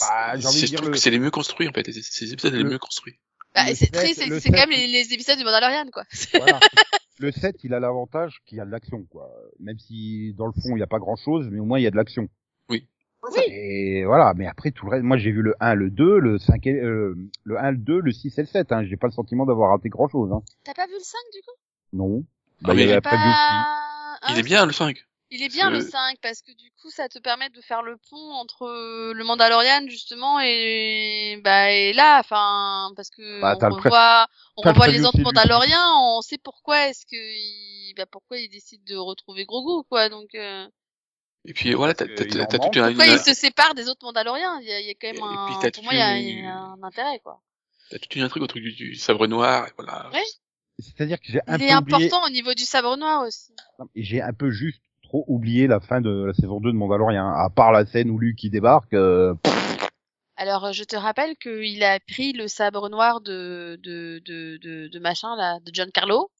Bah, 0.00 0.38
j'ai 0.38 0.46
envie 0.46 0.60
de 0.62 0.66
dire 0.66 0.82
le- 0.82 0.90
que 0.90 0.98
c'est 0.98 1.10
les 1.10 1.18
mieux 1.18 1.30
construits, 1.30 1.68
en 1.68 1.72
fait. 1.72 1.90
Ces- 1.92 2.02
Ces 2.02 2.32
épisodes, 2.32 2.52
les 2.54 2.62
Le- 2.62 2.70
mieux 2.70 2.78
construits. 2.78 3.18
bah, 3.54 3.62
Le 3.68 3.74
c'est 3.74 3.86
sept- 3.86 3.92
triste, 3.94 4.20
c'est 4.20 4.26
le 4.28 4.38
c'est 4.40 4.50
quand 4.50 4.58
même 4.58 4.70
les, 4.70 4.86
les 4.86 5.12
épisodes 5.12 5.36
du 5.38 5.44
Mandalorian, 5.44 5.86
quoi. 5.92 6.04
Voilà. 6.34 6.60
le 7.18 7.32
7, 7.32 7.56
il 7.64 7.74
a 7.74 7.80
l'avantage 7.80 8.40
qu'il 8.46 8.58
y 8.58 8.60
a 8.60 8.64
de 8.64 8.70
l'action, 8.70 9.02
quoi. 9.10 9.28
Même 9.60 9.78
si, 9.78 10.34
dans 10.38 10.46
le 10.46 10.52
fond, 10.52 10.70
il 10.70 10.76
n'y 10.76 10.82
a 10.82 10.86
pas 10.86 10.98
grand 10.98 11.16
chose, 11.16 11.48
mais 11.50 11.58
au 11.60 11.64
moins, 11.64 11.78
il 11.78 11.82
y 11.82 11.86
a 11.86 11.90
de 11.90 11.96
l'action. 11.96 12.28
Oui. 12.68 12.86
Et 13.48 14.04
voilà. 14.04 14.32
Mais 14.36 14.46
après, 14.46 14.70
tout 14.72 14.84
le 14.86 14.90
reste, 14.92 15.04
moi, 15.04 15.16
j'ai 15.16 15.30
vu 15.30 15.42
le 15.42 15.54
1, 15.60 15.74
le 15.74 15.90
2, 15.90 16.18
le 16.18 16.38
5 16.38 16.66
et, 16.66 16.72
euh, 16.72 17.14
le 17.44 17.58
1, 17.58 17.70
le 17.72 17.76
2, 17.78 18.00
le 18.00 18.10
6 18.12 18.36
et 18.38 18.42
le 18.42 18.46
7, 18.48 18.72
hein. 18.72 18.84
J'ai 18.84 18.96
pas 18.96 19.06
le 19.06 19.12
sentiment 19.12 19.46
d'avoir 19.46 19.70
raté 19.70 19.88
grand 19.88 20.08
chose, 20.08 20.30
hein. 20.32 20.42
T'as 20.64 20.74
pas 20.74 20.86
vu 20.86 20.94
le 20.94 21.00
5, 21.04 21.18
du 21.32 21.40
coup? 21.42 21.54
Non. 21.92 22.24
Ah, 22.64 22.68
Bah, 22.68 22.74
il 22.74 22.80
y 22.80 22.86
mais 22.86 22.92
aussi. 22.92 23.00
Pas... 23.00 24.18
Il 24.30 24.38
est 24.38 24.42
bien, 24.42 24.64
le 24.66 24.72
5. 24.72 25.04
Il 25.34 25.42
est 25.42 25.48
bien 25.48 25.70
le 25.70 25.80
Ce- 25.80 25.88
5 25.88 26.18
parce 26.20 26.42
que 26.42 26.52
du 26.52 26.70
coup 26.72 26.90
ça 26.90 27.08
te 27.08 27.18
permet 27.18 27.48
de 27.48 27.60
faire 27.62 27.80
le 27.82 27.96
pont 28.10 28.32
entre 28.32 28.66
euh, 28.66 29.14
le 29.14 29.24
Mandalorian 29.24 29.88
justement 29.88 30.38
et 30.40 31.40
bah 31.42 31.70
et 31.72 31.94
là 31.94 32.20
enfin 32.20 32.92
parce 32.96 33.08
que 33.08 33.40
Bah, 33.40 33.56
on 33.62 33.68
le 33.68 33.74
revoit 33.74 34.28
on 34.58 34.62
le 34.62 34.92
les 34.92 35.04
autres 35.06 35.20
Mandaloriens 35.20 35.86
on 35.96 36.20
sait 36.20 36.36
pourquoi 36.36 36.88
est-ce 36.88 37.06
que 37.06 37.16
il... 37.16 37.94
bah 37.96 38.04
pourquoi 38.04 38.38
il 38.38 38.50
décide 38.50 38.84
de 38.84 38.94
retrouver 38.96 39.46
Grogu 39.46 39.86
quoi 39.88 40.10
donc 40.10 40.34
euh, 40.34 40.68
Et 41.46 41.54
puis, 41.54 41.72
voilà, 41.72 41.94
t'as, 41.94 42.06
toute 42.06 42.20
une, 42.20 42.46
pourquoi 42.86 43.06
une- 43.06 43.12
il 43.14 43.18
se 43.18 43.32
sépare 43.32 43.74
des 43.74 43.88
autres 43.88 44.04
Mandaloriens? 44.04 44.60
Il 44.60 44.68
y 44.68 44.72
a, 44.72 44.80
il 44.80 44.86
y 44.86 44.90
a 44.90 44.94
quand 44.94 45.12
même 45.14 45.22
un 45.22 45.46
puis, 45.46 45.56
t'as 45.62 45.70
pour 45.70 45.84
moi 45.84 45.94
il 45.94 45.98
y 45.98 46.02
a, 46.02 46.12
toute 46.14 46.22
il 46.22 46.28
y 46.28 46.32
a 46.36 46.40
une- 46.40 46.46
un 46.46 46.82
intérêt 46.82 47.20
quoi. 47.20 47.40
t'as 47.90 47.98
toute 47.98 48.14
une 48.16 48.22
intrigue 48.22 48.42
au 48.42 48.46
truc 48.46 48.62
du, 48.62 48.72
du 48.72 48.94
sabre 48.96 49.26
noir, 49.26 49.66
et 49.66 49.72
voilà. 49.78 50.10
Ouais. 50.12 50.22
C'est-à-dire 50.78 51.18
que 51.20 51.26
j'ai 51.28 51.40
un 51.46 51.58
il 51.58 51.58
peu 51.58 51.64
est 51.64 51.76
oublié, 51.76 52.06
important 52.06 52.26
au 52.26 52.30
niveau 52.30 52.54
du 52.54 52.64
sabre 52.64 52.96
noir 52.96 53.22
aussi. 53.26 53.54
J'ai 53.94 54.20
un 54.22 54.32
peu 54.32 54.50
juste 54.50 54.80
trop 55.12 55.24
oublié 55.28 55.66
la 55.66 55.78
fin 55.78 56.00
de 56.00 56.24
la 56.24 56.32
saison 56.32 56.58
2 56.58 56.72
de 56.72 56.76
Mandalorian. 56.76 57.28
À 57.28 57.50
part 57.50 57.70
la 57.70 57.84
scène 57.84 58.08
où 58.10 58.18
Luke, 58.18 58.42
il 58.44 58.50
débarque, 58.50 58.94
euh, 58.94 59.34
alors 60.36 60.72
je 60.72 60.84
te 60.84 60.96
rappelle 60.96 61.36
qu'il 61.36 61.84
a 61.84 62.00
pris 62.00 62.32
le 62.32 62.48
sabre 62.48 62.88
noir 62.88 63.20
de 63.20 63.78
de 63.82 64.22
de 64.24 64.56
de, 64.56 64.88
de 64.88 64.98
machin 65.00 65.36
là 65.36 65.60
de 65.60 65.70
Giancarlo 65.70 66.30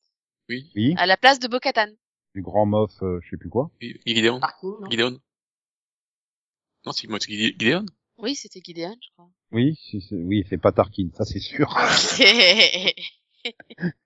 Oui. 0.49 0.71
oui, 0.75 0.95
à 0.97 1.05
la 1.05 1.19
place 1.19 1.39
de 1.39 1.49
Bo-Katan 1.49 1.89
du 2.35 2.41
grand 2.41 2.65
mof, 2.65 2.91
euh, 3.03 3.21
je 3.23 3.29
sais 3.29 3.37
plus 3.37 3.51
quoi. 3.51 3.71
Gideon. 4.07 4.41
Non 4.63 4.89
Gideon. 4.91 5.19
Non, 6.87 6.93
c'est 6.93 7.07
Gideon? 7.29 7.85
Oui, 8.17 8.35
c'était 8.35 8.63
Gideon, 8.65 8.97
je 9.03 9.09
crois. 9.13 9.29
Oui, 9.53 9.79
c'est- 9.91 10.01
c'est- 10.01 10.15
oui, 10.17 10.43
c'est 10.49 10.57
pas 10.57 10.73
Tarkin, 10.73 11.11
ça 11.13 11.27
c'est 11.27 11.41
sûr. 11.41 11.69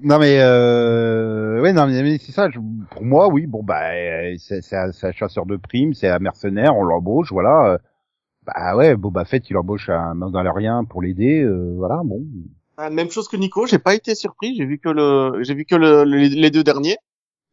Non 0.00 0.18
mais 0.18 0.38
euh... 0.40 1.60
ouais 1.62 1.72
non 1.72 1.88
c'est 1.88 2.32
ça. 2.32 2.50
je- 2.50 2.58
Pour 2.90 3.04
moi, 3.04 3.28
oui, 3.28 3.46
bon 3.46 3.62
bah 3.62 3.92
euh, 3.92 4.34
c'est 4.38 4.60
un, 4.74 4.90
un 5.02 5.12
chasseur 5.12 5.46
de 5.46 5.56
primes, 5.56 5.94
c'est 5.94 6.08
un 6.08 6.18
mercenaire, 6.18 6.76
on 6.76 6.82
l'embauche, 6.82 7.30
voilà. 7.32 7.74
euh, 7.74 7.78
Bah 8.46 8.76
ouais, 8.76 8.96
Boba 8.96 9.24
Fett, 9.24 9.48
il 9.50 9.56
embauche 9.56 9.88
un 9.88 10.14
Mandalorien 10.14 10.84
pour 10.84 11.02
l'aider, 11.02 11.42
euh, 11.42 11.74
voilà, 11.76 12.00
bon. 12.04 12.22
Ah, 12.76 12.90
Même 12.90 13.10
chose 13.10 13.28
que 13.28 13.36
Nico, 13.36 13.66
j'ai 13.66 13.78
pas 13.78 13.94
été 13.94 14.14
surpris, 14.14 14.56
j'ai 14.56 14.66
vu 14.66 14.78
que 14.78 14.88
le, 14.88 15.42
j'ai 15.44 15.54
vu 15.54 15.64
que 15.64 15.76
le, 15.76 16.04
les 16.04 16.50
deux 16.50 16.64
derniers. 16.64 16.96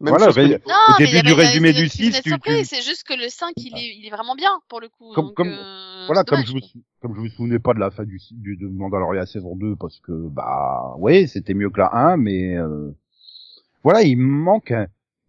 Même 0.01 0.15
Voilà, 0.17 0.31
les- 0.35 0.57
Non, 0.67 0.73
Au 0.95 0.97
début 0.97 1.21
du 1.21 1.33
résumé 1.33 1.73
du 1.73 1.83
petits 1.83 1.97
6, 1.97 2.07
effets 2.07 2.21
tu- 2.23 2.39
tu- 2.39 2.65
C'est 2.65 2.81
juste 2.81 3.03
que 3.03 3.13
le 3.13 3.29
5, 3.29 3.53
il 3.57 3.77
est, 3.77 3.95
il 3.99 4.05
est 4.07 4.09
vraiment 4.09 4.35
bien, 4.35 4.49
pour 4.67 4.81
le 4.81 4.89
coup. 4.89 5.13
Comme- 5.13 5.27
donc, 5.27 5.35
comme- 5.35 5.47
euh, 5.49 6.05
Voilà, 6.07 6.23
comme 6.23 6.43
je, 6.43 6.53
me, 6.55 6.59
comme 7.01 7.15
je 7.15 7.21
me 7.21 7.29
souvenais 7.29 7.59
pas 7.59 7.73
de 7.75 7.79
la 7.79 7.91
fin 7.91 8.03
du, 8.03 8.19
du 8.31 8.57
de 8.57 8.67
Mandalorian 8.67 9.25
saison 9.27 9.55
2 9.55 9.75
parce 9.75 9.99
que 9.99 10.11
bah 10.29 10.95
ouais, 10.97 11.27
c'était 11.27 11.53
mieux 11.53 11.69
que 11.69 11.79
la 11.79 11.93
1 11.95 12.17
mais 12.17 12.55
euh, 12.57 12.91
voilà, 13.83 14.01
il 14.01 14.17
manque 14.17 14.73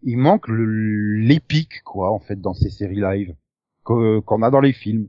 il 0.03 0.17
manque 0.17 0.47
l'épique 0.49 1.83
quoi 1.85 2.11
en 2.11 2.19
fait 2.19 2.41
dans 2.41 2.55
ces 2.55 2.71
séries 2.71 3.01
live 3.01 3.35
que- 3.85 4.21
qu'on 4.21 4.43
a 4.43 4.51
dans 4.51 4.61
les 4.61 4.73
films. 4.73 5.09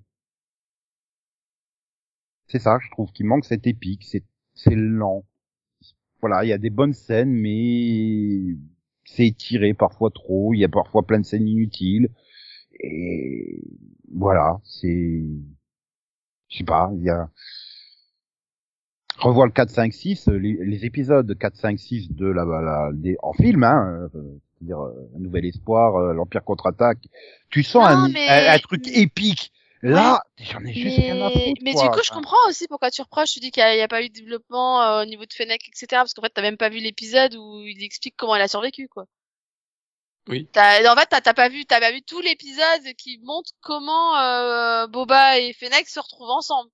C'est 2.48 2.60
ça, 2.60 2.78
je 2.84 2.90
trouve 2.92 3.12
qu'il 3.14 3.26
manque 3.26 3.46
cette 3.46 3.66
épique, 3.68 4.04
c'est 4.04 4.24
c'est 4.54 4.76
lent. 4.76 5.24
Voilà, 6.22 6.44
il 6.44 6.50
y 6.50 6.54
a 6.54 6.58
des 6.58 6.70
bonnes 6.70 6.94
scènes 6.94 7.32
mais 7.32 8.56
c'est 9.06 9.28
étiré 9.28 9.74
parfois 9.74 10.10
trop, 10.12 10.54
il 10.54 10.60
y 10.60 10.64
a 10.66 10.70
parfois 10.70 11.04
plein 11.06 11.20
de 11.20 11.26
scènes 11.26 11.48
inutiles 11.48 12.10
et 12.80 13.62
voilà, 14.14 14.60
c'est 14.64 15.24
je 16.50 16.58
sais 16.58 16.64
pas, 16.64 16.92
il 16.96 17.04
y 17.04 17.10
a 17.10 17.30
revois 19.18 19.46
le 19.46 19.52
4 19.52 19.70
5 19.70 19.94
6 19.94 20.28
les, 20.28 20.58
les 20.66 20.86
épisodes 20.86 21.38
4 21.38 21.56
5 21.56 21.80
6 21.80 22.12
de 22.14 22.26
la, 22.28 22.44
la 22.46 22.90
des, 22.94 23.16
en 23.22 23.34
film 23.34 23.64
hein, 23.64 24.10
euh, 24.16 24.40
c'est-à-dire 24.58 24.82
euh, 24.82 25.10
un 25.16 25.20
nouvel 25.20 25.46
espoir, 25.46 25.96
euh, 25.96 26.14
l'empire 26.14 26.44
contre-attaque. 26.44 27.00
Tu 27.50 27.64
sens 27.64 27.84
Non, 27.84 27.90
un, 27.90 28.10
mais- 28.10 28.28
un, 28.28 28.54
un 28.54 28.60
truc 28.60 28.88
épique. 28.88 29.52
Là, 29.84 30.24
j'en 30.38 30.64
ai 30.64 30.74
juste 30.74 30.98
rien 30.98 31.22
à 31.22 31.28
Mais, 31.28 31.34
foutre. 31.34 31.62
mais 31.62 31.74
quoi. 31.74 31.84
du 31.84 31.90
coup, 31.90 32.04
je 32.06 32.12
comprends 32.12 32.48
aussi 32.48 32.68
pourquoi 32.70 32.90
tu 32.90 33.02
reproches. 33.02 33.34
Tu 33.34 33.42
dis 33.42 33.52
qu'il 33.52 33.64
n'y 33.64 33.82
a, 33.82 33.88
pas 33.90 34.02
eu 34.02 34.08
de 34.08 34.14
développement 34.14 34.82
euh, 34.82 35.02
au 35.02 35.06
niveau 35.06 35.26
de 35.26 35.34
Fennec, 35.34 35.62
etc. 35.68 35.88
Parce 35.92 36.14
qu'en 36.14 36.22
fait, 36.22 36.30
t'as 36.30 36.42
même 36.42 36.56
pas 36.56 36.70
vu 36.70 36.80
l'épisode 36.80 37.36
où 37.36 37.62
il 37.66 37.84
explique 37.84 38.16
comment 38.16 38.34
elle 38.36 38.42
a 38.42 38.48
survécu, 38.48 38.88
quoi. 38.88 39.06
Oui. 40.30 40.48
T'as, 40.54 40.90
en 40.90 40.96
fait, 40.96 41.08
t'as, 41.22 41.34
pas 41.34 41.50
vu, 41.50 41.66
t'as 41.66 41.82
pas 41.82 41.92
vu 41.92 42.02
tout 42.02 42.22
l'épisode 42.22 42.94
qui 42.98 43.20
montre 43.24 43.52
comment 43.60 44.18
euh, 44.18 44.88
Boba 44.88 45.40
et 45.40 45.52
Fennec 45.52 45.90
se 45.90 46.00
retrouvent 46.00 46.30
ensemble 46.30 46.70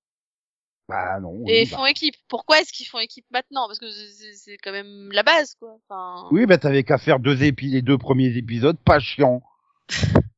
Bah 0.87 1.19
non. 1.19 1.43
et 1.47 1.61
oui, 1.61 1.65
font 1.65 1.87
équipe. 1.87 2.15
Pourquoi 2.27 2.59
est-ce 2.59 2.71
qu'ils 2.71 2.85
font 2.85 2.99
équipe 2.99 3.25
maintenant? 3.31 3.65
Parce 3.65 3.79
que 3.79 3.89
c'est, 3.89 4.57
quand 4.57 4.71
même 4.71 5.09
la 5.11 5.23
base, 5.23 5.55
quoi. 5.55 5.79
Enfin, 5.89 6.27
Oui, 6.29 6.45
bah 6.45 6.59
t'avais 6.59 6.83
qu'à 6.83 6.99
faire 6.99 7.19
deux 7.19 7.41
épis 7.41 7.69
les 7.69 7.81
deux 7.81 7.97
premiers 7.97 8.37
épisodes, 8.37 8.77
pas 8.77 8.99
chiant. 8.99 9.41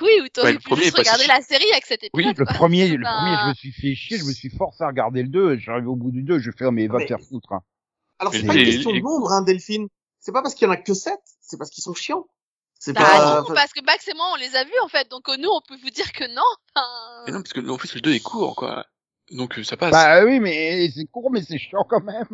oui, 0.00 0.10
ou 0.22 0.28
t'aurais 0.28 0.52
Ouais, 0.52 0.58
pu 0.58 0.62
premier 0.64 0.82
juste 0.84 0.98
regarder 0.98 1.26
la 1.26 1.40
série 1.42 1.70
avec 1.72 1.84
cet 1.86 2.04
épisode. 2.04 2.26
Oui, 2.26 2.34
le 2.36 2.44
quoi. 2.44 2.54
premier, 2.54 2.88
le 2.88 3.04
Enfin, 3.06 3.16
premier, 3.18 3.36
je 3.42 3.48
me 3.48 3.54
suis 3.54 3.72
fait 3.72 3.94
chier, 3.94 4.18
je 4.18 4.24
me 4.24 4.32
suis 4.32 4.50
forcé 4.50 4.82
à 4.84 4.88
regarder 4.88 5.22
le 5.22 5.28
2, 5.28 5.58
j'arrive 5.58 5.88
au 5.88 5.96
bout 5.96 6.10
du 6.10 6.22
2, 6.22 6.38
je 6.38 6.50
fais, 6.50 6.64
oh, 6.66 6.70
mais 6.70 6.86
va 6.86 7.00
te 7.00 7.06
faire 7.06 7.20
foutre. 7.20 7.52
hein. 7.52 7.62
Alors, 8.18 8.32
c'est 8.32 8.44
pas 8.46 8.54
une 8.54 8.64
question 8.64 8.92
de 8.92 9.00
nombre, 9.00 9.32
hein, 9.32 9.42
Delphine. 9.42 9.88
C'est 10.20 10.32
pas 10.32 10.40
parce 10.42 10.54
qu'il 10.54 10.66
y 10.66 10.68
en 10.70 10.72
a 10.72 10.76
que 10.76 10.94
7, 10.94 11.12
c'est 11.40 11.58
parce 11.58 11.70
qu'ils 11.70 11.82
sont 11.84 11.94
chiants. 11.94 12.26
C'est 12.78 12.92
Bah 12.92 13.00
pas... 13.02 13.40
non, 13.42 13.54
parce 13.54 13.72
que 13.72 13.82
Max 13.84 14.06
et 14.08 14.14
moi, 14.14 14.26
on 14.32 14.36
les 14.36 14.56
a 14.56 14.64
vus 14.64 14.78
en 14.82 14.88
fait. 14.88 15.10
Donc 15.10 15.28
euh, 15.28 15.36
nous, 15.38 15.48
on 15.48 15.60
peut 15.66 15.76
vous 15.82 15.90
dire 15.90 16.12
que 16.12 16.24
non. 16.34 16.42
Enfin, 16.74 16.86
Mais 17.26 17.32
non, 17.32 17.40
parce 17.42 17.52
que 17.52 17.66
en 17.68 17.76
plus 17.76 17.94
le 17.94 18.00
2 18.00 18.12
est 18.14 18.20
court, 18.20 18.56
quoi. 18.56 18.84
Donc 19.30 19.58
euh, 19.58 19.64
ça 19.64 19.76
passe. 19.76 19.92
Bah 19.92 20.24
oui, 20.24 20.38
mais 20.40 20.90
c'est 20.94 21.04
court, 21.06 21.30
mais 21.30 21.42
c'est 21.42 21.58
chiant 21.58 21.84
quand 21.88 22.02
même. 22.02 22.26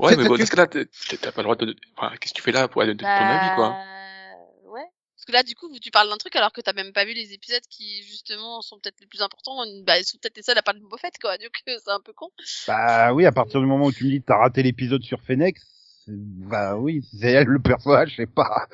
ouais, 0.00 0.16
mais 0.16 0.24
bon, 0.28 0.34
tu- 0.34 0.40
dans 0.40 0.46
ce 0.46 0.50
cas-là, 0.52 0.66
t'as 0.66 0.84
t'as 1.20 1.32
pas 1.32 1.42
le 1.42 1.44
droit 1.44 1.56
de. 1.56 1.74
Enfin, 1.96 2.14
qu'est-ce 2.20 2.32
que 2.32 2.38
tu 2.38 2.42
fais 2.42 2.52
là 2.52 2.68
pour 2.68 2.82
aller 2.82 2.94
donner 2.94 3.10
ton 3.18 3.24
avis, 3.26 3.54
quoi 3.56 3.68
Bah. 3.70 3.84
Parce 5.22 5.26
que 5.26 5.32
là, 5.34 5.42
du 5.44 5.54
coup, 5.54 5.68
tu 5.80 5.92
parles 5.92 6.08
d'un 6.08 6.16
truc 6.16 6.34
alors 6.34 6.50
que 6.52 6.60
t'as 6.60 6.72
même 6.72 6.92
pas 6.92 7.04
vu 7.04 7.12
les 7.12 7.32
épisodes 7.32 7.62
qui, 7.70 8.02
justement, 8.02 8.60
sont 8.60 8.76
peut-être 8.80 9.00
les 9.00 9.06
plus 9.06 9.22
importants. 9.22 9.54
Bah, 9.86 9.96
ils 9.96 10.04
sont 10.04 10.18
peut-être 10.20 10.36
les 10.36 10.42
seuls 10.42 10.58
à 10.58 10.62
parler 10.62 10.80
de 10.80 10.84
Boba 10.84 10.96
Fett, 10.98 11.16
quoi. 11.20 11.38
Donc, 11.38 11.52
euh, 11.68 11.76
c'est 11.84 11.92
un 11.92 12.00
peu 12.00 12.12
con. 12.12 12.28
Bah 12.66 13.12
oui, 13.14 13.24
à 13.24 13.30
partir 13.30 13.60
du 13.60 13.66
moment 13.66 13.86
où 13.86 13.92
tu 13.92 14.04
me 14.04 14.10
dis 14.10 14.20
que 14.20 14.26
t'as 14.26 14.38
raté 14.38 14.64
l'épisode 14.64 15.04
sur 15.04 15.20
Fennec, 15.22 15.58
bah 16.08 16.76
oui, 16.76 17.06
c'est 17.16 17.30
elle 17.30 17.46
le 17.46 17.60
personnage, 17.60 18.10
je 18.10 18.16
sais 18.16 18.26
pas. 18.26 18.66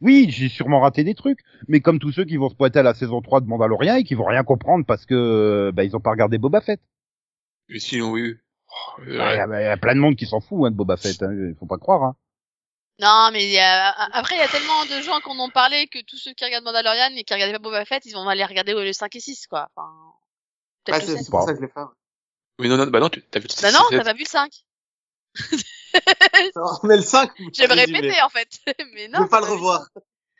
Oui, 0.00 0.28
j'ai 0.30 0.48
sûrement 0.48 0.80
raté 0.80 1.04
des 1.04 1.14
trucs, 1.14 1.40
mais 1.68 1.80
comme 1.80 1.98
tous 1.98 2.12
ceux 2.12 2.24
qui 2.24 2.38
vont 2.38 2.48
se 2.48 2.54
pointer 2.54 2.78
à 2.78 2.82
la 2.82 2.94
saison 2.94 3.20
3 3.20 3.42
de 3.42 3.46
Mandalorian 3.46 3.96
et 3.96 4.04
qui 4.04 4.14
vont 4.14 4.24
rien 4.24 4.42
comprendre 4.42 4.86
parce 4.86 5.04
que 5.04 5.70
bah 5.74 5.84
ils 5.84 5.94
ont 5.94 6.00
pas 6.00 6.12
regardé 6.12 6.38
Boba 6.38 6.62
Fett. 6.62 6.80
Mais 7.68 7.78
sinon, 7.78 8.12
oui. 8.12 8.36
Oh, 8.70 9.02
euh, 9.06 9.18
Bah, 9.18 9.34
Il 9.34 9.36
y, 9.36 9.40
a- 9.40 9.46
bah, 9.46 9.60
il 9.60 9.64
y 9.64 9.68
a 9.68 9.76
plein 9.76 9.94
de 9.94 10.00
monde 10.00 10.16
qui 10.16 10.24
s'en 10.24 10.40
fout 10.40 10.64
hein, 10.66 10.70
de 10.70 10.76
Boba 10.76 10.96
Fett, 10.96 11.22
hein, 11.22 11.52
faut 11.58 11.66
pas 11.66 11.76
croire. 11.76 12.02
Hein. 12.04 12.16
Non, 13.00 13.30
mais 13.32 13.44
il 13.44 13.50
y 13.50 13.58
a... 13.58 13.90
après, 14.12 14.34
il 14.34 14.38
y 14.38 14.42
a 14.42 14.48
tellement 14.48 14.84
de 14.84 15.00
gens 15.02 15.18
qui 15.20 15.28
en 15.30 15.38
ont 15.38 15.48
parlé 15.50 15.86
que 15.86 15.98
tous 16.06 16.16
ceux 16.18 16.32
qui 16.34 16.44
regardent 16.44 16.64
Mandalorian 16.64 17.10
et 17.16 17.24
qui 17.24 17.32
regardaient 17.32 17.54
pas 17.54 17.58
Boba 17.58 17.84
Fett, 17.84 18.04
ils 18.04 18.12
vont 18.12 18.28
aller 18.28 18.44
regarder 18.44 18.72
le 18.74 18.92
5 18.92 19.14
et 19.16 19.20
6, 19.20 19.46
quoi. 19.46 19.68
Enfin, 19.74 19.90
le 20.88 20.94
c'est 20.94 21.06
7. 21.16 21.18
c'est 21.24 21.30
pour 21.30 21.42
ça 21.42 21.52
que 21.52 21.58
je 21.58 21.62
l'ai 21.64 21.68
fait. 21.72 21.80
Mais 22.58 22.68
non, 22.68 22.76
non, 22.76 22.86
bah 22.88 23.00
non, 23.00 23.08
t'as 23.08 23.40
vu 23.40 23.46
Bah 23.62 23.72
non, 23.72 23.78
c'est- 23.88 23.96
t'as 23.96 24.04
pas 24.04 24.12
vu 24.12 24.20
le 24.20 24.24
5. 24.26 24.50
Alors, 26.56 26.80
Mais 26.84 26.96
le 26.96 27.02
5, 27.02 27.30
vous 27.38 27.48
Je 27.54 27.62
vais 27.62 27.68
me 27.68 27.74
résumé. 27.74 28.00
répéter, 28.00 28.22
en 28.22 28.28
fait. 28.28 28.48
mais 28.94 29.08
non. 29.08 29.18
Je 29.18 29.22
veux 29.22 29.28
pas 29.28 29.40
le 29.40 29.46
revoir. 29.46 29.86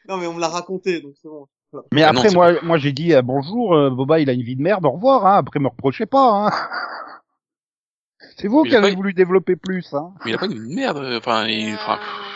Non, 0.09 0.17
mais 0.19 0.27
on 0.27 0.35
me 0.35 0.41
l'a 0.41 0.49
raconté, 0.49 1.01
donc 1.01 1.15
c'est 1.23 1.29
bon. 1.29 1.47
Mais 1.93 2.03
Ah 2.03 2.13
non, 2.13 2.21
après 2.21 2.35
moi, 2.35 2.53
moi 2.63 2.79
j'ai 2.79 2.91
dit 2.93 3.15
euh, 3.15 3.23
bonjour, 3.23 3.75
euh, 3.77 3.91
Boba 3.91 4.19
il 4.19 4.29
a 4.29 4.33
une 4.33 4.43
vie 4.43 4.57
de 4.57 4.63
merde, 4.63 4.85
au 4.85 4.91
revoir. 4.91 5.25
Hein. 5.25 5.37
Après 5.39 5.61
me 5.61 5.69
reprochez 5.69 6.05
pas. 6.07 6.49
Hein. 6.49 6.51
C'est 8.37 8.49
vous 8.49 8.65
Mais 8.65 8.71
qui 8.71 8.77
avez 8.77 8.91
pas- 8.91 8.97
voulu 8.97 9.15
développer 9.15 9.55
plus. 9.57 9.95
Hein. 9.95 10.13
Mais 10.25 10.33
il 10.33 10.35
a 10.35 10.39
pas 10.39 10.47
une 10.47 10.75
merde. 10.75 10.97
euh, 10.99 11.19
Enfin, 11.19 11.47
il, 11.47 11.75
enfin, 11.75 11.99
Euh, 12.01 12.30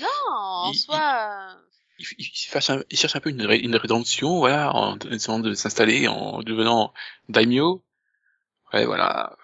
non, 0.00 0.32
en 0.32 0.72
il- 0.72 0.78
soi. 0.78 1.56
il, 1.98 2.06
il- 2.18 2.26
il 2.26 2.34
cherche 2.34 2.70
un, 2.70 2.82
il 2.90 2.98
cherche 2.98 3.16
un 3.16 3.20
peu 3.20 3.30
une, 3.30 3.42
ré- 3.44 3.58
une 3.58 3.76
rédemption, 3.76 4.38
voilà, 4.38 4.74
en 4.74 4.98
essayant 5.10 5.38
de 5.40 5.54
s'installer, 5.54 6.08
en 6.08 6.42
devenant 6.42 6.92
daimyo. 7.28 7.84
Ouais, 8.72 8.84
voilà. 8.84 9.36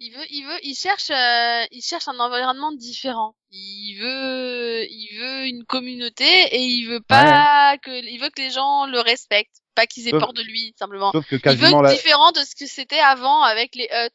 Il 0.00 0.10
veut, 0.12 0.24
il 0.30 0.44
veut, 0.44 0.58
il 0.64 0.74
cherche, 0.74 1.10
euh, 1.10 1.64
il 1.70 1.80
cherche 1.82 2.08
un 2.08 2.18
environnement 2.18 2.72
différent. 2.72 3.36
Il 3.50 3.96
veut, 4.00 4.84
il 4.90 5.18
veut 5.20 5.46
une 5.46 5.64
communauté 5.64 6.24
et 6.24 6.62
il 6.64 6.86
veut 6.88 7.00
pas 7.00 7.78
que, 7.78 7.90
il 7.90 8.18
veut 8.20 8.28
que 8.30 8.42
les 8.42 8.50
gens 8.50 8.86
le 8.86 8.98
respectent, 9.00 9.62
pas 9.74 9.86
qu'ils 9.86 10.08
aient 10.08 10.10
Sauf- 10.10 10.20
peur 10.20 10.32
de 10.32 10.42
lui 10.42 10.74
simplement. 10.78 11.12
Sauf 11.12 11.24
que 11.26 11.36
Il 11.36 11.38
veut 11.38 11.42
quasiment 11.42 11.78
être 11.78 11.82
la, 11.90 11.94
différent 11.94 12.32
de 12.32 12.40
ce 12.40 12.54
que 12.56 12.66
c'était 12.66 12.98
avant 12.98 13.42
avec 13.42 13.76
les 13.76 13.88
Hutt. 13.90 14.12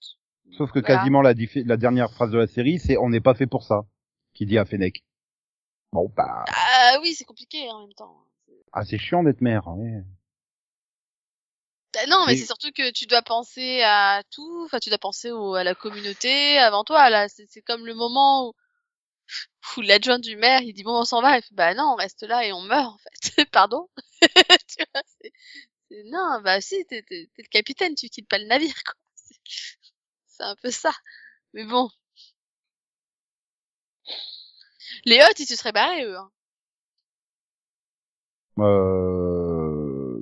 sauf 0.58 0.72
que 0.72 0.80
Voilà. 0.80 0.98
quasiment 0.98 1.22
la, 1.22 1.34
la 1.66 1.78
dernière 1.78 2.12
phrase 2.12 2.30
de 2.32 2.38
la 2.38 2.48
série, 2.48 2.78
c'est 2.80 2.98
on 2.98 3.10
n'est 3.10 3.22
pas 3.22 3.34
fait 3.34 3.48
pour 3.48 3.64
ça, 3.64 3.84
qui 4.36 4.46
dit 4.46 4.58
à 4.58 4.66
Fennec. 4.66 5.02
Bon 5.92 6.12
bah, 6.16 6.46
Ah 6.48 7.00
oui, 7.02 7.14
c'est 7.16 7.26
compliqué 7.26 7.70
en 7.70 7.82
même 7.82 7.94
temps. 7.94 8.26
ah 8.74 8.86
c'est 8.86 8.98
chiant 8.98 9.24
d'être 9.24 9.42
mère. 9.42 9.68
Ouais. 9.68 10.04
Bah 11.94 12.06
non, 12.08 12.26
mais 12.28 12.34
Mais- 12.34 12.38
c'est 12.38 12.46
surtout 12.46 12.72
que 12.72 12.92
tu 12.92 13.06
dois 13.08 13.22
penser 13.24 13.82
à 13.84 14.22
tout. 14.32 14.64
Enfin, 14.66 14.80
tu 14.80 14.90
dois 14.90 15.00
penser 15.00 15.32
au, 15.32 15.56
à 15.56 15.64
la 15.64 15.74
communauté 15.76 16.58
avant 16.60 16.84
toi. 16.84 17.10
Là, 17.10 17.28
c'est 17.28 17.48
c'est 17.50 17.62
comme 17.64 17.86
le 17.86 17.96
moment 17.96 18.48
où, 18.50 18.54
où 19.78 19.82
l'adjoint 19.82 20.20
du 20.20 20.36
maire, 20.36 20.62
il 20.62 20.74
dit 20.74 20.84
bon, 20.84 21.00
on 21.02 21.06
s'en 21.06 21.22
va. 21.22 21.38
Il 21.38 21.42
fait 21.44 21.54
bah 21.56 21.74
non, 21.74 21.94
on 21.94 21.96
reste 21.96 22.24
là 22.24 22.46
et 22.46 22.52
on 22.54 22.62
meurt 22.62 22.94
en 22.94 22.98
fait. 22.98 23.46
Pardon? 23.52 23.90
tu 24.68 24.84
vois, 24.94 25.04
c'est 25.22 25.32
c'est- 25.90 26.04
non, 26.08 26.42
bah 26.44 26.62
si, 26.62 26.86
t'es 26.88 27.04
t'es- 27.04 27.30
t'es 27.36 27.44
le 27.44 27.50
capitaine, 27.50 27.96
tu 27.96 28.10
quittes 28.10 28.28
pas 28.30 28.40
le 28.40 28.46
navire 28.48 28.76
quoi. 28.86 28.96
C'est- 29.16 29.40
C'est 30.28 30.44
un 30.44 30.56
peu 30.62 30.72
ça. 30.72 30.92
Mais 31.54 31.66
bon. 31.66 31.90
Les 35.06 35.18
Hutt, 35.18 35.40
ils 35.40 35.46
se 35.46 35.56
seraient 35.56 35.72
barrés 35.72 36.04
eux. 36.04 36.18
Hein. 36.18 36.30
Euh... 38.60 40.20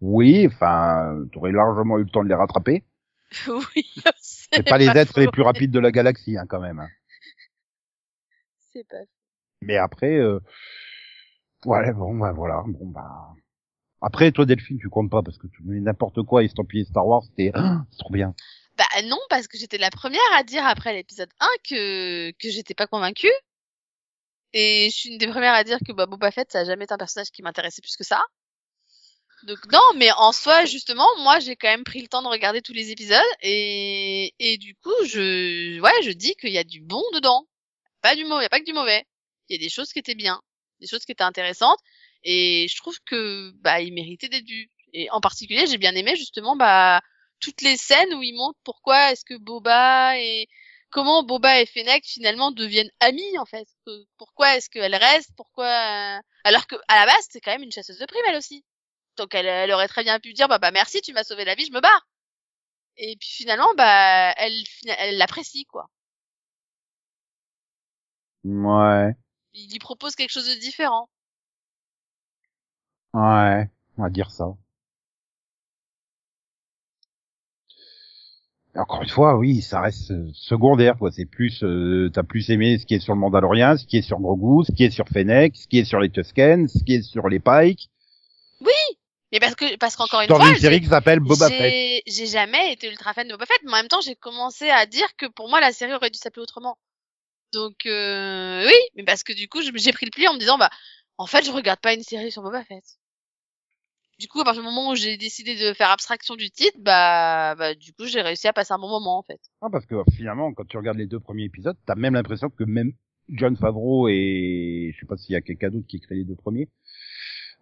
Oui, 0.00 0.46
enfin, 0.46 1.24
t'aurais 1.32 1.52
largement 1.52 1.98
eu 1.98 2.04
le 2.04 2.10
temps 2.10 2.22
de 2.22 2.28
les 2.28 2.34
rattraper. 2.34 2.84
oui. 3.48 3.94
C'est 4.20 4.62
pas 4.68 4.78
les 4.78 4.88
êtres 4.88 5.14
faux. 5.14 5.20
les 5.20 5.28
plus 5.28 5.42
rapides 5.42 5.70
de 5.70 5.78
la 5.78 5.90
galaxie, 5.90 6.36
hein, 6.36 6.46
quand 6.48 6.60
même. 6.60 6.80
hein. 6.80 6.88
C'est 8.72 8.86
pas 8.88 8.98
Mais 9.62 9.76
après, 9.76 10.16
euh... 10.16 10.40
ouais, 11.64 11.92
bon, 11.92 12.16
bah 12.16 12.32
voilà, 12.32 12.62
bon 12.66 12.86
bah. 12.86 13.34
Après, 14.02 14.32
toi, 14.32 14.46
Delphine, 14.46 14.78
tu 14.78 14.88
comptes 14.88 15.10
pas 15.10 15.22
parce 15.22 15.38
que 15.38 15.46
tu 15.46 15.62
mets 15.62 15.80
n'importe 15.80 16.22
quoi 16.22 16.42
estampillé 16.42 16.84
Star 16.84 17.06
Wars, 17.06 17.22
c'était 17.24 17.52
Ah, 17.54 17.84
c'est 17.90 17.98
trop 17.98 18.12
bien. 18.12 18.34
Bah 18.78 19.02
non, 19.04 19.18
parce 19.28 19.46
que 19.46 19.58
j'étais 19.58 19.76
la 19.78 19.90
première 19.90 20.20
à 20.36 20.42
dire 20.42 20.64
après 20.64 20.94
l'épisode 20.94 21.28
1 21.40 21.46
que, 21.68 22.30
que 22.30 22.48
j'étais 22.48 22.74
pas 22.74 22.86
convaincue. 22.86 23.28
Et 24.52 24.88
je 24.90 24.96
suis 24.96 25.08
une 25.10 25.18
des 25.18 25.28
premières 25.28 25.54
à 25.54 25.64
dire 25.64 25.78
que 25.86 25.92
bah, 25.92 26.06
Boba 26.06 26.30
Fett, 26.30 26.50
ça 26.50 26.60
a 26.60 26.64
jamais 26.64 26.84
été 26.84 26.94
un 26.94 26.98
personnage 26.98 27.30
qui 27.30 27.42
m'intéressait 27.42 27.82
plus 27.82 27.96
que 27.96 28.04
ça. 28.04 28.22
Donc 29.44 29.58
non, 29.72 29.80
mais 29.96 30.10
en 30.12 30.32
soi, 30.32 30.66
justement, 30.66 31.08
moi, 31.20 31.40
j'ai 31.40 31.56
quand 31.56 31.68
même 31.68 31.84
pris 31.84 32.02
le 32.02 32.08
temps 32.08 32.22
de 32.22 32.28
regarder 32.28 32.60
tous 32.60 32.74
les 32.74 32.90
épisodes 32.90 33.20
et, 33.42 34.34
et 34.38 34.58
du 34.58 34.74
coup, 34.76 34.92
je, 35.06 35.80
ouais, 35.80 36.02
je 36.02 36.10
dis 36.10 36.34
qu'il 36.34 36.50
y 36.50 36.58
a 36.58 36.64
du 36.64 36.80
bon 36.80 37.02
dedans. 37.14 37.46
Pas 38.02 38.14
du 38.16 38.24
mauvais, 38.24 38.48
pas 38.48 38.60
que 38.60 38.64
du 38.64 38.72
mauvais. 38.74 39.04
Il 39.48 39.56
y 39.56 39.58
a 39.58 39.62
des 39.64 39.70
choses 39.70 39.92
qui 39.92 39.98
étaient 39.98 40.14
bien, 40.14 40.40
des 40.80 40.86
choses 40.86 41.04
qui 41.04 41.12
étaient 41.12 41.24
intéressantes 41.24 41.78
et 42.24 42.66
je 42.68 42.76
trouve 42.76 42.98
que, 43.06 43.52
bah, 43.60 43.80
il 43.80 43.94
méritait 43.94 44.28
d'être 44.28 44.46
vu. 44.46 44.70
Et 44.92 45.10
en 45.10 45.20
particulier, 45.20 45.66
j'ai 45.66 45.78
bien 45.78 45.94
aimé, 45.94 46.16
justement, 46.16 46.56
bah, 46.56 47.00
toutes 47.40 47.62
les 47.62 47.76
scènes 47.76 48.14
où 48.14 48.22
il 48.22 48.34
montre 48.34 48.58
pourquoi 48.64 49.12
est-ce 49.12 49.24
que 49.24 49.38
Boba 49.38 50.18
et 50.18 50.48
comment 50.90 51.22
Boba 51.22 51.60
et 51.60 51.66
Fennec 51.66 52.04
finalement 52.06 52.50
deviennent 52.52 52.90
amis 53.00 53.38
en 53.38 53.46
fait. 53.46 53.68
Pourquoi 54.18 54.56
est-ce 54.56 54.70
qu'elle 54.70 54.94
reste? 54.94 55.30
Pourquoi 55.36 55.66
euh, 55.66 56.20
alors 56.44 56.66
que 56.66 56.76
à 56.88 56.96
la 57.00 57.06
base 57.06 57.26
c'est 57.30 57.40
quand 57.40 57.52
même 57.52 57.62
une 57.62 57.72
chasseuse 57.72 57.98
de 57.98 58.06
primes 58.06 58.24
elle 58.28 58.36
aussi. 58.36 58.64
Donc 59.16 59.34
elle, 59.34 59.46
elle 59.46 59.72
aurait 59.72 59.88
très 59.88 60.02
bien 60.04 60.18
pu 60.20 60.32
dire 60.32 60.48
bah 60.48 60.58
bah 60.58 60.70
merci 60.72 61.00
tu 61.02 61.12
m'as 61.12 61.24
sauvé 61.24 61.44
la 61.44 61.54
vie 61.54 61.66
je 61.66 61.72
me 61.72 61.80
barre. 61.80 62.08
Et 62.96 63.16
puis 63.16 63.28
finalement 63.30 63.72
bah 63.76 64.32
elle 64.36 64.64
elle 64.98 65.18
l'apprécie 65.18 65.64
quoi. 65.66 65.88
Ouais. 68.44 69.14
il 69.54 69.70
lui 69.70 69.78
propose 69.78 70.14
quelque 70.14 70.30
chose 70.30 70.48
de 70.48 70.54
différent. 70.60 71.08
Ouais, 73.12 73.68
on 73.98 74.02
va 74.02 74.10
dire 74.10 74.30
ça. 74.30 74.56
Encore 78.76 79.02
une 79.02 79.08
fois, 79.08 79.36
oui, 79.36 79.62
ça 79.62 79.80
reste 79.80 80.12
euh, 80.12 80.30
secondaire, 80.32 80.96
quoi. 80.96 81.10
C'est 81.10 81.26
plus, 81.26 81.64
euh, 81.64 82.08
t'as 82.12 82.22
plus 82.22 82.50
aimé 82.50 82.78
ce 82.78 82.86
qui 82.86 82.94
est 82.94 83.00
sur 83.00 83.14
le 83.14 83.20
Mandalorien, 83.20 83.76
ce 83.76 83.84
qui 83.84 83.96
est 83.96 84.02
sur 84.02 84.20
Grogu, 84.20 84.64
ce 84.64 84.72
qui 84.72 84.84
est 84.84 84.90
sur 84.90 85.08
Fennec, 85.08 85.56
ce 85.56 85.66
qui 85.66 85.78
est 85.78 85.84
sur 85.84 85.98
les 85.98 86.08
Tusken, 86.08 86.68
ce 86.68 86.84
qui 86.84 86.94
est 86.94 87.02
sur 87.02 87.28
les 87.28 87.40
Pike. 87.40 87.90
Oui, 88.60 88.96
mais 89.32 89.40
parce 89.40 89.56
que 89.56 89.76
parce 89.76 89.96
qu'encore 89.96 90.20
une 90.20 90.28
Dans 90.28 90.36
fois, 90.36 90.50
une 90.50 90.56
série 90.56 90.80
qui 90.80 90.86
s'appelle 90.86 91.18
Boba 91.18 91.48
Fett. 91.48 92.02
j'ai 92.06 92.26
jamais 92.26 92.72
été 92.72 92.88
ultra 92.88 93.12
fan 93.12 93.26
de 93.26 93.32
Boba 93.32 93.46
Fett, 93.46 93.60
mais 93.64 93.72
en 93.72 93.76
même 93.76 93.88
temps, 93.88 94.00
j'ai 94.00 94.14
commencé 94.14 94.68
à 94.70 94.86
dire 94.86 95.16
que 95.16 95.26
pour 95.26 95.48
moi, 95.48 95.60
la 95.60 95.72
série 95.72 95.94
aurait 95.94 96.10
dû 96.10 96.18
s'appeler 96.18 96.42
autrement. 96.42 96.78
Donc 97.52 97.86
euh, 97.86 98.64
oui, 98.66 98.74
mais 98.94 99.02
parce 99.04 99.24
que 99.24 99.32
du 99.32 99.48
coup, 99.48 99.60
j'ai 99.62 99.92
pris 99.92 100.06
le 100.06 100.10
pli 100.10 100.28
en 100.28 100.34
me 100.34 100.38
disant 100.38 100.58
bah 100.58 100.70
en 101.18 101.26
fait, 101.26 101.44
je 101.44 101.50
regarde 101.50 101.80
pas 101.80 101.94
une 101.94 102.02
série 102.02 102.30
sur 102.30 102.42
Boba 102.42 102.62
Fett. 102.64 102.84
Du 104.20 104.28
coup, 104.28 104.42
à 104.42 104.44
partir 104.44 104.62
du 104.62 104.68
moment 104.68 104.90
où 104.90 104.94
j'ai 104.96 105.16
décidé 105.16 105.54
de 105.56 105.72
faire 105.72 105.88
abstraction 105.88 106.36
du 106.36 106.50
titre, 106.50 106.76
bah, 106.78 107.54
bah 107.54 107.74
du 107.74 107.94
coup, 107.94 108.04
j'ai 108.04 108.20
réussi 108.20 108.48
à 108.48 108.52
passer 108.52 108.74
un 108.74 108.78
bon 108.78 108.90
moment 108.90 109.18
en 109.18 109.22
fait. 109.22 109.40
Ah, 109.62 109.68
parce 109.72 109.86
que 109.86 109.94
finalement, 110.14 110.52
quand 110.52 110.66
tu 110.66 110.76
regardes 110.76 110.98
les 110.98 111.06
deux 111.06 111.20
premiers 111.20 111.44
épisodes, 111.44 111.76
t'as 111.86 111.94
même 111.94 112.12
l'impression 112.12 112.50
que 112.50 112.64
même 112.64 112.92
John 113.30 113.56
Favreau 113.56 114.08
et 114.10 114.92
je 114.92 115.00
sais 115.00 115.06
pas 115.06 115.16
s'il 115.16 115.32
y 115.32 115.36
a 115.36 115.40
quelqu'un 115.40 115.70
d'autre 115.70 115.86
qui 115.86 115.96
écrit 115.96 116.16
les 116.16 116.24
deux 116.24 116.34
premiers. 116.34 116.68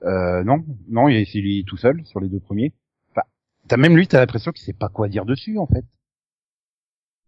Euh, 0.02 0.42
non, 0.42 0.64
non, 0.88 1.06
il 1.06 1.18
est 1.18 1.26
c'est 1.26 1.38
lui 1.38 1.64
tout 1.64 1.76
seul 1.76 2.04
sur 2.06 2.18
les 2.18 2.28
deux 2.28 2.40
premiers. 2.40 2.72
Enfin, 3.12 3.22
t'as 3.68 3.76
même 3.76 3.96
lui, 3.96 4.08
t'as 4.08 4.18
l'impression 4.18 4.50
qu'il 4.50 4.64
sait 4.64 4.72
pas 4.72 4.88
quoi 4.88 5.08
dire 5.08 5.26
dessus 5.26 5.58
en 5.58 5.68
fait. 5.68 5.84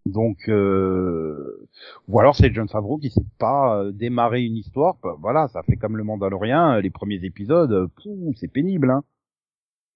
Donc, 0.07 0.49
euh... 0.49 1.69
ou 2.09 2.19
alors 2.19 2.35
c'est 2.35 2.53
John 2.53 2.69
Favreau 2.69 2.99
qui 2.99 3.11
sait 3.11 3.21
pas 3.39 3.81
euh, 3.81 3.93
démarrer 3.93 4.43
une 4.43 4.57
histoire. 4.57 4.97
Bah, 5.05 5.15
Voilà, 5.21 5.47
ça 5.47 5.63
fait 5.63 5.77
comme 5.77 5.97
le 5.97 6.03
Mandalorien, 6.03 6.81
les 6.81 6.91
premiers 6.91 7.25
épisodes, 7.25 7.71
euh, 7.71 8.35
c'est 8.35 8.51
pénible. 8.51 8.91
Hein. 8.91 9.05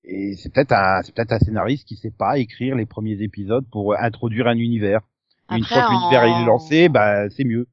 Et 0.05 0.37
c'est 0.37 0.53
peut-être 0.53 0.73
un, 0.73 1.03
c'est 1.03 1.15
peut-être 1.15 1.33
un 1.33 1.39
scénariste 1.39 1.87
qui 1.89 1.97
sait 1.97 2.11
pas 2.11 2.39
écrire 2.39 2.75
les 2.77 2.87
premiers 2.87 3.23
épisodes 3.23 3.65
pour 3.71 3.95
introduire 3.99 4.47
un 4.47 4.57
univers. 4.57 5.01
Une 5.51 5.61
Après, 5.65 5.75
fois 5.75 5.85
que 5.85 5.91
l'univers 5.93 6.23
en- 6.25 6.41
est 6.43 6.45
lancé, 6.47 6.89
bah 6.89 7.29
c'est 7.31 7.45
mieux. 7.45 7.67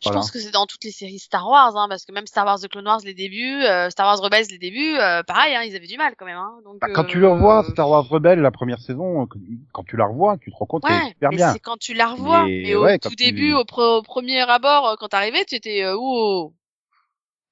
Je 0.00 0.06
Voilà. 0.06 0.20
pense 0.20 0.30
que 0.30 0.38
c'est 0.38 0.50
dans 0.50 0.66
toutes 0.66 0.84
les 0.84 0.90
séries 0.92 1.18
Star 1.18 1.48
Wars, 1.48 1.76
hein, 1.76 1.86
parce 1.88 2.04
que 2.04 2.12
même 2.12 2.26
Star 2.26 2.44
Wars 2.44 2.60
The 2.60 2.68
Clone 2.68 2.86
Wars 2.86 3.00
les 3.04 3.14
débuts, 3.14 3.62
euh, 3.64 3.88
Star 3.90 4.06
Wars 4.06 4.20
Rebels 4.20 4.46
les 4.50 4.58
débuts, 4.58 4.96
euh, 4.98 5.22
pareil, 5.22 5.54
hein, 5.56 5.62
ils 5.62 5.74
avaient 5.74 5.86
du 5.86 5.96
mal 5.96 6.14
quand 6.16 6.26
même. 6.26 6.36
Hein, 6.36 6.58
donc, 6.64 6.76
Bah, 6.80 6.88
quand 6.92 7.04
tu 7.04 7.16
euh, 7.16 7.20
le 7.20 7.28
revois, 7.28 7.64
Star 7.64 7.88
Wars 7.88 8.06
Rebelle, 8.08 8.40
la 8.40 8.50
première 8.50 8.80
saison, 8.80 9.26
quand 9.72 9.84
tu 9.84 9.96
la 9.96 10.04
revois, 10.06 10.36
tu 10.38 10.50
te 10.50 10.56
rends 10.56 10.66
compte 10.66 10.84
qu'elle 10.84 10.96
est 10.96 11.00
Ouais, 11.00 11.08
super 11.12 11.30
mais 11.30 11.36
bien. 11.38 11.52
c'est 11.54 11.60
quand 11.60 11.78
tu 11.78 11.94
la 11.94 12.08
revois. 12.08 12.44
Mais 12.44 12.62
Mais, 12.64 12.74
au 12.74 12.84
ouais, 12.84 12.98
tout 12.98 13.08
tu- 13.10 13.16
début, 13.16 13.52
au, 13.54 13.62
pre- 13.64 13.98
au 13.98 14.02
premier 14.02 14.40
abord, 14.42 14.88
euh, 14.88 14.94
quand 14.98 15.08
t'arrivais, 15.08 15.44
tu 15.46 15.54
étais 15.54 15.82
euh, 15.84 15.96
wow. 15.96 16.52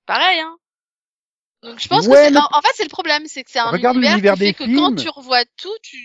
Pareil, 0.06 0.40
hein. 0.40 0.56
Donc 1.62 1.78
je 1.78 1.86
pense 1.88 2.08
Ouais, 2.08 2.08
que 2.08 2.24
c'est, 2.26 2.32
mais- 2.32 2.38
en, 2.38 2.58
en 2.58 2.60
fait 2.62 2.72
c'est 2.74 2.82
le 2.84 2.88
problème, 2.88 3.22
c'est 3.26 3.44
que 3.44 3.50
c'est 3.50 3.60
un 3.60 3.72
Regarde 3.72 3.96
univers 3.96 4.16
l'univers 4.16 4.34
qui 4.34 4.38
fait 4.40 4.52
des 4.52 4.52
que 4.52 4.64
films. 4.64 4.76
quand 4.76 4.96
tu 4.96 5.08
revois 5.08 5.44
tout, 5.56 5.76
tu, 5.82 5.96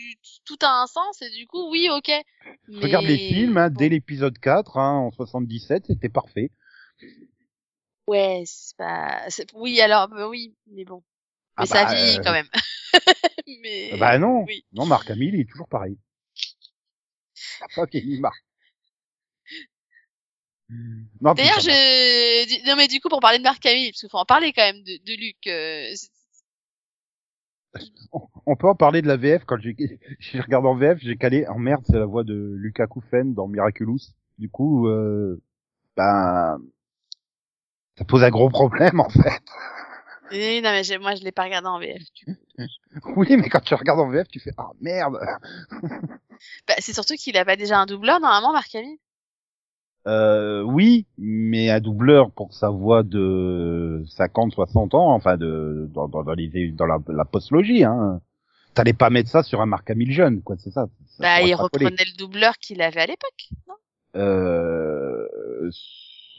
tout 0.45 0.57
a 0.61 0.81
un 0.83 0.87
sens 0.87 1.21
et 1.21 1.29
du 1.31 1.47
coup 1.47 1.69
oui 1.71 1.89
ok. 1.91 2.11
Mais... 2.69 2.83
Regarde 2.83 3.05
les 3.05 3.17
films, 3.17 3.57
hein, 3.57 3.69
dès 3.69 3.89
l'épisode 3.89 4.37
4, 4.37 4.77
hein, 4.77 4.91
en 4.93 5.11
77, 5.11 5.85
c'était 5.87 6.09
parfait. 6.09 6.51
Ouais, 8.07 8.43
c'est 8.45 8.75
pas, 8.77 9.27
oui 9.53 9.81
alors 9.81 10.07
bah 10.07 10.29
oui, 10.29 10.55
mais 10.67 10.85
bon, 10.85 11.03
Ah 11.57 11.63
mais 11.63 11.65
ça 11.65 11.83
bah, 11.83 11.93
vieillit 11.93 12.19
euh, 12.19 12.23
quand 12.23 12.31
même. 12.31 12.47
mais 13.61 13.91
Bah 13.99 14.17
non, 14.19 14.45
oui. 14.47 14.65
non, 14.73 14.85
Marc 14.85 15.09
Hamill 15.11 15.35
il 15.35 15.41
est 15.41 15.49
toujours 15.49 15.67
pareil. 15.67 15.97
T'as 17.59 17.67
pas 17.75 17.85
vieilli, 17.85 18.19
Marc. 18.19 18.46
D'ailleurs, 20.69 21.59
je, 21.61 22.69
non 22.69 22.75
mais 22.75 22.87
du 22.87 22.99
coup 22.99 23.09
pour 23.09 23.19
parler 23.21 23.37
de 23.37 23.43
Marc 23.43 23.65
Hamill, 23.65 23.91
parce 23.91 24.01
qu'il 24.01 24.09
faut 24.09 24.17
en 24.17 24.25
parler 24.25 24.51
quand 24.53 24.63
même 24.63 24.83
de, 24.83 24.97
de 25.05 25.19
Luc. 25.19 25.37
euh, 25.47 25.91
c'est- 25.95 26.09
On- 28.45 28.55
peut 28.55 28.67
en 28.67 28.75
parler 28.75 29.01
de 29.01 29.07
la 29.07 29.17
VF 29.17 29.43
quand 29.45 29.57
j'ai 29.59 29.75
j'ai 30.19 30.39
regardé 30.41 30.67
en 30.67 30.75
VF, 30.75 30.97
j'ai 30.99 31.15
calé 31.17 31.47
en 31.47 31.59
merde, 31.59 31.83
c'est 31.85 31.99
la 31.99 32.05
voix 32.05 32.23
de 32.23 32.53
Lucas 32.57 32.87
Koufen 32.87 33.33
dans 33.33 33.47
Miraculous. 33.47 33.99
Du 34.39 34.49
coup, 34.49 34.87
euh, 34.87 35.41
ben, 35.95 36.59
ça 37.97 38.05
pose 38.05 38.23
un 38.23 38.29
gros 38.29 38.49
problème 38.49 38.99
en 38.99 39.09
fait. 39.09 39.41
Oui, 40.29 40.61
non 40.61 40.71
mais 40.71 40.97
moi 40.99 41.15
je 41.15 41.23
l'ai 41.23 41.31
pas 41.31 41.45
regardé 41.45 41.67
en 41.69 41.79
VF. 41.79 42.01
du 42.13 42.25
coup. 42.25 42.31
Oui, 43.15 43.37
mais 43.37 43.47
quand 43.47 43.61
tu 43.61 43.75
regardes 43.75 43.99
en 44.01 44.09
VF, 44.09 44.27
tu 44.27 44.41
fais 44.41 44.51
ah 44.57 44.71
merde. 44.81 45.17
Bah, 46.67 46.73
c'est 46.79 46.93
surtout 46.93 47.13
qu'il 47.15 47.37
a 47.37 47.45
pas 47.45 47.55
déjà 47.55 47.79
un 47.79 47.85
doubleur 47.85 48.19
normalement, 48.19 48.51
Marc 48.51 48.75
Hamill. 48.75 48.97
Euh, 50.07 50.61
oui, 50.61 51.05
mais 51.17 51.69
un 51.69 51.81
doubleur 51.81 52.31
pour 52.31 52.53
sa 52.53 52.69
voix 52.69 53.03
de 53.03 54.03
50, 54.07 54.53
60 54.53 54.95
ans, 54.95 55.13
enfin 55.13 55.35
de 55.35 55.89
dans, 55.93 56.07
dans, 56.07 56.23
dans 56.23 56.33
les 56.33 56.71
dans 56.71 56.85
la, 56.85 56.97
la 57.09 57.25
postlogie, 57.25 57.83
hein. 57.83 58.21
T'allais 58.73 58.93
pas 58.93 59.09
mettre 59.09 59.29
ça 59.29 59.43
sur 59.43 59.59
un 59.59 59.65
Marc 59.65 59.89
Hamill 59.89 60.11
jeune, 60.11 60.41
quoi, 60.43 60.55
c'est 60.57 60.69
ça. 60.69 60.87
ça 61.07 61.23
Bah, 61.23 61.41
il 61.41 61.53
reprenait 61.55 61.89
le 61.89 62.17
doubleur 62.17 62.53
qu'il 62.59 62.81
avait 62.81 63.01
à 63.01 63.05
l'époque. 63.07 63.49
non? 63.67 63.73
Euh, 64.15 65.27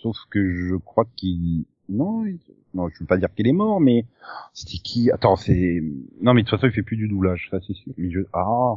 sauf 0.03 0.16
que 0.31 0.55
je 0.55 0.77
crois 0.77 1.05
qu'il 1.16 1.64
non, 1.91 2.25
il- 2.27 2.39
non, 2.75 2.89
je 2.89 3.01
veux 3.01 3.07
pas 3.07 3.16
dire 3.16 3.33
qu'il 3.35 3.49
est 3.49 3.53
mort, 3.53 3.81
mais 3.81 4.05
c'était 4.55 4.79
qui? 4.79 5.11
Attends, 5.11 5.37
c'est 5.37 5.83
non, 6.23 6.33
mais 6.33 6.43
de 6.43 6.49
toute 6.49 6.59
façon, 6.59 6.71
il 6.71 6.75
fait 6.75 6.83
plus 6.83 6.97
du 6.97 7.09
doublage, 7.09 7.49
ça 7.51 7.59
c'est 7.66 7.75
sûr. 7.75 7.93
Mais 7.99 8.11
je 8.11 8.21
ah. 8.33 8.77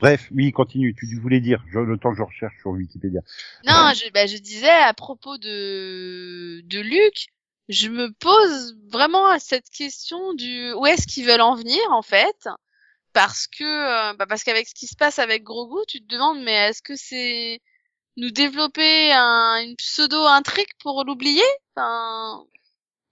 Bref, 0.00 0.28
oui, 0.32 0.52
continue. 0.52 0.94
Tu 0.94 1.18
voulais 1.20 1.40
dire, 1.40 1.62
je, 1.70 1.78
le 1.78 1.98
temps 1.98 2.10
que 2.10 2.18
je 2.18 2.22
recherche 2.22 2.58
sur 2.60 2.70
Wikipédia. 2.70 3.20
Non, 3.66 3.92
je, 3.94 4.10
bah, 4.12 4.26
je 4.26 4.36
disais 4.38 4.68
à 4.68 4.92
propos 4.94 5.38
de 5.38 6.60
de 6.64 6.80
Luc, 6.80 7.28
je 7.68 7.88
me 7.88 8.12
pose 8.12 8.76
vraiment 8.88 9.38
cette 9.38 9.70
question 9.70 10.34
du 10.34 10.72
où 10.72 10.86
est-ce 10.86 11.06
qu'ils 11.06 11.26
veulent 11.26 11.40
en 11.40 11.54
venir 11.54 11.80
en 11.90 12.02
fait, 12.02 12.48
parce 13.12 13.46
que 13.46 13.64
euh, 13.64 14.14
bah, 14.14 14.26
parce 14.26 14.44
qu'avec 14.44 14.68
ce 14.68 14.74
qui 14.74 14.86
se 14.86 14.96
passe 14.96 15.18
avec 15.18 15.44
Grogu, 15.44 15.80
tu 15.88 16.00
te 16.00 16.12
demandes 16.12 16.42
mais 16.42 16.68
est-ce 16.68 16.82
que 16.82 16.96
c'est 16.96 17.60
nous 18.16 18.30
développer 18.30 19.12
un, 19.12 19.62
une 19.64 19.76
pseudo 19.76 20.24
intrigue 20.26 20.72
pour 20.80 21.04
l'oublier? 21.04 21.42
Enfin, 21.74 22.44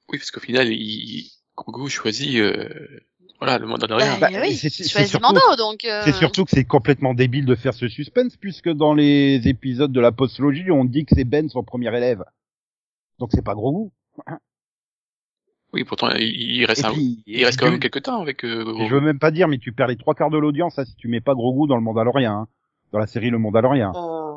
Oui, 0.09 0.19
parce 0.19 0.31
qu'au 0.31 0.41
final, 0.41 0.69
il, 0.69 1.31
Grogu 1.57 1.91
choisit, 1.91 2.37
euh, 2.37 3.01
voilà, 3.43 3.59
le 3.59 3.67
Mandalorien. 3.67 4.19
bah, 4.21 4.29
Bah, 4.31 4.39
oui, 4.43 4.55
c'est- 4.55 4.71
surtout- 4.71 5.21
Mando 5.21 5.41
donc. 5.59 5.85
euh, 5.85 6.03
C'est 6.05 6.13
surtout 6.15 6.45
que 6.45 6.51
c'est 6.53 6.65
complètement 6.65 7.13
débile 7.15 7.45
de 7.45 7.55
faire 7.57 7.75
ce 7.75 7.89
suspense, 7.89 8.37
puisque 8.37 8.69
dans 8.71 8.95
les 8.95 9.41
épisodes 9.49 9.91
de 9.93 10.01
la 10.01 10.13
postlogie, 10.13 10.71
on 10.71 10.85
dit 10.85 11.05
que 11.05 11.15
c'est 11.17 11.25
Ben 11.25 11.49
son 11.49 11.65
premier 11.65 11.89
élève. 11.97 12.23
Donc 13.19 13.31
c'est 13.33 13.43
pas 13.45 13.55
gros 13.55 13.73
goût. 13.73 13.93
Oui, 15.73 15.85
pourtant, 15.85 16.11
il, 16.19 16.65
reste, 16.67 16.85
un- 16.85 16.93
puis, 16.93 17.23
il 17.27 17.45
reste 17.45 17.59
quand 17.59 17.71
même 17.71 17.81
quelques 17.81 18.03
temps 18.03 18.21
avec 18.21 18.45
euh. 18.45 18.75
Je 18.87 18.95
veux 18.95 19.01
même 19.01 19.19
pas 19.19 19.31
dire, 19.31 19.49
mais 19.49 19.57
tu 19.59 19.73
perds 19.73 19.87
les 19.89 19.97
trois 19.97 20.15
quarts 20.15 20.29
de 20.31 20.37
l'audience 20.39 20.79
hein, 20.79 20.85
si 20.85 20.95
tu 20.97 21.09
mets 21.09 21.21
pas 21.23 21.35
gros 21.35 21.55
goût 21.55 21.67
dans 21.67 21.77
le 21.77 21.83
Mandalorien, 21.83 22.33
hein, 22.33 22.49
dans 22.93 22.99
la 22.99 23.07
série 23.07 23.31
Le 23.31 23.39
Mandalorien. 23.39 23.91
Euh, 23.97 24.35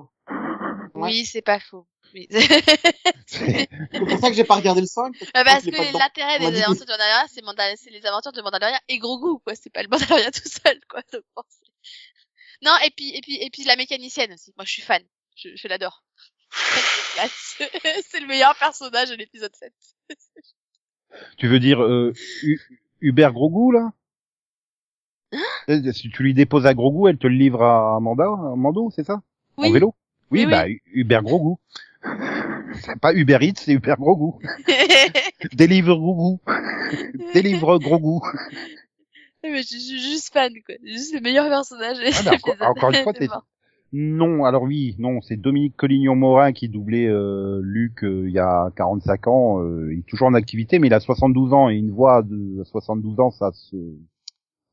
Oui, 1.05 1.25
c'est 1.25 1.41
pas 1.41 1.59
faux. 1.59 1.87
Oui. 2.13 2.27
C'est- 3.27 3.67
pour 3.99 4.19
ça 4.19 4.29
que 4.29 4.35
j'ai 4.35 4.43
pas 4.43 4.55
regardé 4.55 4.81
le 4.81 4.87
5. 4.87 5.13
Bah, 5.33 5.43
parce 5.43 5.65
que 5.65 5.69
dedans. 5.71 5.99
l'intérêt 5.99 6.39
des 6.39 6.61
aventures 6.61 6.85
de 6.85 6.91
Mandalorian, 6.91 7.27
c'est 7.27 7.41
Mandal- 7.43 7.75
les 7.91 8.05
aventures 8.05 8.31
de 8.31 8.41
Mandalorian 8.41 8.77
et 8.87 8.99
Grogu, 8.99 9.39
quoi. 9.43 9.55
C'est 9.55 9.69
pas 9.71 9.81
le 9.83 9.89
Mandalorian 9.89 10.29
tout 10.33 10.47
seul, 10.49 10.79
quoi. 10.89 11.01
Donc, 11.11 11.23
bon, 11.35 11.43
c'est- 11.49 11.65
non, 12.63 12.71
et 12.85 12.91
puis, 12.91 13.15
et 13.15 13.21
puis, 13.21 13.35
et 13.41 13.49
puis 13.49 13.63
la 13.65 13.75
mécanicienne 13.75 14.31
aussi. 14.33 14.53
Moi, 14.57 14.65
je 14.65 14.71
suis 14.71 14.81
fan. 14.81 15.01
Je, 15.35 15.49
je 15.55 15.67
l'adore. 15.67 16.03
c'est 17.27 18.19
le 18.21 18.27
meilleur 18.27 18.55
personnage 18.57 19.09
de 19.09 19.15
l'épisode 19.15 19.53
7. 19.55 19.73
tu 21.37 21.47
veux 21.47 21.59
dire 21.59 21.81
euh, 21.83 22.13
Hu- 22.43 22.81
Hubert 23.01 23.33
Grogu 23.33 23.73
là? 23.73 23.91
Euh, 25.69 25.91
Si 25.91 26.09
tu 26.09 26.23
lui 26.23 26.33
déposes 26.33 26.65
à 26.65 26.73
Grogu, 26.73 27.09
elle 27.09 27.17
te 27.17 27.27
le 27.27 27.35
livre 27.35 27.61
à 27.63 27.97
Amanda, 27.97 28.23
à 28.25 28.55
Mando, 28.55 28.89
c'est 28.95 29.03
ça? 29.03 29.21
Oui. 29.57 29.67
En 29.69 29.73
vélo? 29.73 29.95
Oui, 30.31 30.45
Oui, 30.45 30.45
bah 30.47 30.67
Hu- 30.67 30.81
Hubert 30.93 31.23
Grogu. 31.23 31.55
c'est 32.81 32.99
pas 32.99 33.13
Uber 33.13 33.37
Eats, 33.41 33.53
c'est 33.57 33.73
Hubert 33.73 33.97
Grogu. 33.97 34.43
Délivre 35.53 35.95
Grogu. 35.95 36.39
Délivre 37.33 37.77
Grogu. 37.79 38.19
Mais 39.43 39.61
je, 39.61 39.77
suis 39.77 39.99
juste 39.99 40.33
fan, 40.33 40.51
quoi. 40.65 40.75
Juste 40.83 41.13
le 41.13 41.21
meilleur 41.21 41.47
personnage. 41.47 41.97
Ah, 42.25 42.33
encore, 42.33 42.55
encore 42.69 42.89
une 42.91 43.03
fois, 43.03 43.13
t'es... 43.13 43.27
Non, 43.93 44.43
alors 44.43 44.63
oui, 44.63 44.95
non, 44.99 45.21
c'est 45.21 45.37
Dominique 45.37 45.77
Collignon-Morin 45.77 46.51
qui 46.51 46.67
doublait 46.67 47.07
euh, 47.07 47.61
Luc 47.63 48.03
euh, 48.03 48.27
il 48.27 48.33
y 48.33 48.39
a 48.39 48.69
45 48.75 49.27
ans. 49.27 49.61
euh, 49.61 49.93
il 49.93 49.99
est 49.99 50.05
toujours 50.05 50.27
en 50.27 50.33
activité, 50.33 50.79
mais 50.79 50.87
il 50.87 50.93
a 50.93 50.99
72 50.99 51.53
ans 51.53 51.69
et 51.69 51.75
une 51.75 51.91
voix 51.91 52.21
de 52.21 52.61
72 52.65 53.19
ans, 53.21 53.31
ça 53.31 53.51
se, 53.53 53.77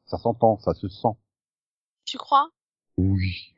ça 0.07 0.19
s'entend, 0.19 0.59
ça 0.59 0.75
se 0.75 0.89
sent. 0.89 1.15
Tu 2.05 2.19
crois? 2.19 2.49
Oui. 2.97 3.55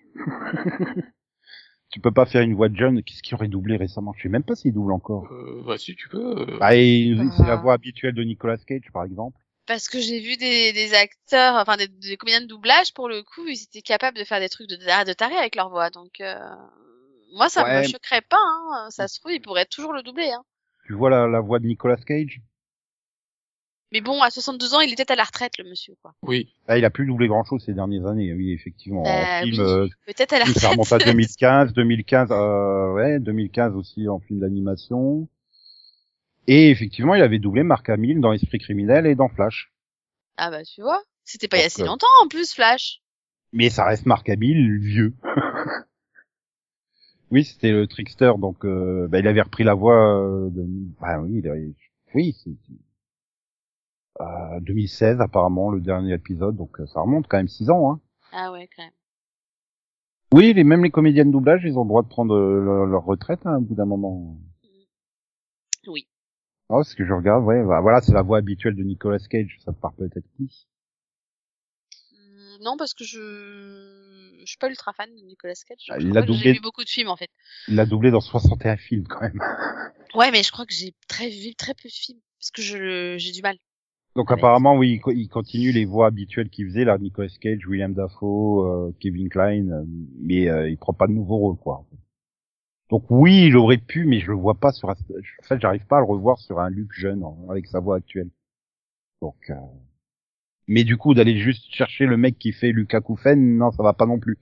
Tu 1.95 2.01
peux 2.01 2.11
pas 2.11 2.27
faire 2.27 2.43
une 2.43 2.55
voix 2.57 2.69
de 2.69 2.77
jeune. 2.77 3.05
Qu'est-ce 3.05 3.23
qu'il 3.23 3.37
aurait 3.37 3.47
doublé 3.47 3.77
récemment 3.77 4.13
Je 4.17 4.23
sais 4.25 4.29
même 4.29 4.43
pas 4.43 4.57
s'il 4.57 4.73
double 4.75 4.93
encore. 4.93 5.29
Euh, 5.31 5.63
bah, 5.65 5.79
si 5.79 5.95
tu 5.95 6.09
peux. 6.09 6.41
euh, 6.41 6.59
Bah, 6.59 6.75
et 6.75 7.15
c'est 7.37 7.47
la 7.47 7.53
Ah. 7.53 7.57
voix 7.57 7.75
habituelle 7.75 8.15
de 8.15 8.25
Nicolas 8.25 8.57
Cage, 8.59 8.91
par 8.93 9.05
exemple. 9.05 9.39
Parce 9.67 9.89
que 9.89 10.01
j'ai 10.01 10.19
vu 10.19 10.37
des, 10.37 10.73
des 10.73 10.93
acteurs, 10.95 11.55
enfin 11.55 11.77
des, 11.77 11.87
des 11.87 12.17
comédiens 12.17 12.41
de 12.41 12.47
doublage, 12.47 12.93
pour 12.95 13.09
le 13.09 13.23
coup, 13.23 13.47
ils 13.47 13.63
étaient 13.63 13.81
capables 13.81 14.19
de 14.19 14.25
faire 14.25 14.41
des 14.41 14.49
trucs 14.49 14.69
de, 14.69 14.75
de 14.75 15.13
taré 15.13 15.37
avec 15.37 15.55
leur 15.55 15.71
voix. 15.71 15.91
Donc, 15.91 16.21
euh, 16.21 16.35
moi, 17.33 17.49
ça 17.49 17.63
Ouais. 17.63 17.83
me 17.83 17.87
choquerait 17.87 18.23
pas. 18.29 18.37
Hein. 18.41 18.89
Ça 18.91 19.07
se 19.07 19.21
trouve, 19.21 19.31
ils 19.33 19.41
pourraient 19.41 19.65
toujours 19.65 19.93
le 19.93 20.03
doubler. 20.03 20.33
Hein. 20.33 20.43
Tu 20.87 20.95
vois 20.95 21.11
la, 21.11 21.29
la 21.29 21.41
voix 21.41 21.61
de 21.61 21.67
Nicolas 21.67 21.97
Cage? 21.97 22.41
Mais 23.95 24.01
bon, 24.01 24.21
à 24.23 24.31
62 24.31 24.75
ans, 24.75 24.81
il 24.81 24.93
était 24.93 25.11
à 25.13 25.15
la 25.15 25.23
retraite, 25.23 25.57
le 25.57 25.71
monsieur, 25.71 25.95
quoi. 26.03 26.15
Oui. 26.23 26.53
ah, 26.67 26.77
Il 26.77 26.85
a 26.85 26.91
plus 26.91 27.07
doublé 27.07 27.29
grand 27.29 27.45
chose 27.45 27.63
ces 27.65 27.75
dernières 27.75 28.09
années, 28.09 28.35
oui, 28.35 28.51
effectivement. 28.53 29.05
Bah, 29.05 29.43
oui. 29.45 29.55
euh, 29.61 29.87
Peut-être 30.05 30.33
à 30.33 30.41
la 30.41 30.45
oui, 30.47 30.53
ça 30.53 30.69
retraite. 30.69 30.73
remonte 30.73 30.93
à 30.93 30.99
2015, 30.99 31.73
2015, 31.75 32.29
euh, 32.33 32.93
ouais, 32.93 33.21
2015 33.21 33.77
aussi 33.77 34.09
en 34.09 34.19
film 34.19 34.41
d'animation. 34.41 35.29
Et 36.49 36.71
effectivement, 36.71 37.15
il 37.15 37.23
avait 37.23 37.39
doublé 37.39 37.63
Mark 37.63 37.89
Hamill 37.89 38.21
dans 38.21 38.33
Esprit 38.33 38.59
criminel 38.59 39.07
et 39.07 39.15
dans 39.15 39.29
Flash. 39.29 39.73
Ah 40.39 40.51
bah, 40.51 40.65
tu 40.65 40.83
vois. 40.83 41.01
C'était 41.25 41.47
pas 41.47 41.59
il 41.59 41.61
y 41.61 41.63
a 41.63 41.67
Donc, 41.67 41.71
si 41.73 41.83
euh, 41.83 41.87
longtemps, 41.87 42.07
en 42.25 42.27
plus, 42.27 42.53
Flash. 42.53 43.01
Mais 43.53 43.71
ça 43.71 43.85
reste 43.85 44.07
Mark 44.07 44.29
Hamill 44.29 44.77
vieux. 44.81 45.15
oui, 47.31 47.45
c'était 47.45 47.71
le 47.71 47.87
trickster, 47.87 48.33
donc 48.39 48.65
euh, 48.65 49.07
bah, 49.09 49.21
il 49.21 49.29
avait 49.29 49.43
repris 49.43 49.63
la 49.63 49.75
voix 49.75 50.19
euh, 50.21 50.49
de... 50.51 50.65
Bah 51.01 51.21
oui, 51.21 51.39
il 51.43 51.49
avait- 51.49 51.73
oui, 52.15 52.35
c'est... 52.43 52.51
Euh, 54.21 54.61
2016 54.61 55.21
apparemment 55.21 55.71
le 55.71 55.81
dernier 55.81 56.15
épisode, 56.15 56.57
donc 56.57 56.79
euh, 56.81 56.87
ça 56.87 57.01
remonte 57.01 57.27
quand 57.29 57.37
même 57.37 57.49
six 57.49 57.69
ans. 57.71 57.91
Hein. 57.93 58.01
Ah 58.33 58.53
ouais, 58.53 58.69
quand 58.77 58.85
même. 58.85 58.93
Oui, 60.33 60.53
les, 60.53 60.65
même 60.65 60.85
les 60.85 60.91
comédiens 60.91 61.25
de 61.25 61.31
doublage, 61.33 61.62
ils 61.65 61.77
ont 61.79 61.83
le 61.83 61.89
droit 61.89 62.03
de 62.03 62.09
prendre 62.09 62.35
euh, 62.35 62.61
leur, 62.65 62.87
leur 62.87 63.05
retraite 63.05 63.41
hein, 63.45 63.57
au 63.57 63.61
bout 63.61 63.75
d'un 63.75 63.85
moment. 63.87 64.37
Oui. 65.87 66.07
Oh, 66.69 66.83
ce 66.83 66.95
que 66.95 67.05
je 67.05 67.12
regarde, 67.12 67.45
ouais, 67.45 67.62
bah, 67.65 67.81
voilà, 67.81 68.01
c'est 68.01 68.12
la 68.15 68.23
voix 68.23 68.39
habituelle 68.39 68.75
de 68.75 68.83
Nicolas 68.83 69.19
Cage, 69.19 69.59
ça 69.65 69.73
part 69.73 69.93
peut-être 69.95 70.27
plus. 70.37 70.67
Hum, 72.12 72.59
Non, 72.62 72.77
parce 72.77 72.95
que 72.95 73.05
je... 73.05 73.19
je 74.41 74.45
suis 74.47 74.57
pas 74.59 74.69
ultra 74.71 74.93
fan 74.93 75.11
de 75.15 75.21
Nicolas 75.23 75.55
Cage. 75.69 75.87
Ah, 75.91 75.97
il 76.01 76.17
a 76.17 76.23
doublé- 76.23 76.39
J'ai 76.43 76.53
vu 76.55 76.61
beaucoup 76.61 76.83
de 76.85 76.89
films, 76.89 77.09
en 77.09 77.17
fait. 77.17 77.31
Il 77.69 77.75
l'a 77.75 77.85
doublé 77.85 78.11
dans 78.11 78.21
61 78.21 78.77
films 78.77 79.07
quand 79.07 79.21
même. 79.21 79.41
Ouais, 80.15 80.31
mais 80.31 80.43
je 80.43 80.53
crois 80.53 80.65
que 80.67 80.73
j'ai 80.75 80.95
très 81.09 81.29
vu 81.29 81.55
très 81.55 81.75
peu 81.75 81.89
de 81.89 81.93
films. 81.95 82.21
Parce 82.41 82.51
que 82.51 82.62
je 82.62 83.17
j'ai 83.19 83.33
du 83.33 83.43
mal. 83.43 83.57
Donc 84.17 84.31
apparemment, 84.31 84.77
oui, 84.77 84.93
il 84.93 85.01
co- 85.01 85.11
il 85.12 85.29
continue 85.29 85.73
les 85.73 85.85
voix 85.85 86.07
habituelles 86.07 86.49
qu'il 86.49 86.67
faisait, 86.67 86.85
là, 86.85 86.99
Nicolas 86.99 87.29
Cage, 87.41 87.67
William 87.67 87.93
Dafoe, 87.93 88.65
euh, 88.65 88.93
Kevin 89.01 89.29
Kline, 89.29 89.73
euh, 89.73 89.85
mais 90.21 90.49
euh, 90.49 90.69
il 90.71 90.77
prend 90.79 90.93
pas 90.93 91.07
de 91.09 91.12
nouveaux 91.12 91.39
rôles, 91.39 91.57
quoi. 91.57 91.85
Donc 92.91 93.05
oui, 93.11 93.47
il 93.47 93.57
aurait 93.57 93.79
pu, 93.79 94.05
mais 94.05 94.21
je 94.21 94.29
le 94.29 94.37
vois 94.37 94.55
pas 94.55 94.71
sur 94.71 94.89
un... 94.89 94.93
En 94.95 95.43
fait, 95.47 95.61
j'arrive 95.61 95.85
pas 95.87 95.97
à 95.97 96.01
le 96.01 96.07
revoir 96.07 96.39
sur 96.39 96.61
un 96.61 96.71
Luke 96.71 96.93
jeune, 96.93 97.25
avec 97.51 97.67
sa 97.67 97.81
voix 97.81 97.97
actuelle. 97.97 98.31
Donc... 99.21 99.37
euh, 99.51 99.55
Mais 100.69 100.85
du 100.85 100.97
coup, 100.97 101.12
d'aller 101.15 101.37
juste 101.39 101.65
chercher 101.75 102.07
le 102.07 102.17
mec 102.17 102.39
qui 102.39 102.53
fait 102.53 102.71
Lucas 102.73 103.01
Koufen, 103.01 103.57
non, 103.57 103.73
ça 103.73 103.83
va 103.83 103.95
pas 103.95 104.07
non 104.07 104.21
plus. 104.21 104.39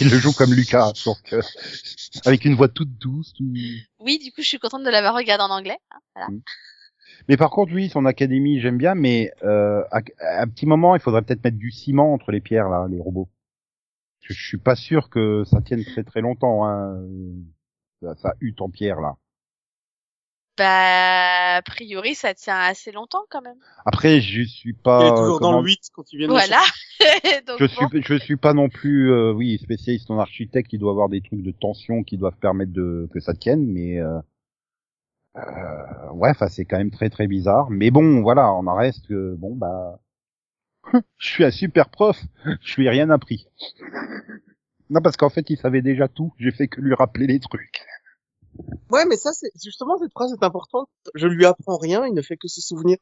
Il 0.00 0.08
le 0.10 0.18
joue 0.18 0.32
comme 0.32 0.52
Lucas, 0.54 0.92
donc 1.04 1.32
euh, 1.32 1.42
avec 2.26 2.44
une 2.44 2.54
voix 2.54 2.68
toute 2.68 2.96
douce, 2.98 3.32
tout... 3.32 3.44
Oui, 3.98 4.18
du 4.18 4.30
coup, 4.30 4.42
je 4.42 4.46
suis 4.46 4.58
contente 4.58 4.84
de 4.84 4.90
l'avoir 4.90 5.14
regardé 5.16 5.42
en 5.42 5.50
anglais. 5.50 5.78
hein. 6.16 6.28
Mais 7.28 7.36
par 7.36 7.50
contre, 7.50 7.72
oui, 7.74 7.88
son 7.88 8.04
académie, 8.04 8.60
j'aime 8.60 8.78
bien, 8.78 8.94
mais 8.94 9.32
euh, 9.42 9.82
à, 9.90 10.00
à 10.20 10.42
un 10.42 10.46
petit 10.48 10.66
moment, 10.66 10.94
il 10.96 11.00
faudrait 11.00 11.22
peut-être 11.22 11.42
mettre 11.44 11.56
du 11.58 11.70
ciment 11.70 12.12
entre 12.12 12.30
les 12.32 12.40
pierres, 12.40 12.68
là, 12.68 12.86
les 12.90 13.00
robots. 13.00 13.28
Je, 14.20 14.32
je 14.34 14.46
suis 14.46 14.58
pas 14.58 14.74
sûr 14.76 15.10
que 15.10 15.44
ça 15.44 15.60
tienne 15.60 15.84
très 15.84 16.02
très 16.04 16.20
longtemps, 16.20 16.66
hein. 16.66 16.98
Ça, 18.02 18.14
ça 18.16 18.34
hute 18.40 18.60
en 18.60 18.68
pierre, 18.70 19.00
là. 19.00 19.16
Bah, 20.56 21.56
a 21.56 21.62
priori, 21.62 22.14
ça 22.14 22.32
tient 22.32 22.56
assez 22.58 22.92
longtemps 22.92 23.24
quand 23.28 23.42
même. 23.42 23.56
Après, 23.86 24.20
je 24.20 24.42
suis 24.42 24.72
pas... 24.72 25.00
Il 25.00 25.06
est 25.08 25.16
toujours 25.16 25.40
dans 25.40 25.48
comment- 25.48 25.60
le 25.62 25.66
8 25.66 25.80
quand 25.92 26.12
il 26.12 26.18
vient 26.18 26.28
de 26.28 26.32
le 26.32 26.38
Voilà. 26.38 26.60
Donc, 27.46 27.58
Je 27.58 27.64
bon. 27.80 27.88
suis, 27.88 28.02
je 28.02 28.14
suis 28.14 28.36
pas 28.36 28.54
non 28.54 28.68
plus, 28.68 29.10
euh, 29.10 29.32
oui, 29.32 29.58
spécialiste 29.58 30.10
en 30.12 30.18
architecte. 30.20 30.72
Il 30.72 30.78
doit 30.78 30.92
avoir 30.92 31.08
des 31.08 31.22
trucs 31.22 31.42
de 31.42 31.50
tension 31.50 32.04
qui 32.04 32.18
doivent 32.18 32.36
permettre 32.36 32.72
de 32.72 33.08
que 33.12 33.18
ça 33.18 33.34
tienne, 33.34 33.66
mais 33.66 33.98
euh, 33.98 34.20
euh, 35.36 36.10
ouais, 36.12 36.30
enfin 36.30 36.48
c'est 36.48 36.64
quand 36.64 36.78
même 36.78 36.90
très 36.90 37.10
très 37.10 37.26
bizarre. 37.26 37.70
Mais 37.70 37.90
bon, 37.90 38.22
voilà, 38.22 38.52
on 38.52 38.66
en 38.66 38.76
reste 38.76 39.06
que 39.06 39.34
bon 39.36 39.54
bah, 39.56 40.00
je 41.18 41.28
suis 41.28 41.44
un 41.44 41.50
super 41.50 41.88
prof, 41.88 42.20
je 42.60 42.76
lui 42.76 42.86
ai 42.86 42.90
rien 42.90 43.10
appris. 43.10 43.46
Non 44.90 45.00
parce 45.00 45.16
qu'en 45.16 45.30
fait 45.30 45.48
il 45.50 45.56
savait 45.56 45.82
déjà 45.82 46.08
tout. 46.08 46.32
J'ai 46.38 46.52
fait 46.52 46.68
que 46.68 46.80
lui 46.80 46.94
rappeler 46.94 47.26
les 47.26 47.40
trucs. 47.40 47.84
Ouais, 48.90 49.04
mais 49.06 49.16
ça, 49.16 49.32
c'est 49.32 49.50
justement 49.62 49.98
cette 49.98 50.12
phrase 50.12 50.32
est 50.32 50.44
importante. 50.44 50.88
Je 51.14 51.26
lui 51.26 51.44
apprends 51.44 51.76
rien, 51.76 52.06
il 52.06 52.14
ne 52.14 52.22
fait 52.22 52.36
que 52.36 52.48
se 52.48 52.60
souvenir. 52.60 52.98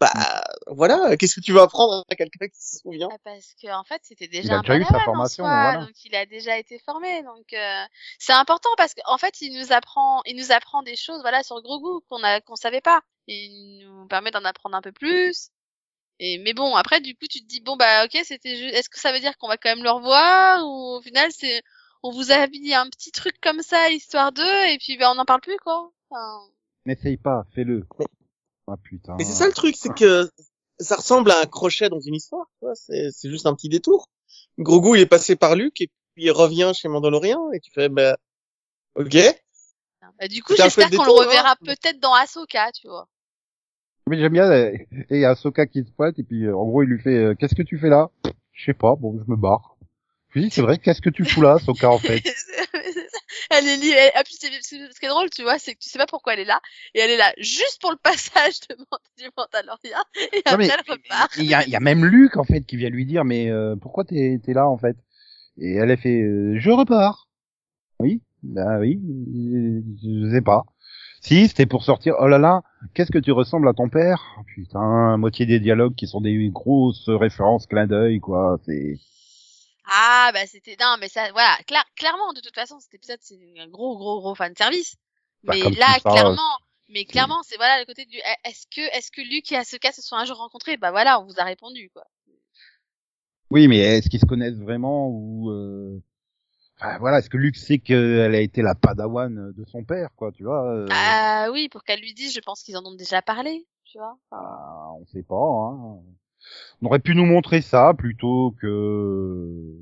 Bah 0.00 0.42
voilà, 0.66 1.14
qu'est-ce 1.18 1.34
que 1.34 1.40
tu 1.44 1.52
vas 1.52 1.62
apprendre 1.62 2.04
à 2.10 2.14
quelqu'un 2.16 2.48
qui 2.48 2.58
se 2.60 2.78
souvient? 2.78 3.08
Ah, 3.12 3.16
Parce 3.22 3.54
que 3.62 3.70
en 3.70 3.84
fait, 3.84 4.00
c'était 4.02 4.28
déjà 4.28 4.48
Il 4.48 4.52
a 4.52 4.58
un 4.58 4.60
déjà 4.62 4.76
eu 4.78 4.84
sa 4.84 5.00
formation, 5.00 5.44
soi, 5.44 5.62
voilà. 5.62 5.84
donc 5.84 6.04
il 6.04 6.14
a 6.14 6.24
déjà 6.24 6.56
été 6.56 6.78
formé. 6.78 7.22
Donc 7.22 7.52
euh, 7.52 7.82
c'est 8.18 8.32
important 8.32 8.70
parce 8.78 8.94
qu'en 8.94 9.18
fait, 9.18 9.42
il 9.42 9.58
nous 9.60 9.72
apprend, 9.72 10.22
il 10.24 10.36
nous 10.36 10.52
apprend 10.52 10.82
des 10.82 10.96
choses, 10.96 11.20
voilà, 11.20 11.42
sur 11.42 11.60
Grogu 11.60 12.02
qu'on 12.08 12.22
a, 12.24 12.40
qu'on 12.40 12.56
savait 12.56 12.80
pas. 12.80 13.02
Il 13.26 13.86
nous 13.86 14.06
permet 14.06 14.30
d'en 14.30 14.44
apprendre 14.44 14.74
un 14.74 14.80
peu 14.80 14.92
plus. 14.92 15.50
Et 16.18 16.38
mais 16.38 16.54
bon, 16.54 16.74
après, 16.76 17.00
du 17.02 17.14
coup, 17.14 17.26
tu 17.30 17.40
te 17.42 17.46
dis 17.46 17.60
bon 17.60 17.76
bah 17.76 18.04
ok, 18.06 18.18
c'était 18.24 18.56
juste. 18.56 18.74
Est-ce 18.74 18.88
que 18.88 18.98
ça 18.98 19.12
veut 19.12 19.20
dire 19.20 19.36
qu'on 19.36 19.48
va 19.48 19.58
quand 19.58 19.68
même 19.74 19.84
le 19.84 19.90
revoir 19.90 20.64
ou 20.66 20.96
au 20.96 21.02
final 21.02 21.28
c'est, 21.30 21.62
on 22.02 22.10
vous 22.10 22.32
a 22.32 22.46
mis 22.46 22.72
un 22.72 22.88
petit 22.88 23.12
truc 23.12 23.38
comme 23.42 23.60
ça 23.60 23.90
histoire 23.90 24.32
d'eux 24.32 24.64
et 24.68 24.78
puis 24.78 24.96
bah, 24.96 25.10
on 25.10 25.14
n'en 25.16 25.26
parle 25.26 25.42
plus 25.42 25.58
quoi. 25.58 25.90
Enfin, 26.08 26.40
N'essaye 26.86 27.18
pas, 27.18 27.44
fais-le. 27.54 27.86
Ah 28.70 28.76
putain. 28.82 29.16
Mais 29.18 29.24
c'est 29.24 29.32
ça 29.32 29.46
le 29.46 29.52
truc, 29.52 29.74
c'est 29.76 29.92
que 29.92 30.30
ça 30.78 30.96
ressemble 30.96 31.30
à 31.30 31.40
un 31.40 31.46
crochet 31.46 31.88
dans 31.88 32.00
une 32.00 32.14
histoire. 32.14 32.46
tu 32.58 32.66
vois, 32.66 32.74
C'est 32.74 33.10
c'est 33.10 33.28
juste 33.28 33.46
un 33.46 33.54
petit 33.54 33.68
détour. 33.68 34.08
Grogu, 34.58 34.96
il 34.96 35.00
est 35.00 35.06
passé 35.06 35.34
par 35.36 35.56
Luke 35.56 35.80
et 35.80 35.90
puis 36.14 36.24
il 36.24 36.30
revient 36.30 36.72
chez 36.74 36.88
Mandalorian 36.88 37.50
et 37.52 37.60
tu 37.60 37.70
fais 37.72 37.88
bah 37.88 38.16
ok. 38.94 39.16
bah, 40.18 40.28
du 40.28 40.42
coup, 40.42 40.54
j'espère 40.56 40.88
qu'on 40.90 40.92
le 40.92 40.98
détour, 40.98 41.22
hein. 41.22 41.26
reverra 41.26 41.56
peut-être 41.56 41.98
dans 42.00 42.14
Ahsoka, 42.14 42.70
tu 42.72 42.86
vois. 42.88 43.08
Mais 44.08 44.18
j'aime 44.18 44.32
bien, 44.32 44.50
et 44.52 44.88
il 45.10 45.20
y 45.20 45.24
a 45.24 45.30
Ahsoka 45.30 45.66
qui 45.66 45.84
se 45.84 45.90
pointe, 45.90 46.18
et 46.18 46.24
puis 46.24 46.44
euh, 46.44 46.56
en 46.56 46.66
gros 46.66 46.82
il 46.82 46.88
lui 46.88 47.00
fait 47.00 47.16
euh, 47.16 47.34
Qu'est-ce 47.34 47.54
que 47.54 47.62
tu 47.62 47.78
fais 47.78 47.88
là? 47.88 48.10
Je 48.52 48.64
sais 48.64 48.74
pas, 48.74 48.94
bon, 48.96 49.18
je 49.24 49.30
me 49.30 49.36
barre. 49.36 49.76
Je 50.30 50.38
lui 50.38 50.46
dis 50.46 50.50
C'est 50.54 50.62
vrai, 50.62 50.78
qu'est-ce 50.78 51.00
que 51.00 51.10
tu 51.10 51.24
fous 51.24 51.42
là, 51.42 51.54
Ahsoka, 51.54 51.90
en 51.90 51.98
fait? 51.98 52.22
elle 53.50 53.68
est 53.68 53.76
liée. 53.76 53.94
elle- 53.96 54.12
ah, 54.14 54.22
puis 54.24 54.34
c'est- 54.38 54.50
c'est- 54.62 54.92
ce 54.92 54.98
qui 55.00 55.06
est 55.06 55.08
drôle, 55.08 55.30
tu 55.30 55.42
vois, 55.42 55.58
c'est 55.58 55.74
que 55.74 55.80
tu 55.80 55.88
sais 55.88 55.98
pas 55.98 56.06
pourquoi 56.06 56.34
elle 56.34 56.40
est 56.40 56.44
là, 56.44 56.60
et 56.94 57.00
elle 57.00 57.10
est 57.10 57.16
là 57.16 57.32
juste 57.38 57.78
pour 57.80 57.90
le 57.90 57.96
passage 57.96 58.60
de 58.68 58.76
du 59.18 59.28
Mandalorian, 59.36 60.04
et 60.32 60.36
Non, 60.46 60.52
après 60.52 60.56
mais 60.56 60.66
elle 60.68 60.92
repart. 60.94 61.36
Il 61.36 61.44
y 61.44 61.54
a, 61.54 61.64
il 61.64 61.70
y 61.70 61.76
a 61.76 61.80
même 61.80 62.04
Luc, 62.04 62.36
en 62.36 62.44
fait, 62.44 62.62
qui 62.62 62.76
vient 62.76 62.90
lui 62.90 63.06
dire 63.06 63.24
Mais 63.24 63.50
euh, 63.50 63.76
pourquoi 63.76 64.04
t'es 64.04 64.40
es 64.46 64.52
là, 64.52 64.68
en 64.68 64.78
fait? 64.78 64.96
Et 65.58 65.74
elle 65.74 65.90
a 65.90 65.96
fait 65.96 66.22
euh, 66.22 66.58
Je 66.58 66.70
repars. 66.70 67.28
Oui, 67.98 68.22
bah 68.42 68.78
oui, 68.78 68.98
je 70.02 70.30
sais 70.30 70.40
pas. 70.40 70.64
Si, 71.20 71.48
c'était 71.48 71.66
pour 71.66 71.84
sortir. 71.84 72.14
Oh 72.18 72.28
là 72.28 72.38
là, 72.38 72.62
qu'est-ce 72.94 73.10
que 73.12 73.18
tu 73.18 73.30
ressembles 73.32 73.68
à 73.68 73.74
ton 73.74 73.90
père? 73.90 74.36
Putain, 74.54 75.18
moitié 75.18 75.44
des 75.44 75.60
dialogues 75.60 75.94
qui 75.94 76.06
sont 76.06 76.22
des 76.22 76.48
grosses 76.48 77.08
références, 77.10 77.66
clin 77.66 77.86
d'œil, 77.86 78.20
quoi. 78.20 78.58
C'est. 78.64 78.98
Ah 79.90 80.30
bah 80.32 80.46
c'était 80.46 80.76
non, 80.80 80.96
mais 81.00 81.08
ça, 81.08 81.30
voilà, 81.32 81.56
cla- 81.66 81.84
clairement, 81.96 82.32
de 82.32 82.40
toute 82.40 82.54
façon, 82.54 82.78
cet 82.80 82.94
épisode 82.94 83.18
c'est 83.22 83.38
un 83.58 83.68
gros, 83.68 83.96
gros, 83.98 84.20
gros 84.20 84.34
fan 84.34 84.54
service. 84.56 84.96
Bah, 85.44 85.54
mais 85.54 85.70
là, 85.78 85.98
ça, 86.02 86.10
clairement, 86.10 86.58
mais 86.88 87.04
clairement, 87.04 87.42
c'est 87.42 87.56
voilà 87.56 87.78
le 87.80 87.86
côté 87.86 88.04
du. 88.06 88.16
eh, 88.18 88.48
Est-ce 88.48 88.66
que, 88.68 88.80
est-ce 88.96 89.10
que 89.10 89.20
Luke 89.20 89.50
et 89.52 89.56
Asuka 89.56 89.92
se 89.92 90.02
sont 90.02 90.16
un 90.16 90.24
jour 90.24 90.36
rencontrés? 90.38 90.76
Bah 90.76 90.90
voilà, 90.92 91.20
on 91.20 91.24
vous 91.26 91.38
a 91.40 91.44
répondu 91.44 91.90
quoi. 91.90 92.04
Oui, 93.50 93.66
mais 93.68 93.78
est-ce 93.78 94.08
qu'ils 94.08 94.20
se 94.20 94.26
connaissent 94.26 94.58
vraiment 94.58 95.08
ou 95.08 95.50
euh... 95.50 96.00
voilà, 97.00 97.18
est-ce 97.18 97.30
que 97.30 97.36
Luke 97.36 97.56
sait 97.56 97.78
qu'elle 97.78 98.34
a 98.34 98.40
été 98.40 98.62
la 98.62 98.74
Padawan 98.74 99.52
de 99.52 99.64
son 99.64 99.84
père, 99.84 100.10
quoi, 100.16 100.32
tu 100.32 100.44
vois 100.44 100.66
euh, 100.72 100.86
Ah 100.90 101.48
oui, 101.52 101.68
pour 101.68 101.82
qu'elle 101.84 102.00
lui 102.00 102.14
dise, 102.14 102.32
je 102.34 102.40
pense 102.40 102.62
qu'ils 102.62 102.76
en 102.76 102.84
ont 102.84 102.94
déjà 102.94 103.22
parlé, 103.22 103.66
tu 103.84 103.98
vois. 103.98 104.16
ah, 104.32 104.92
On 104.94 105.06
sait 105.06 105.22
pas. 105.22 105.36
Hein. 105.36 106.00
On 106.82 106.86
aurait 106.86 106.98
pu 106.98 107.14
nous 107.14 107.26
montrer 107.26 107.60
ça 107.62 107.92
plutôt 107.96 108.54
que 108.60 109.74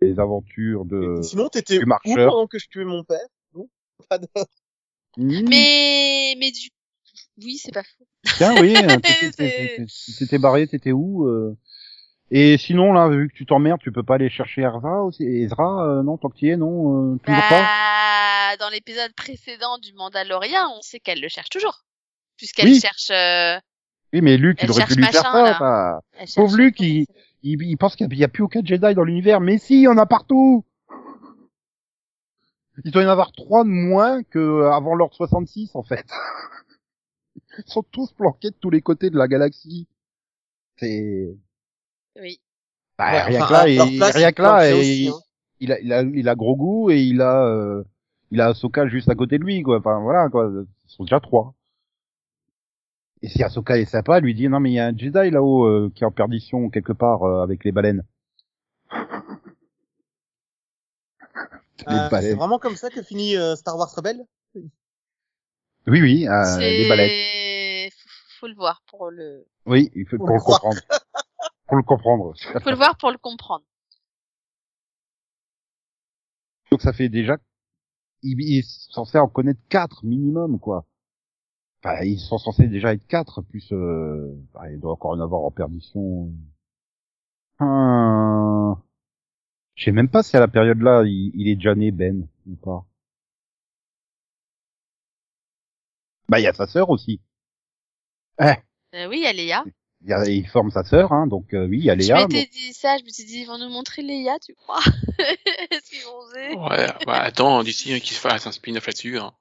les 0.00 0.18
aventures 0.18 0.84
de. 0.84 1.20
Sinon, 1.22 1.48
t'étais 1.48 1.78
où 1.78 1.84
pendant 2.04 2.46
que 2.46 2.58
je 2.58 2.68
tuais 2.68 2.84
mon 2.84 3.04
père? 3.04 3.18
Non? 3.54 3.68
Pas 4.08 4.18
de- 4.18 4.26
Mmh, 5.16 5.48
Mais, 5.48 6.34
mais 6.38 6.52
du, 6.52 6.68
oui, 7.38 7.58
c'est 7.58 7.74
pas 7.74 7.82
faux. 7.82 8.06
Tiens, 8.36 8.54
oui, 8.60 8.74
euh, 8.76 9.00
t'étais- 9.00 9.32
C'est- 9.32 9.32
t'étais 9.32 9.86
t'étais 10.18 10.38
barré, 10.38 10.68
t'étais 10.68 10.92
où 10.92 11.26
euh? 11.26 11.56
Et 12.30 12.56
sinon, 12.58 12.92
là, 12.92 13.08
vu 13.08 13.28
que 13.28 13.34
tu 13.34 13.44
t'emmerdes, 13.44 13.80
tu 13.80 13.90
peux 13.90 14.04
pas 14.04 14.14
aller 14.14 14.30
chercher 14.30 14.62
Ezra 14.62 15.02
aussi 15.02 15.24
Ezra, 15.24 15.84
euh, 15.84 16.02
non, 16.04 16.16
tant 16.16 16.28
que 16.28 16.36
tu 16.36 16.46
y 16.46 16.50
es, 16.50 16.56
non, 16.56 17.14
euh, 17.14 17.18
toujours 17.24 17.42
pas? 17.48 17.62
Bah, 17.62 18.56
dans 18.58 18.68
l'épisode 18.70 19.12
précédent 19.14 19.78
du 19.78 19.92
Mandalorian, 19.94 20.72
on 20.78 20.80
sait 20.80 21.00
qu'elle 21.00 21.20
le 21.20 21.28
cherche 21.28 21.48
toujours. 21.48 21.82
Puisqu'elle 22.36 22.66
Oui. 22.68 22.80
cherche, 22.80 23.10
euh, 23.10 23.58
Oui, 24.12 24.20
mais 24.22 24.36
Luke, 24.36 24.60
il 24.62 24.70
aurait 24.70 24.84
pu 24.86 24.94
lui 24.94 25.04
faire 25.04 25.22
ça. 25.22 25.56
bah. 25.60 26.00
Pauvre 26.34 26.56
Luke, 26.56 26.80
il- 26.80 27.06
il, 27.42 27.62
il 27.62 27.76
pense 27.76 27.96
qu'il 27.96 28.08
n'y 28.08 28.24
a, 28.24 28.28
plus 28.28 28.42
aucun 28.42 28.60
Jedi 28.64 28.94
dans 28.94 29.04
l'univers, 29.04 29.40
mais 29.40 29.58
si, 29.58 29.74
il 29.76 29.82
y 29.82 29.88
en 29.88 29.96
a 29.98 30.06
partout 30.06 30.64
Il 32.84 32.90
doit 32.92 33.02
y 33.02 33.06
en 33.06 33.10
avoir 33.10 33.32
trois 33.32 33.64
de 33.64 33.68
moins 33.70 34.22
que 34.22 34.38
euh, 34.38 34.72
avant 34.72 34.94
l'ordre 34.94 35.14
66, 35.14 35.70
en 35.74 35.82
fait. 35.82 36.06
Ils 37.58 37.64
sont 37.70 37.82
tous 37.82 38.12
planqués 38.12 38.50
de 38.50 38.56
tous 38.60 38.70
les 38.70 38.80
côtés 38.80 39.10
de 39.10 39.16
la 39.18 39.28
galaxie. 39.28 39.86
C'est... 40.76 41.28
Oui. 42.20 42.40
Bah, 42.98 43.12
Ouais, 43.12 43.22
rien 43.22 43.42
enfin, 43.42 43.46
que 43.48 43.52
là, 43.52 43.68
il, 43.68 43.96
place, 43.96 44.16
rien 44.16 44.32
que 44.32 44.42
là, 44.42 44.76
aussi, 44.76 45.10
hein. 45.12 45.18
il 45.60 45.72
a, 45.72 45.80
il 45.80 45.92
a, 45.92 46.02
il 46.02 46.28
a 46.28 46.34
gros 46.34 46.56
goût 46.56 46.90
et 46.90 47.00
il 47.02 47.20
a, 47.22 47.44
euh, 47.46 47.82
il 48.30 48.40
a 48.40 48.48
Ahsoka 48.48 48.86
juste 48.88 49.08
à 49.08 49.14
côté 49.14 49.38
de 49.38 49.44
lui, 49.44 49.62
quoi. 49.62 49.78
Enfin, 49.78 50.00
voilà, 50.00 50.28
quoi. 50.28 50.50
Ils 50.52 50.90
sont 50.90 51.04
déjà 51.04 51.20
trois. 51.20 51.54
Et 53.22 53.28
si 53.28 53.42
Ahsoka 53.42 53.76
est 53.78 53.84
sympa, 53.84 54.18
elle 54.18 54.24
lui 54.24 54.34
dit, 54.34 54.48
non, 54.48 54.60
mais 54.60 54.70
il 54.70 54.74
y 54.74 54.78
a 54.78 54.86
un 54.86 54.96
Jedi 54.96 55.30
là-haut, 55.30 55.64
euh, 55.66 55.92
qui 55.94 56.04
est 56.04 56.06
en 56.06 56.10
perdition 56.10 56.70
quelque 56.70 56.92
part, 56.92 57.22
euh, 57.24 57.42
avec 57.42 57.64
les 57.64 57.72
baleines. 57.72 58.04
les 61.86 61.96
Euh, 61.96 62.08
c'est 62.20 62.34
vraiment 62.34 62.58
comme 62.58 62.76
ça 62.76 62.88
que 62.90 63.02
finit 63.02 63.36
euh, 63.36 63.56
Star 63.56 63.76
Wars 63.76 63.90
Rebelle 63.94 64.24
Oui, 64.54 66.00
oui, 66.00 66.28
euh, 66.28 66.58
les 66.58 66.88
baleines. 66.88 67.90
Faut, 67.90 68.08
faut 68.40 68.48
le 68.48 68.54
voir 68.54 68.82
pour 68.86 69.10
le, 69.10 69.46
Oui, 69.66 69.90
il 69.94 70.06
faut, 70.08 70.16
Pour 70.16 70.26
pour 70.26 70.36
le 70.36 70.40
comprendre. 70.40 70.80
pour 71.66 71.76
le 71.76 71.82
comprendre. 71.82 72.34
faut 72.62 72.70
le 72.70 72.76
voir 72.76 72.96
pour 72.96 73.10
le 73.10 73.18
comprendre. 73.18 73.64
Donc 76.70 76.80
ça 76.82 76.92
fait 76.92 77.08
déjà, 77.08 77.36
il, 78.22 78.40
il 78.40 78.58
est 78.58 78.92
censé 78.92 79.18
en 79.18 79.28
connaître 79.28 79.60
quatre 79.68 80.04
minimum, 80.04 80.58
quoi. 80.58 80.86
Enfin, 81.82 82.02
ils 82.04 82.18
sont 82.20 82.36
censés 82.38 82.66
déjà 82.68 82.92
être 82.92 83.06
quatre, 83.06 83.40
plus, 83.42 83.72
euh, 83.72 84.34
bah, 84.52 84.70
il 84.70 84.78
doit 84.80 84.92
encore 84.92 85.12
en 85.12 85.20
avoir 85.20 85.42
en 85.42 85.50
perdition. 85.50 86.30
Hum... 87.58 88.76
Je 89.76 89.84
sais 89.84 89.92
même 89.92 90.08
pas 90.10 90.22
si 90.22 90.36
à 90.36 90.40
la 90.40 90.48
période 90.48 90.80
là, 90.82 91.04
il, 91.06 91.32
il 91.34 91.48
est 91.48 91.54
déjà 91.56 91.74
né 91.74 91.90
Ben 91.90 92.26
ou 92.46 92.54
pas. 92.56 92.84
Bah, 96.28 96.38
il 96.38 96.42
y 96.44 96.46
a 96.46 96.52
sa 96.52 96.66
sœur 96.66 96.90
aussi. 96.90 97.20
Eh, 98.40 98.44
Euh, 98.94 99.06
oui, 99.08 99.18
il 99.18 99.22
y 99.22 99.26
a 99.26 99.32
Léa. 99.32 99.64
il, 100.02 100.08
y 100.10 100.12
a- 100.12 100.28
il 100.28 100.46
forme 100.48 100.70
sa 100.70 100.84
sœur, 100.84 101.12
hein, 101.12 101.26
donc 101.26 101.52
euh, 101.54 101.66
oui, 101.66 101.78
il 101.78 101.84
y 101.84 101.90
a 101.90 101.94
Je 101.94 102.00
Léa. 102.00 102.16
m'étais 102.26 102.42
donc- 102.42 102.50
dit 102.50 102.72
ça, 102.74 102.98
je 102.98 103.04
me 103.04 103.08
suis 103.08 103.24
dit, 103.24 103.40
ils 103.40 103.46
vont 103.46 103.58
nous 103.58 103.68
montrer 103.70 104.02
Léa, 104.02 104.38
tu 104.38 104.54
crois? 104.54 104.80
Est-ce 105.70 105.90
qu'ils 105.90 106.04
vont 106.04 106.18
oser 106.18 106.54
Ouais, 106.56 106.86
bah, 107.06 107.20
attends, 107.22 107.62
d'ici 107.62 107.92
hein, 107.92 107.98
qu'il 108.00 108.14
se 108.16 108.20
fasse 108.20 108.46
un 108.46 108.52
spin-off 108.52 108.86
là-dessus. 108.86 109.18
Hein. 109.18 109.32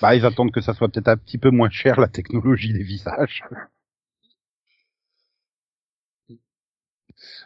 Bah, 0.00 0.14
ils 0.14 0.24
attendent 0.24 0.52
que 0.52 0.60
ça 0.60 0.74
soit 0.74 0.88
peut-être 0.88 1.08
un 1.08 1.16
petit 1.16 1.38
peu 1.38 1.50
moins 1.50 1.70
cher 1.70 1.98
la 2.00 2.08
technologie 2.08 2.72
des 2.72 2.82
visages. 2.84 3.42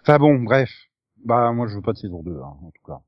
Enfin 0.02 0.18
bon, 0.18 0.38
bref. 0.40 0.70
Bah 1.24 1.52
moi 1.52 1.68
je 1.68 1.76
veux 1.76 1.82
pas 1.82 1.92
de 1.92 1.98
saison 1.98 2.22
2 2.22 2.36
hein, 2.36 2.56
en 2.62 2.70
tout 2.72 2.82
cas. 2.84 3.00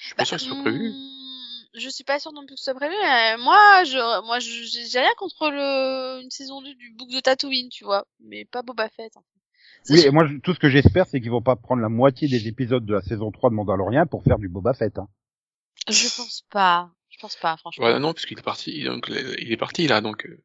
Je 0.00 0.06
suis 0.06 0.14
pas 0.14 0.24
sûr 0.24 0.36
que 0.38 0.42
ce 0.42 0.48
soit 0.48 0.60
prévu. 0.60 0.88
hum, 0.88 1.66
Je 1.74 1.88
suis 1.88 2.04
pas 2.04 2.18
sûre 2.18 2.32
non 2.32 2.40
plus 2.44 2.54
que 2.56 2.58
ce 2.60 2.64
soit 2.64 2.74
prévu. 2.74 2.94
mais 3.00 3.36
moi, 3.38 3.84
je, 3.84 4.26
moi, 4.26 4.40
je- 4.40 4.64
j'ai 4.66 4.86
j'ai 4.86 4.98
rien 4.98 5.12
contre 5.16 5.50
le, 5.50 6.20
une 6.22 6.30
saison 6.30 6.60
2 6.62 6.74
du 6.74 6.92
book 6.94 7.10
de 7.10 7.20
Tatooine, 7.20 7.68
tu 7.68 7.84
vois. 7.84 8.06
Mais 8.18 8.44
pas 8.44 8.62
Boba 8.62 8.88
Fett. 8.88 9.16
hein. 9.16 9.22
Oui, 9.88 10.00
et 10.00 10.10
moi 10.10 10.26
je- 10.26 10.36
tout 10.38 10.52
ce 10.52 10.58
que 10.58 10.68
j'espère 10.68 11.06
c'est 11.06 11.20
qu'ils 11.20 11.30
vont 11.30 11.40
pas 11.42 11.56
prendre 11.56 11.80
la 11.80 11.88
moitié 11.88 12.28
des 12.28 12.48
épisodes 12.48 12.84
de 12.84 12.92
la 12.94 13.02
saison 13.02 13.30
3 13.30 13.50
de 13.50 13.54
Mandalorian 13.54 14.06
pour 14.06 14.22
faire 14.24 14.38
du 14.38 14.48
Boba 14.48 14.74
Fett. 14.74 14.98
Hein. 14.98 15.08
Je 15.88 16.08
pense 16.16 16.42
pas. 16.50 16.90
Je 17.20 17.26
pense 17.26 17.36
pas, 17.36 17.58
franchement. 17.58 17.84
Ouais, 17.84 17.98
non, 17.98 18.14
parce 18.14 18.24
qu'il 18.24 18.38
est 18.38 18.42
parti, 18.42 18.82
donc 18.84 19.08
il 19.10 19.52
est 19.52 19.56
parti 19.58 19.86
là, 19.86 20.00
donc. 20.00 20.24
euh, 20.24 20.42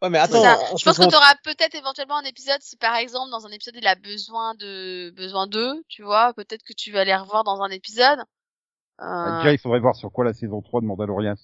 Ouais, 0.00 0.10
mais 0.10 0.18
attends, 0.18 0.42
Je 0.42 0.84
pense 0.84 0.96
que 0.96 1.02
saison- 1.04 1.08
tu 1.10 1.16
auras 1.16 1.34
peut-être 1.44 1.74
éventuellement 1.74 2.18
un 2.18 2.24
épisode 2.24 2.60
si 2.60 2.76
par 2.76 2.94
exemple 2.96 3.30
dans 3.30 3.46
un 3.46 3.50
épisode 3.50 3.74
il 3.76 3.86
a 3.86 3.94
besoin 3.96 4.54
de 4.56 5.10
besoin 5.10 5.46
d'eux, 5.46 5.82
tu 5.88 6.02
vois, 6.02 6.32
peut-être 6.34 6.62
que 6.64 6.72
tu 6.72 6.90
vas 6.92 7.04
les 7.04 7.14
revoir 7.16 7.42
dans 7.44 7.62
un 7.62 7.68
épisode. 7.70 8.18
Bah, 8.98 9.04
Euh, 9.34 9.38
Déjà 9.38 9.52
il 9.52 9.58
faudrait 9.58 9.80
voir 9.80 9.94
sur 9.96 10.10
quoi 10.12 10.24
la 10.24 10.32
saison 10.34 10.60
3 10.62 10.80
de 10.80 10.86
Mandalorian 10.86 11.34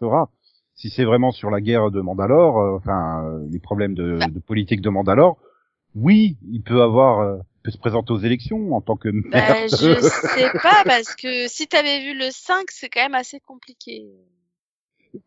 sera. 0.00 0.28
Si 0.76 0.90
c'est 0.90 1.04
vraiment 1.04 1.30
sur 1.32 1.50
la 1.50 1.60
guerre 1.60 1.90
de 1.92 2.00
Mandalore, 2.00 2.58
euh, 2.58 2.76
enfin 2.76 3.24
euh, 3.26 3.46
les 3.50 3.60
problèmes 3.60 3.94
de, 3.94 4.16
Bah. 4.18 4.26
de 4.28 4.38
politique 4.40 4.80
de 4.80 4.90
Mandalore, 4.90 5.38
oui, 5.94 6.36
il 6.50 6.62
peut 6.62 6.82
avoir 6.82 7.20
euh, 7.20 7.38
peut 7.64 7.70
se 7.70 7.78
présenter 7.78 8.12
aux 8.12 8.18
élections 8.18 8.74
en 8.74 8.80
tant 8.82 8.94
que 8.96 9.08
bah, 9.08 9.38
maire. 9.38 9.62
de- 9.64 9.68
je 9.68 10.00
sais 10.36 10.50
pas 10.62 10.84
parce 10.84 11.14
que 11.16 11.48
si 11.48 11.66
t'avais 11.66 12.00
vu 12.00 12.16
le 12.16 12.30
5, 12.30 12.70
c'est 12.70 12.88
quand 12.90 13.02
même 13.02 13.14
assez 13.14 13.40
compliqué. 13.40 14.04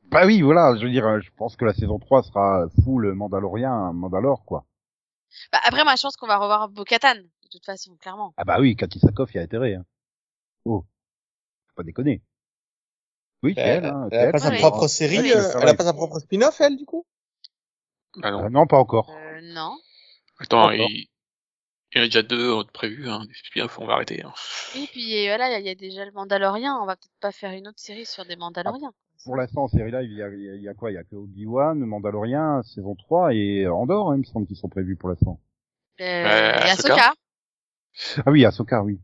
Bah 0.03 0.25
oui, 0.25 0.41
voilà, 0.41 0.75
je 0.77 0.85
veux 0.85 0.91
dire, 0.91 1.05
euh, 1.05 1.19
je 1.19 1.29
pense 1.35 1.55
que 1.55 1.65
la 1.65 1.73
saison 1.73 1.97
3 1.97 2.21
sera 2.23 2.65
full 2.83 3.11
Mandalorien, 3.13 3.91
Mandalore, 3.93 4.45
quoi. 4.45 4.65
Bah, 5.51 5.59
après 5.65 5.83
moi 5.83 5.95
je 5.97 6.01
pense 6.03 6.15
qu'on 6.15 6.27
va 6.27 6.38
revoir 6.38 6.69
Bo-Katan 6.69 7.15
de 7.15 7.47
toute 7.51 7.65
façon, 7.65 7.95
clairement. 7.99 8.33
Ah 8.38 8.43
bah 8.45 8.57
oui, 8.59 8.75
Cathy 8.75 8.99
Sakoff 8.99 9.33
y 9.33 9.39
a 9.39 9.41
intérêt. 9.41 9.73
Hein. 9.75 9.85
Oh, 10.65 10.81
faut 11.69 11.75
pas 11.75 11.83
déconner. 11.83 12.21
Oui, 13.43 13.53
Elle, 13.57 13.83
elle, 13.83 13.85
hein, 13.85 14.07
elle 14.11 14.29
a 14.29 14.31
pas 14.31 14.39
sa 14.39 14.49
Ouais. 14.49 14.57
propre 14.57 14.88
série, 14.88 15.19
Oui, 15.19 15.31
euh, 15.31 15.51
elle 15.61 15.69
a 15.69 15.73
pas 15.73 15.83
sa 15.85 15.93
propre 15.93 16.19
spin-off, 16.19 16.59
elle, 16.59 16.75
du 16.77 16.85
coup? 16.85 17.05
Ah 18.23 18.31
non. 18.31 18.45
Euh, 18.45 18.49
non, 18.49 18.67
pas 18.67 18.77
encore. 18.77 19.09
Euh, 19.11 19.39
non. 19.53 19.77
Attends, 20.39 20.71
il... 20.71 21.07
il 21.93 21.97
y 21.97 22.01
en 22.01 22.03
a 22.03 22.07
déjà 22.07 22.21
deux 22.23 22.59
euh, 22.59 22.63
prévus, 22.73 23.09
hein. 23.09 23.23
des 23.25 23.33
spin-offs, 23.33 23.79
on 23.79 23.85
va 23.85 23.93
arrêter. 23.93 24.23
Hein. 24.23 24.33
Et 24.75 24.88
puis 24.88 25.27
voilà, 25.27 25.47
il 25.49 25.51
y 25.53 25.55
a- 25.55 25.59
il 25.59 25.65
y, 25.65 25.69
a 25.69 25.75
déjà 25.75 26.05
le 26.05 26.11
Mandalorien, 26.11 26.77
on 26.81 26.85
va 26.85 26.95
peut-être 26.95 27.19
pas 27.21 27.31
faire 27.31 27.51
une 27.51 27.67
autre 27.67 27.79
série 27.79 28.05
sur 28.05 28.25
des 28.25 28.35
Mandaloriens. 28.35 28.91
Pour 29.25 29.35
l'instant, 29.35 29.63
en 29.63 29.67
série 29.67 29.91
live, 29.91 30.09
il 30.11 30.17
y 30.17 30.21
a, 30.21 30.29
il 30.29 30.41
y 30.41 30.49
a- 30.49 30.55
y 30.55 30.67
a 30.69 30.73
quoi? 30.73 30.91
Il 30.91 30.95
y 30.95 30.97
a 30.97 31.03
que 31.03 31.15
Obi-Wan, 31.15 31.77
Mandalorien, 31.79 32.61
saison 32.63 32.95
3 32.95 33.33
et 33.33 33.67
Andorre, 33.67 34.11
hein, 34.11 34.15
il 34.15 34.19
me 34.19 34.23
semble, 34.25 34.47
qui 34.47 34.55
sont 34.55 34.69
prévus 34.69 34.95
pour 34.95 35.09
l'instant. 35.09 35.39
Euh, 35.99 36.03
Euh, 36.03 36.51
et 36.65 36.69
Ahsoka. 36.69 36.93
Ahsoka. 36.93 37.13
Ah 38.25 38.31
oui, 38.31 38.45
Ahsoka, 38.45 38.83
oui. 38.83 38.99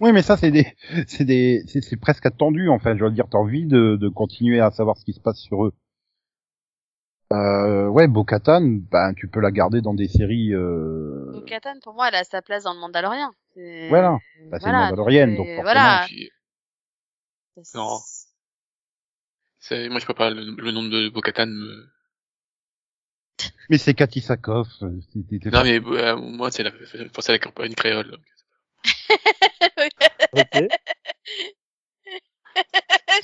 Oui, 0.00 0.12
mais 0.12 0.22
ça, 0.22 0.36
c'est 0.36 0.50
des, 0.50 0.66
c'est 1.06 1.24
des, 1.24 1.62
c'est 1.66 1.82
c'est 1.82 1.96
presque 1.96 2.24
attendu, 2.26 2.68
en 2.68 2.78
fait. 2.78 2.96
Je 2.96 3.04
veux 3.04 3.10
dire, 3.10 3.26
t'as 3.30 3.38
envie 3.38 3.66
de, 3.66 3.96
de 3.96 4.08
continuer 4.08 4.60
à 4.60 4.70
savoir 4.70 4.96
ce 4.96 5.04
qui 5.04 5.12
se 5.12 5.20
passe 5.20 5.38
sur 5.38 5.64
eux. 5.66 5.72
Euh, 7.32 7.86
ouais, 7.86 8.08
Bo-Katan, 8.08 8.60
ben, 8.90 9.14
tu 9.14 9.28
peux 9.28 9.40
la 9.40 9.52
garder 9.52 9.80
dans 9.80 9.94
des 9.94 10.08
séries, 10.08 10.52
euh, 10.52 11.30
Bo-Katan, 11.32 11.78
pour 11.80 11.94
moi, 11.94 12.08
elle 12.08 12.16
a 12.16 12.24
sa 12.24 12.42
place 12.42 12.64
dans 12.64 12.74
le 12.74 12.80
Mandalorien. 12.80 13.32
C'est- 13.54 13.88
Voilà. 13.88 14.18
Bah, 14.50 14.58
c'est 14.60 14.66
une 14.66 14.72
Mandalorienne, 14.72 15.36
donc 15.36 15.46
forcément. 15.46 15.62
Voilà. 15.62 16.04
Puis, 16.06 16.30
C'est- 17.62 17.78
Non. 17.78 17.98
c'est- 19.58 19.88
moi, 19.90 20.00
je 20.00 20.06
peux 20.06 20.14
pas, 20.14 20.30
le, 20.30 20.56
le 20.56 20.70
nom 20.72 20.82
de 20.82 21.08
Bo-Katan 21.10 21.46
me... 21.46 21.88
Mais 23.68 23.78
c'est 23.78 23.94
Cathy 23.94 24.20
Sakoff. 24.20 24.68
euh, 24.82 24.90
c'est- 25.12 25.20
c'est- 25.30 25.38
c'est 25.44 25.50
Non, 25.50 25.62
mais 25.62 25.78
euh, 25.80 26.16
moi, 26.16 26.50
c'est 26.50 26.62
la, 26.64 26.72
c'est 26.90 27.10
penser 27.12 27.30
à 27.30 27.34
la 27.34 27.38
campagne 27.38 27.74
créole. 27.74 28.16
Ok. 30.32 30.54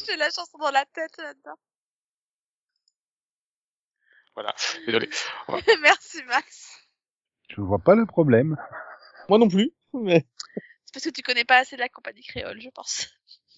J'ai 0.06 0.16
la 0.16 0.30
chanson 0.30 0.58
dans 0.58 0.70
la 0.72 0.84
tête 0.86 1.16
là-dedans. 1.18 1.56
Voilà, 4.36 4.54
désolé. 4.86 5.08
Merci 5.82 6.22
Max. 6.24 6.80
Je 7.48 7.60
vois 7.60 7.78
pas 7.78 7.94
le 7.94 8.06
problème. 8.06 8.56
Moi 9.28 9.38
non 9.38 9.48
plus, 9.48 9.72
mais 9.94 10.26
C'est 10.84 10.94
parce 10.94 11.04
que 11.06 11.10
tu 11.10 11.22
connais 11.22 11.44
pas 11.44 11.58
assez 11.58 11.76
la 11.76 11.88
compagnie 11.88 12.22
créole, 12.22 12.60
je 12.60 12.68
pense. 12.70 13.08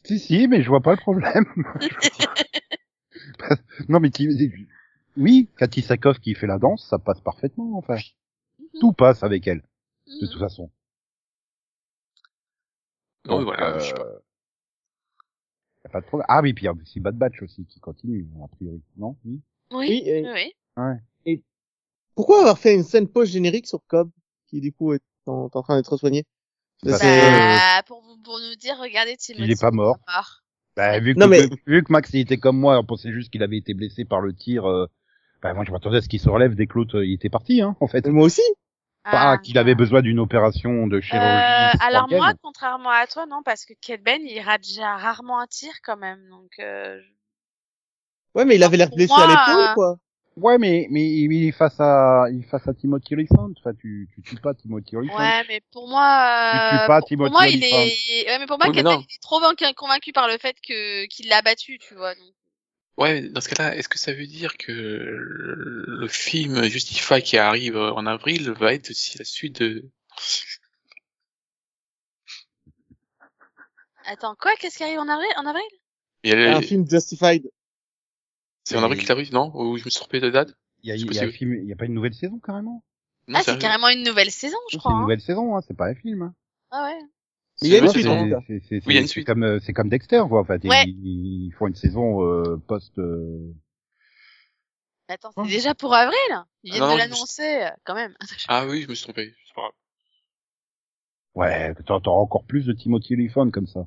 Si, 0.04 0.18
si, 0.18 0.48
mais 0.48 0.62
je 0.62 0.68
vois 0.68 0.80
pas 0.80 0.92
le 0.92 0.98
problème. 0.98 1.44
non, 3.88 4.00
mais 4.00 4.10
tu- 4.10 4.68
oui, 5.16 5.48
Cathy 5.58 5.82
Sakoff 5.82 6.20
qui 6.20 6.34
fait 6.34 6.46
la 6.46 6.58
danse, 6.58 6.86
ça 6.88 6.98
passe 6.98 7.20
parfaitement, 7.20 7.76
enfin. 7.76 7.96
Tout 8.80 8.92
passe 8.92 9.22
avec 9.24 9.46
elle, 9.48 9.62
de 10.06 10.12
Mhm. 10.26 10.30
toute 10.30 10.38
façon. 10.38 10.70
Non, 13.24 13.38
Donc, 13.38 13.44
voilà, 13.46 13.74
euh, 13.74 13.78
je 13.80 13.86
sais 13.86 13.94
pas. 13.94 14.04
y 15.84 15.86
a 15.86 15.90
pas 15.90 16.00
de 16.00 16.06
problème. 16.06 16.26
Ah 16.28 16.40
oui, 16.42 16.52
puis 16.54 16.64
il 16.64 16.66
y 16.66 16.68
a 16.68 16.72
aussi 16.72 17.00
Bad 17.00 17.16
Batch 17.16 17.42
aussi 17.42 17.66
qui 17.66 17.80
continue, 17.80 18.26
a 18.44 18.48
priori. 18.48 18.82
Non? 18.96 19.16
Oui. 19.24 19.40
Oui, 19.70 19.86
oui. 19.88 20.02
oui. 20.06 20.26
euh, 20.26 20.34
oui. 20.34 20.52
Ouais. 20.78 21.42
pourquoi 22.14 22.40
avoir 22.40 22.58
fait 22.58 22.74
une 22.74 22.82
scène 22.84 23.08
post-générique 23.08 23.66
sur 23.66 23.80
Cobb, 23.86 24.10
qui 24.48 24.60
du 24.60 24.72
coup 24.72 24.92
est 24.94 25.02
en, 25.26 25.48
train 25.48 25.76
d'être 25.76 25.96
soigné 25.96 26.24
C'est- 26.84 26.90
Bah, 27.56 27.82
pour, 27.86 28.02
vous- 28.02 28.16
pour 28.22 28.38
nous 28.40 28.54
dire, 28.56 28.76
regardez 28.78 29.16
Timothy. 29.16 29.44
Il 29.44 29.50
est 29.50 29.60
pas 29.60 29.70
mort. 29.70 29.98
mort. 30.08 30.42
Bah, 30.76 30.98
vu 31.00 31.14
que, 31.14 31.18
Non, 31.20 31.26
mais- 31.28 31.48
vu 31.66 31.82
que 31.82 31.92
Max 31.92 32.10
il 32.14 32.20
était 32.20 32.36
comme 32.38 32.58
moi, 32.58 32.78
on 32.78 32.84
pensait 32.84 33.12
juste 33.12 33.30
qu'il 33.30 33.42
avait 33.42 33.58
été 33.58 33.74
blessé 33.74 34.04
par 34.04 34.20
le 34.20 34.32
tir, 34.32 34.64
euh, 34.68 34.86
bah, 35.42 35.52
moi 35.54 35.64
je 35.64 35.72
m'attendais 35.72 35.98
à 35.98 36.00
ce 36.00 36.08
qu'il 36.08 36.20
se 36.20 36.28
relève 36.28 36.54
dès 36.54 36.66
que 36.66 36.74
l'autre 36.74 36.98
euh, 36.98 37.06
il 37.06 37.14
était 37.14 37.28
parti, 37.30 37.60
hein, 37.62 37.76
en 37.80 37.86
fait. 37.88 38.06
Moi 38.06 38.24
aussi 38.26 38.42
Pas 39.04 39.32
Ah. 39.32 39.38
qu'il 39.38 39.56
avait 39.58 39.74
besoin 39.74 40.02
d'une 40.02 40.18
opération 40.18 40.86
de 40.86 41.00
chirurgie. 41.00 41.24
Euh, 41.26 41.70
alors 41.80 42.08
moi, 42.10 42.32
contrairement 42.42 42.90
à 42.90 43.06
toi, 43.06 43.26
non, 43.26 43.42
parce 43.44 43.64
que 43.64 43.72
Kate 43.80 44.02
Ben, 44.02 44.20
il 44.22 44.40
rate 44.40 44.62
déjà 44.62 44.96
rarement 44.96 45.40
un 45.40 45.46
tir 45.46 45.72
quand 45.82 45.96
même, 45.96 46.20
donc. 46.30 46.50
Euh... 46.58 47.00
Ouais, 48.34 48.44
mais 48.44 48.56
il 48.56 48.62
avait 48.62 48.76
l'air 48.76 48.90
blessé 48.90 49.12
moi, 49.12 49.24
à 49.24 49.26
l'épaule, 49.26 49.64
euh, 49.70 49.74
quoi. 49.74 49.96
Ouais, 50.40 50.56
mais, 50.58 50.86
mais 50.90 51.08
il 51.08 51.32
est 51.48 51.52
face 51.52 51.78
à, 51.80 52.26
il 52.30 52.40
est 52.40 52.48
face 52.48 52.66
à 52.68 52.74
Timothy 52.74 53.14
Olyphant. 53.14 53.48
Enfin, 53.58 53.74
tu, 53.74 54.08
tu 54.14 54.22
tues 54.22 54.36
pas 54.36 54.54
Timothy 54.54 54.96
Olyphant. 54.96 55.16
Ouais, 55.18 55.42
mais 55.48 55.60
pour 55.72 55.88
moi, 55.88 56.50
Tu 56.52 56.58
tues 56.76 56.82
euh, 56.82 56.86
pas 56.86 57.00
pour, 57.00 57.16
moi, 57.30 57.48
il 57.48 57.64
est, 57.64 58.28
ouais, 58.28 58.38
mais 58.38 58.46
pour 58.46 58.58
moi, 58.58 58.68
Oui, 58.68 58.74
mais 58.76 58.82
il 58.82 58.86
est 58.88 59.22
trop 59.22 59.40
vaincu- 59.40 59.74
convaincu 59.74 60.12
par 60.12 60.28
le 60.28 60.38
fait 60.38 60.56
que 60.66 61.06
qu'il 61.06 61.28
l'a 61.28 61.42
battu, 61.42 61.78
tu 61.78 61.94
vois. 61.94 62.14
Donc. 62.14 62.24
Ouais, 62.96 63.22
dans 63.28 63.40
ce 63.40 63.48
cas-là, 63.48 63.76
est-ce 63.76 63.88
que 63.88 63.98
ça 63.98 64.12
veut 64.12 64.26
dire 64.26 64.56
que 64.56 64.72
le 64.72 66.08
film 66.08 66.64
Justify 66.64 67.22
qui 67.22 67.36
arrive 67.38 67.76
en 67.76 68.06
avril 68.06 68.50
va 68.52 68.74
être 68.74 68.90
aussi 68.90 69.18
la 69.18 69.24
suite 69.24 69.60
de... 69.62 69.84
Attends, 74.04 74.34
quoi? 74.40 74.52
Qu'est-ce 74.58 74.78
qui 74.78 74.84
arrive 74.84 74.98
en 74.98 75.08
avril? 75.08 75.28
En 75.36 75.46
avril? 75.46 75.62
Il 76.24 76.30
y 76.30 76.34
a- 76.34 76.56
Un 76.56 76.62
film 76.62 76.88
Justified. 76.88 77.48
C'est 78.68 78.76
en 78.76 78.82
avril 78.84 79.00
qu'il 79.00 79.10
arrive, 79.12 79.32
non? 79.32 79.50
Ou 79.54 79.76
je 79.78 79.84
me 79.84 79.90
suis 79.90 79.98
trompé 80.00 80.20
de 80.20 80.30
date? 80.30 80.54
Il 80.82 80.90
y 80.90 80.92
a, 80.92 80.98
C'est 80.98 81.74
pas 81.76 81.84
une 81.86 81.94
nouvelle 81.94 82.14
saison 82.14 82.38
carrément? 82.38 82.84
Non, 83.26 83.38
Ah, 83.38 83.42
c'est 83.44 83.58
carrément 83.58 83.88
une 83.88 84.04
nouvelle 84.04 84.30
saison, 84.30 84.56
je 84.70 84.74
C'est 84.76 84.78
crois. 84.78 84.92
une 84.92 84.98
hein. 84.98 85.00
nouvelle 85.02 85.20
saison, 85.20 85.56
hein, 85.56 85.60
c'est 85.66 85.76
pas 85.76 85.86
un 85.88 85.94
film. 85.94 86.22
Hein. 86.22 86.34
Ah 86.70 86.84
ouais. 86.84 86.98
Il 87.62 87.68
y 87.70 87.74
a 87.74 87.78
une 87.78 87.88
suite, 87.88 88.06
c'est- 88.06 88.42
c'est- 88.46 88.60
c'est- 88.68 88.74
Oui, 88.86 88.92
il 88.92 88.94
y 88.94 88.98
a 88.98 89.00
une 89.00 89.06
c'est 89.06 89.12
suite. 89.12 89.26
comme 89.26 89.42
euh, 89.42 89.58
c'est 89.60 89.72
comme 89.72 89.88
Dexter 89.88 90.22
quoi. 90.28 90.40
En 90.40 90.44
fait, 90.44 90.62
Ouais. 90.64 90.84
ils, 90.86 91.46
ils 91.48 91.52
font 91.58 91.66
une 91.66 91.74
saison 91.74 92.22
euh, 92.24 92.56
post. 92.68 92.96
euh, 92.98 93.52
Attends, 95.08 95.30
Oh. 95.36 95.42
c'est 95.44 95.50
déjà 95.50 95.74
pour 95.74 95.94
avril 95.94 96.16
Ils 96.62 96.72
viennent 96.72 96.84
non, 96.84 96.92
de 96.92 96.98
l'annoncer, 96.98 97.62
euh, 97.64 97.70
quand 97.84 97.94
même. 97.94 98.14
Ah 98.48 98.66
oui, 98.66 98.82
je 98.82 98.88
me 98.88 98.94
suis 98.94 99.04
trompé. 99.04 99.34
C'est 99.46 99.54
pas 99.54 99.62
grave. 99.62 99.72
Ouais, 101.34 101.74
t'auras 101.86 102.00
t'auras 102.00 102.20
encore 102.20 102.44
plus 102.44 102.66
de 102.66 102.72
Timothy 102.72 103.14
Olyphant 103.14 103.50
comme 103.50 103.66
ça. 103.66 103.86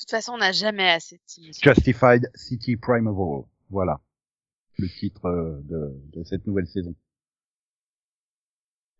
De 0.00 0.04
toute 0.04 0.10
façon, 0.12 0.32
on 0.32 0.38
n'a 0.38 0.52
jamais 0.52 0.88
assez 0.90 1.16
de 1.16 1.22
teams. 1.26 1.52
Justified 1.62 2.30
City 2.34 2.76
Primeval. 2.76 3.44
Voilà. 3.68 4.00
Le 4.78 4.88
titre 4.88 5.26
euh, 5.26 5.60
de, 5.64 5.92
de 6.18 6.24
cette 6.24 6.46
nouvelle 6.46 6.66
saison. 6.66 6.94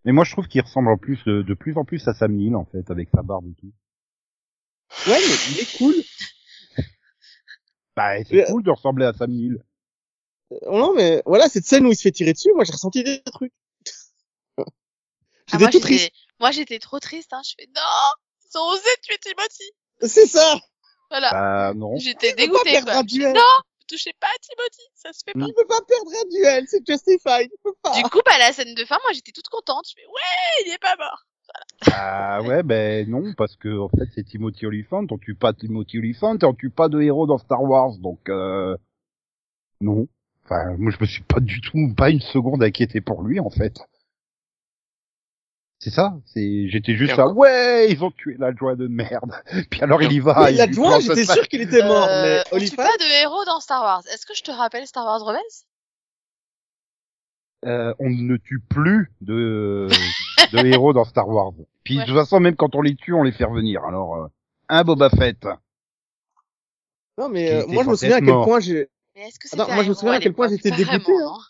Mais 0.05 0.13
moi 0.13 0.25
je 0.25 0.33
trouve 0.33 0.47
qu'il 0.47 0.61
ressemble 0.61 0.89
en 0.91 0.99
plus 0.99 1.23
de, 1.25 1.41
de 1.43 1.55
plus 1.55 1.77
en 1.79 1.85
plus 1.87 2.07
à 2.07 2.13
Sam 2.13 2.35
Neill 2.35 2.55
en 2.55 2.67
fait 2.67 2.91
avec 2.91 3.09
sa 3.15 3.23
barbe 3.23 3.47
et 3.51 3.55
tout. 3.55 3.73
Ouais, 5.11 5.19
mais 5.19 5.35
il 5.53 5.61
est 5.61 5.79
cool. 5.79 5.95
Bah 7.97 8.23
c'est 8.25 8.35
Mais- 8.35 8.45
cool 8.45 8.63
de 8.63 8.71
ressembler 8.71 9.07
à 9.07 9.13
Sam 9.15 9.31
Neill. 9.31 9.63
Euh, 10.53 10.57
non, 10.71 10.95
mais 10.95 11.23
voilà, 11.27 11.49
cette 11.49 11.65
scène 11.67 11.87
où 11.87 11.91
il 11.93 11.97
se 11.97 12.03
fait 12.03 12.13
tirer 12.13 12.33
dessus, 12.35 12.53
moi 12.55 12.65
j'ai 12.65 12.73
ressenti 12.73 13.03
des 13.05 13.23
trucs. 13.23 13.53
Ah, 15.53 15.59
J'étais 15.59 15.59
moi, 15.65 15.67
tout 15.71 15.79
j'étais- 15.79 15.87
triste. 15.87 16.13
Moi, 16.39 16.51
j'été 16.53 16.79
trop 16.79 17.01
triste, 17.01 17.33
hein. 17.33 17.41
Je 17.45 17.55
fais, 17.59 17.67
non! 17.75 17.83
Ils 18.45 18.57
ont 18.59 18.69
osé 18.73 18.89
tuer 19.03 19.19
Timothy! 19.21 19.65
C'est 20.03 20.27
ça. 20.27 20.57
Voilà. 21.11 21.31
Bah 21.33 21.75
non. 21.75 21.97
J'étais 21.97 22.29
Il 22.31 22.31
peut 22.31 22.37
pas 22.37 22.43
dégoûtée, 22.43 22.71
perdre 22.71 22.93
quoi. 22.93 23.01
un 23.01 23.03
duel. 23.05 23.33
Non! 23.35 23.41
Touchez 23.89 24.13
pas 24.21 24.29
à 24.29 24.39
Timothy! 24.41 24.83
Ça 24.95 25.13
se 25.13 25.23
fait 25.25 25.33
pas. 25.33 25.45
Il 25.47 25.53
peut 25.55 25.67
pas 25.67 25.81
perdre 25.87 26.11
un 26.25 26.29
duel, 26.31 26.65
c'est 26.69 26.87
justified. 26.87 27.51
Il 27.53 27.63
peut 27.63 27.75
pas. 27.83 27.97
Du 27.97 28.03
coup, 28.05 28.21
bah, 28.25 28.39
la 28.39 28.53
scène 28.53 28.75
de 28.75 28.85
fin, 28.85 28.97
moi, 29.03 29.13
j'étais 29.13 29.33
toute 29.33 29.49
contente. 29.49 29.85
Je 29.89 29.95
fais, 29.97 30.07
ouais, 30.07 30.65
il 30.67 30.73
est 30.73 30.79
pas 30.79 30.97
mort. 30.97 31.25
Ah 31.91 32.41
ouais, 32.43 32.63
ben 32.63 33.11
non, 33.11 33.33
parce 33.37 33.57
que 33.57 33.77
en 33.77 33.89
fait 33.89 34.05
c'est 34.15 34.23
Timothy 34.23 34.67
Olyphant, 34.67 35.05
on 35.11 35.19
tue 35.19 35.35
pas 35.35 35.53
Timothy 35.53 35.99
Olyphant 35.99 36.37
et 36.39 36.45
on 36.45 36.55
tue 36.55 36.71
pas 36.71 36.89
de 36.89 37.01
héros 37.01 37.27
dans 37.27 37.39
Star 37.39 37.61
Wars, 37.65 37.97
donc 37.99 38.29
euh, 38.29 38.77
non. 39.81 40.07
Enfin, 40.45 40.77
moi 40.79 40.93
je 40.93 40.99
me 41.01 41.07
suis 41.07 41.25
pas 41.25 41.41
du 41.41 41.61
tout, 41.61 41.93
pas 41.97 42.11
une 42.11 42.21
seconde 42.21 42.63
inquiété 42.63 43.01
pour 43.01 43.23
lui 43.25 43.41
en 43.41 43.51
fait. 43.51 43.81
C'est 45.83 45.89
ça, 45.91 46.12
c'est, 46.26 46.68
j'étais 46.68 46.95
juste 46.95 47.16
là, 47.16 47.26
ouais, 47.28 47.91
ils 47.91 48.05
ont 48.05 48.11
tué 48.11 48.37
l'adjoint 48.39 48.76
de 48.76 48.87
merde. 48.87 49.33
Puis 49.70 49.81
alors 49.81 50.03
il 50.03 50.12
y 50.12 50.20
va. 50.20 50.39
Mais 50.45 50.53
il 50.53 50.57
l'adjoint, 50.59 51.01
j'étais 51.01 51.24
sûr 51.24 51.49
qu'il 51.49 51.62
était 51.62 51.83
mort, 51.83 52.07
Euh, 52.07 52.22
mais 52.22 52.45
on 52.53 52.59
tue 52.59 52.76
pas 52.76 52.85
de 52.99 53.22
héros 53.22 53.47
dans 53.47 53.61
Star 53.61 53.83
Wars. 53.83 54.03
Est-ce 54.12 54.26
que 54.26 54.35
je 54.35 54.43
te 54.43 54.51
rappelle 54.51 54.87
Star 54.87 55.07
Wars 55.07 55.24
Rebels? 55.24 55.41
Euh, 57.66 57.95
on 57.99 58.11
ne 58.11 58.37
tue 58.37 58.61
plus 58.61 59.11
de, 59.22 59.89
de 60.53 60.59
héros 60.66 60.93
dans 60.93 61.05
Star 61.05 61.26
Wars. 61.28 61.53
Puis 61.85 61.97
Ouais. 61.97 62.03
de 62.05 62.09
toute 62.09 62.16
façon, 62.18 62.41
même 62.41 62.57
quand 62.57 62.74
on 62.74 62.83
les 62.83 62.95
tue, 62.95 63.12
on 63.14 63.22
les 63.22 63.33
fait 63.33 63.45
revenir. 63.45 63.83
Alors, 63.85 64.16
euh, 64.16 64.26
un 64.68 64.85
Boba 64.85 65.09
Fett. 65.11 65.47
non 67.18 67.28
mais 67.28 67.53
euh, 67.53 67.66
moi 67.68 67.85
je 67.85 67.91
me 67.91 67.97
souviens 67.97 68.16
à 68.16 68.20
quel 68.20 68.28
point 68.45 68.61
j'ai, 68.61 68.89
Mais 69.14 69.28
est-ce 69.28 69.39
que 69.39 69.49
Attends, 69.53 69.64
c'était 69.64 69.74
moi, 69.74 69.85
je 69.85 69.89
me 69.91 69.95
souviens 69.95 70.12
à 70.14 70.20
quel 70.20 70.33
point 70.35 70.49
j'étais 70.49 70.70
dégoûté, 70.70 70.99
vraiment, 71.12 71.39
hein? 71.39 71.45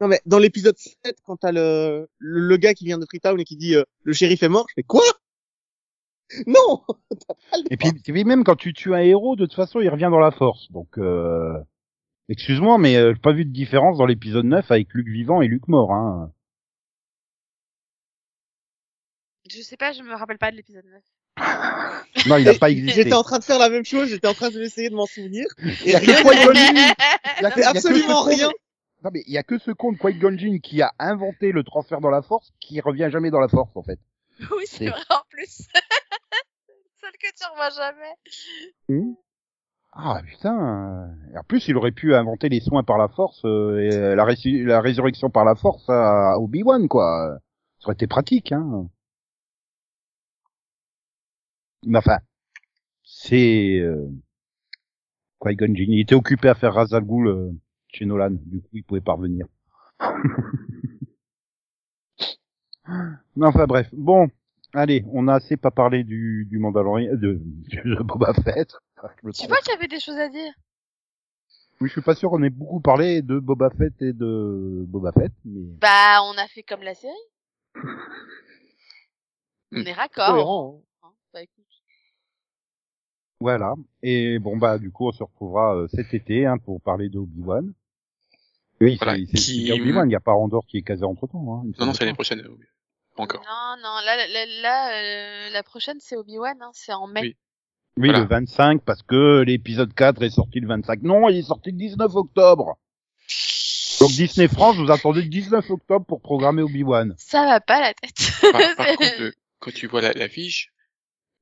Non 0.00 0.08
mais 0.08 0.20
dans 0.26 0.38
l'épisode 0.38 0.76
7, 0.78 1.18
quand 1.24 1.36
t'as 1.36 1.52
le, 1.52 2.08
le, 2.18 2.40
le 2.40 2.56
gars 2.56 2.74
qui 2.74 2.84
vient 2.84 2.98
de 2.98 3.04
Freetown 3.06 3.38
et 3.40 3.44
qui 3.44 3.56
dit, 3.56 3.74
euh, 3.76 3.84
le 4.02 4.12
shérif 4.12 4.42
est 4.42 4.48
mort, 4.48 4.66
je 4.70 4.74
fais 4.74 4.82
quoi? 4.82 5.02
Non! 6.46 6.84
T'as 7.10 7.34
pas 7.34 7.56
le 7.58 7.72
Et 7.72 7.76
puis, 7.76 7.88
et 7.88 8.12
puis 8.12 8.24
même 8.24 8.44
quand 8.44 8.54
tu 8.54 8.72
tues 8.72 8.94
un 8.94 9.00
héros, 9.00 9.34
de 9.34 9.46
toute 9.46 9.54
façon, 9.56 9.80
il 9.80 9.88
revient 9.88 10.08
dans 10.12 10.20
la 10.20 10.30
force. 10.30 10.70
Donc, 10.70 10.96
euh... 10.96 11.58
excuse-moi, 12.28 12.78
mais 12.78 12.94
euh, 12.96 13.12
j'ai 13.14 13.20
pas 13.20 13.32
vu 13.32 13.44
de 13.44 13.50
différence 13.52 13.98
dans 13.98 14.06
l'épisode 14.06 14.44
9 14.44 14.70
avec 14.70 14.94
Luc 14.94 15.08
vivant 15.08 15.42
et 15.42 15.48
Luc 15.48 15.66
mort. 15.66 15.92
Hein. 15.92 16.32
Je 19.50 19.60
sais 19.62 19.76
pas, 19.76 19.92
je 19.92 20.02
me 20.02 20.14
rappelle 20.14 20.38
pas 20.38 20.52
de 20.52 20.56
l'épisode 20.56 20.84
9. 20.86 21.02
Non, 22.26 22.36
il 22.36 22.48
a 22.48 22.52
Et 22.52 22.58
pas 22.58 22.70
existé. 22.70 23.02
J'étais 23.02 23.14
en 23.14 23.22
train 23.22 23.38
de 23.38 23.44
faire 23.44 23.58
la 23.58 23.68
même 23.68 23.84
chose, 23.84 24.08
j'étais 24.08 24.28
en 24.28 24.34
train 24.34 24.50
d'essayer 24.50 24.90
de 24.90 24.94
m'en 24.94 25.06
souvenir. 25.06 25.46
Il 25.62 25.86
y 25.86 25.90
Et 25.90 25.92
que 25.94 25.98
rien 25.98 26.22
n'a-. 26.22 26.94
Il 27.40 27.42
y 27.42 27.46
a 27.46 27.50
que- 27.50 27.58
il 27.60 27.62
y 27.62 27.64
a 27.64 27.72
que 27.72 27.76
absolument 27.76 28.22
rien. 28.22 28.50
Non, 29.02 29.10
mais 29.12 29.22
il 29.26 29.32
y 29.32 29.38
a 29.38 29.42
que 29.42 29.58
ce 29.58 29.70
con 29.70 29.92
de 29.92 29.98
Qui-Gon 29.98 30.36
Jinn 30.36 30.60
qui 30.60 30.82
a 30.82 30.92
inventé 30.98 31.52
le 31.52 31.64
transfert 31.64 32.00
dans 32.00 32.10
la 32.10 32.22
force 32.22 32.52
qui 32.60 32.80
revient 32.80 33.08
jamais 33.10 33.30
dans 33.30 33.40
la 33.40 33.48
force, 33.48 33.74
en 33.76 33.82
fait. 33.82 33.98
oui, 34.56 34.64
c'est 34.66 34.88
vrai 34.88 35.00
en 35.10 35.22
plus. 35.30 35.66
Celle 37.00 37.12
que 37.12 37.34
tu 37.34 37.44
revois 37.50 37.70
jamais. 37.70 38.14
Ah 39.92 40.20
putain. 40.24 41.14
Et 41.34 41.38
en 41.38 41.42
plus, 41.44 41.66
il 41.68 41.76
aurait 41.76 41.92
pu 41.92 42.14
inventer 42.14 42.48
les 42.48 42.60
soins 42.60 42.82
par 42.84 42.98
la 42.98 43.08
force 43.08 43.42
euh, 43.44 43.78
et 43.80 43.94
euh, 43.94 44.14
la, 44.14 44.24
résu- 44.24 44.64
la 44.64 44.80
résurrection 44.80 45.30
par 45.30 45.44
la 45.44 45.54
force 45.54 45.88
à 45.88 46.38
Obi-Wan, 46.38 46.86
quoi. 46.88 47.38
Ça 47.78 47.86
aurait 47.86 47.94
été 47.94 48.06
pratique, 48.06 48.52
hein. 48.52 48.88
Mais 51.86 51.98
enfin, 51.98 52.18
c'est 53.02 53.78
euh, 53.80 54.06
Qui-Gon 55.42 55.74
Jinn. 55.74 55.90
Il 55.92 56.00
était 56.00 56.14
occupé 56.14 56.48
à 56.48 56.54
faire 56.54 56.74
Ra's 56.74 56.92
al 56.92 57.04
Ghul 57.04 57.28
euh, 57.28 57.50
chez 57.92 58.04
Nolan. 58.06 58.30
Du 58.46 58.60
coup, 58.60 58.68
il 58.74 58.84
pouvait 58.84 59.00
pas 59.00 59.12
revenir. 59.14 59.46
Mais 63.36 63.46
enfin 63.46 63.66
bref. 63.66 63.88
Bon, 63.92 64.28
allez, 64.74 65.04
on 65.12 65.28
a 65.28 65.34
assez 65.34 65.56
pas 65.56 65.70
parlé 65.70 66.02
du, 66.04 66.46
du 66.50 66.58
Mandalorian, 66.58 67.14
de, 67.14 67.40
de 67.40 68.02
Boba 68.02 68.32
Fett. 68.34 68.74
Je 69.24 69.30
trompe. 69.30 69.48
vois 69.48 69.58
qu'il 69.58 69.72
y 69.72 69.76
avait 69.76 69.88
des 69.88 70.00
choses 70.00 70.16
à 70.18 70.28
dire. 70.28 70.52
Oui, 71.80 71.88
je 71.88 71.92
suis 71.92 72.02
pas 72.02 72.14
sûr 72.14 72.28
qu'on 72.30 72.42
ait 72.42 72.50
beaucoup 72.50 72.80
parlé 72.80 73.22
de 73.22 73.38
Boba 73.38 73.70
Fett 73.70 73.94
et 74.02 74.12
de 74.12 74.84
Boba 74.86 75.12
Fett, 75.12 75.32
mais 75.44 75.62
Bah, 75.80 76.18
on 76.24 76.36
a 76.36 76.46
fait 76.48 76.62
comme 76.62 76.82
la 76.82 76.94
série. 76.94 77.14
On 79.72 79.84
est 79.84 79.92
raccord. 79.92 80.26
Cohérent, 80.32 80.82
hein. 81.04 81.06
Hein, 81.06 81.12
bah, 81.32 81.42
écoute. 81.42 81.64
voilà. 83.40 83.74
Et 84.02 84.40
bon 84.40 84.56
bah 84.56 84.78
du 84.78 84.90
coup 84.90 85.06
on 85.06 85.12
se 85.12 85.22
retrouvera 85.22 85.76
euh, 85.76 85.86
cet 85.94 86.12
été 86.12 86.44
hein, 86.44 86.58
pour 86.58 86.80
parler 86.82 87.08
de 87.08 87.18
Obi-Wan. 87.18 87.72
Oui, 88.80 88.96
Voilà, 89.00 89.18
c'est 89.30 89.36
qui- 89.36 89.66
il 89.68 90.06
n'y 90.06 90.14
a 90.14 90.20
pas 90.20 90.32
Andorre 90.32 90.64
qui 90.66 90.78
est 90.78 90.82
casé 90.82 91.04
entre 91.04 91.26
temps. 91.26 91.38
Hein, 91.64 91.70
Non, 91.78 91.86
non, 91.86 91.92
c'est 91.94 92.04
l'année 92.04 92.14
prochaine. 92.14 92.42
Pas 93.16 93.22
encore. 93.24 93.42
Non, 93.42 93.76
non, 93.82 93.96
là, 94.04 94.26
là, 94.26 94.46
là, 94.62 94.92
euh, 95.46 95.50
la 95.50 95.62
prochaine, 95.62 95.98
c'est 96.00 96.16
Obi-Wan, 96.16 96.56
hein, 96.62 96.70
c'est 96.72 96.92
en 96.92 97.06
mai. 97.06 97.20
Oui. 97.22 97.36
Oui, 97.96 98.08
Voilà. 98.08 98.20
le 98.20 98.26
25 98.28 98.82
parce 98.84 99.02
que 99.02 99.42
l'épisode 99.42 99.92
4 99.92 100.22
est 100.22 100.30
sorti 100.30 100.60
le 100.60 100.68
25. 100.68 101.02
Non, 101.02 101.28
il 101.28 101.36
est 101.38 101.42
sorti 101.42 101.72
le 101.72 101.76
19 101.76 102.14
octobre. 102.14 102.78
Donc 104.00 104.10
Disney 104.12 104.48
France, 104.48 104.76
vous 104.76 104.90
attendez 104.90 105.20
le 105.22 105.28
19 105.28 105.68
octobre 105.70 106.06
pour 106.06 106.22
programmer 106.22 106.62
Obi-Wan. 106.62 107.14
Ça 107.18 107.44
va 107.44 107.60
pas 107.60 107.80
la 107.80 107.92
tête. 107.92 108.30
Par, 108.52 108.76
par 108.76 108.86
contre, 108.96 109.20
euh, 109.22 109.32
quand 109.58 109.74
tu 109.74 109.88
vois 109.88 110.00
la- 110.00 110.12
l'affiche, 110.14 110.72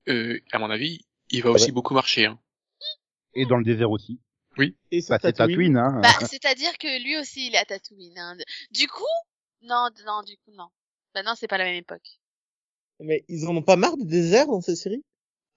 euh, 0.09 0.41
à 0.51 0.59
mon 0.59 0.71
avis, 0.71 1.05
il 1.31 1.43
va 1.45 1.51
aussi 1.51 1.71
beaucoup 1.71 1.95
marcher. 1.95 2.27
Hein. 2.27 2.39
Et 3.35 3.47
dans 3.47 3.59
le 3.59 3.65
désert 3.65 3.91
aussi. 3.93 4.19
Et 4.91 5.01
sur 5.01 5.11
Bah, 5.11 5.19
c'est 5.23 5.33
Tatooine, 5.33 5.77
hein. 5.77 6.01
bah, 6.03 6.09
c'est-à-dire 6.29 6.77
que 6.79 7.03
lui 7.03 7.17
aussi, 7.19 7.49
il 7.49 7.55
est 7.55 7.59
à 7.59 7.65
Tatooine. 7.65 8.19
Hein. 8.19 8.37
Du 8.71 8.87
coup, 8.89 9.05
non, 9.63 9.89
non, 10.07 10.23
du 10.23 10.37
coup, 10.39 10.51
non. 10.55 10.69
Bah 11.15 11.23
non, 11.23 11.35
c'est 11.37 11.49
pas 11.49 11.59
la 11.59 11.65
même 11.65 11.77
époque. 11.77 12.21
Mais 13.01 13.25
ils 13.29 13.47
en 13.47 13.57
ont 13.57 13.63
pas 13.63 13.77
marre 13.77 13.97
du 13.97 14.05
désert 14.05 14.47
dans 14.47 14.61
cette 14.61 14.77
série? 14.77 15.05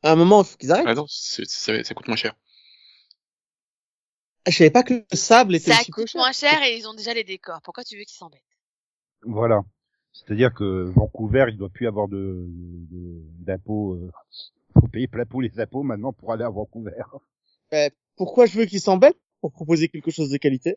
À 0.04 0.12
un 0.12 0.16
moment, 0.16 0.41
il 0.43 0.47
faut 0.47 0.58
qu'ils 0.58 0.72
arrêtent. 0.72 0.86
Ah 0.88 0.95
non, 0.95 1.06
c'est- 1.08 1.49
ça, 1.49 1.84
ça 1.84 1.93
coûte 1.93 2.08
moins 2.08 2.16
cher. 2.16 2.34
Je 4.47 4.52
savais 4.56 4.72
pas 4.72 4.84
que 4.84 4.93
le 4.95 5.16
sable 5.18 5.56
était 5.56 5.72
Ça 5.72 5.84
coûte 5.91 6.16
moins 6.16 6.32
cher 6.32 6.64
et 6.64 6.76
ils 6.76 6.88
ont 6.88 6.93
déjà 6.95 7.14
les 7.14 7.24
décors. 7.24 7.62
Pourquoi 7.64 7.84
tu 7.84 7.95
veux 7.97 8.04
qu'ils 8.04 8.18
s'embêtent? 8.18 8.41
Voilà. 9.22 9.62
C'est-à-dire 10.14 10.54
que 10.54 10.84
Vancouver, 10.95 11.45
il 11.49 11.58
doit 11.58 11.70
plus 11.70 11.88
avoir 11.88 12.08
de 12.08 12.45
de- 12.47 13.22
d'impôts. 13.45 13.93
euh, 13.93 14.12
faut 14.74 14.88
payer 14.88 15.08
plein 15.08 15.26
pot 15.26 15.41
les 15.41 15.60
impôts 15.60 15.84
maintenant 15.84 16.12
pour 16.14 16.32
aller 16.34 16.43
à 16.43 16.49
Vancouver. 16.49 16.91
Pourquoi 18.22 18.45
je 18.45 18.55
veux 18.55 18.65
qu'ils 18.65 18.82
s'embêtent 18.82 19.17
Pour 19.41 19.51
proposer 19.51 19.89
quelque 19.89 20.11
chose 20.11 20.30
de 20.30 20.38
qualité? 20.38 20.76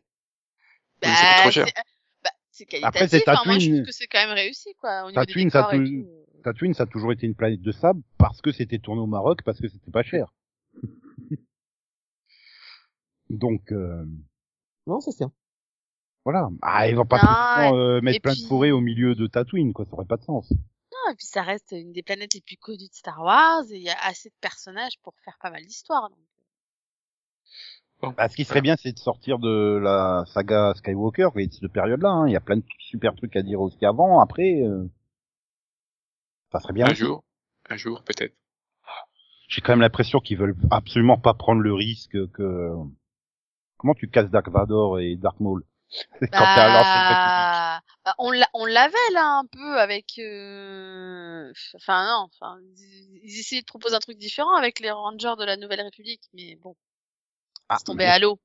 Ça 1.03 1.09
coûte 1.11 1.41
trop 1.43 1.51
cher. 1.51 1.65
c'est 1.67 1.73
bah, 2.23 2.31
c'est 2.49 2.65
qualitatif. 2.65 2.87
Après, 2.87 3.07
c'est 3.07 3.29
enfin, 3.29 3.41
moi, 3.45 3.59
je 3.59 3.59
Tatooine. 3.59 3.75
trouve 3.75 3.85
que 3.85 3.91
c'est 3.91 4.07
quand 4.07 4.17
même 4.25 4.31
réussi, 4.35 4.73
quoi. 4.79 5.03
Au 5.03 5.11
niveau 5.11 5.13
Tatooine, 5.21 5.45
des 5.45 5.51
ça 5.51 5.69
tout. 5.71 6.07
Tatooine, 6.43 6.73
ça 6.73 6.83
a 6.83 6.85
toujours 6.87 7.11
été 7.11 7.27
une 7.27 7.35
planète 7.35 7.61
de 7.61 7.71
sable 7.71 8.01
parce 8.17 8.41
que 8.41 8.51
c'était 8.51 8.79
tourné 8.79 9.01
au 9.01 9.05
Maroc, 9.05 9.43
parce 9.43 9.59
que 9.61 9.67
c'était 9.67 9.91
pas 9.91 10.01
cher. 10.01 10.33
Donc 13.29 13.71
euh, 13.71 14.05
Non, 14.87 14.99
c'est 15.01 15.15
bien. 15.17 15.31
voilà. 16.23 16.49
Ah, 16.63 16.87
ils 16.89 16.95
vont 16.95 17.05
pas 17.05 17.19
Non, 17.69 17.77
euh, 17.77 18.01
mettre 18.01 18.17
et 18.17 18.19
plein 18.21 18.33
puis- 18.33 18.41
de 18.41 18.47
forêts 18.47 18.71
au 18.71 18.81
milieu 18.81 19.13
de 19.13 19.27
Tatooine, 19.27 19.71
quoi. 19.73 19.85
Ça 19.85 19.93
aurait 19.93 20.05
pas 20.05 20.17
de 20.17 20.23
sens. 20.23 20.49
Non, 20.51 21.11
et 21.11 21.15
puis 21.15 21.27
ça 21.27 21.43
reste 21.43 21.73
une 21.73 21.91
des 21.91 22.01
planètes 22.03 22.33
les 22.33 22.41
plus 22.41 22.57
connues 22.57 22.87
de 22.89 22.93
Star 22.93 23.19
Wars 23.21 23.63
et 23.71 23.75
il 23.75 23.83
y 23.83 23.89
a 23.89 23.97
assez 24.03 24.29
de 24.29 24.35
personnages 24.41 24.97
pour 25.03 25.13
faire 25.23 25.37
pas 25.39 25.51
mal 25.51 25.63
d'histoires. 25.63 26.09
donc. 26.09 26.17
Bah, 28.01 28.29
ce 28.29 28.35
qui 28.35 28.43
serait 28.45 28.61
bien, 28.61 28.75
c'est 28.77 28.91
de 28.91 28.99
sortir 28.99 29.39
de 29.39 29.79
la 29.81 30.23
saga 30.27 30.73
Skywalker, 30.75 31.29
et 31.37 31.47
de 31.47 31.53
cette 31.53 31.71
période-là. 31.71 32.09
hein. 32.09 32.27
Il 32.27 32.33
y 32.33 32.35
a 32.35 32.41
plein 32.41 32.57
de 32.57 32.63
super 32.79 33.15
trucs 33.15 33.35
à 33.35 33.41
dire 33.41 33.61
aussi 33.61 33.83
avant, 33.85 34.19
après. 34.19 34.61
euh, 34.63 34.85
Ça 36.51 36.59
serait 36.59 36.73
bien. 36.73 36.85
Un 36.85 36.91
aussi. 36.91 37.01
jour, 37.01 37.23
un 37.69 37.77
jour 37.77 38.03
peut-être. 38.03 38.35
J'ai 39.47 39.61
quand 39.61 39.73
même 39.73 39.81
l'impression 39.81 40.19
qu'ils 40.19 40.37
veulent 40.37 40.55
absolument 40.71 41.17
pas 41.17 41.33
prendre 41.33 41.61
le 41.61 41.73
risque 41.73 42.17
que. 42.31 42.71
Comment 43.77 43.93
tu 43.93 44.07
casses 44.09 44.29
Dark 44.29 44.47
Vador 44.49 44.99
et 44.99 45.15
Dark 45.15 45.39
Maul? 45.39 45.63
Quand 46.31 46.45
à 46.45 47.81
Bah, 48.03 48.15
on 48.17 48.31
l'a- 48.31 48.49
on 48.53 48.65
l'avait 48.65 49.11
là 49.13 49.37
un 49.39 49.45
peu 49.45 49.79
avec. 49.79 50.17
euh, 50.19 51.51
Enfin 51.75 52.05
non, 52.05 52.27
enfin 52.31 52.57
ils 52.77 53.19
ils 53.23 53.39
essayaient 53.39 53.61
de 53.61 53.65
proposer 53.67 53.95
un 53.95 53.99
truc 53.99 54.17
différent 54.17 54.55
avec 54.55 54.79
les 54.79 54.91
Rangers 54.91 55.35
de 55.37 55.43
la 55.45 55.57
Nouvelle 55.57 55.81
République, 55.81 56.23
mais 56.33 56.55
bon, 56.55 56.75
Ah, 57.69 57.75
c'est 57.79 57.85
tombé 57.85 58.05
à 58.05 58.19
l'eau. 58.19 58.39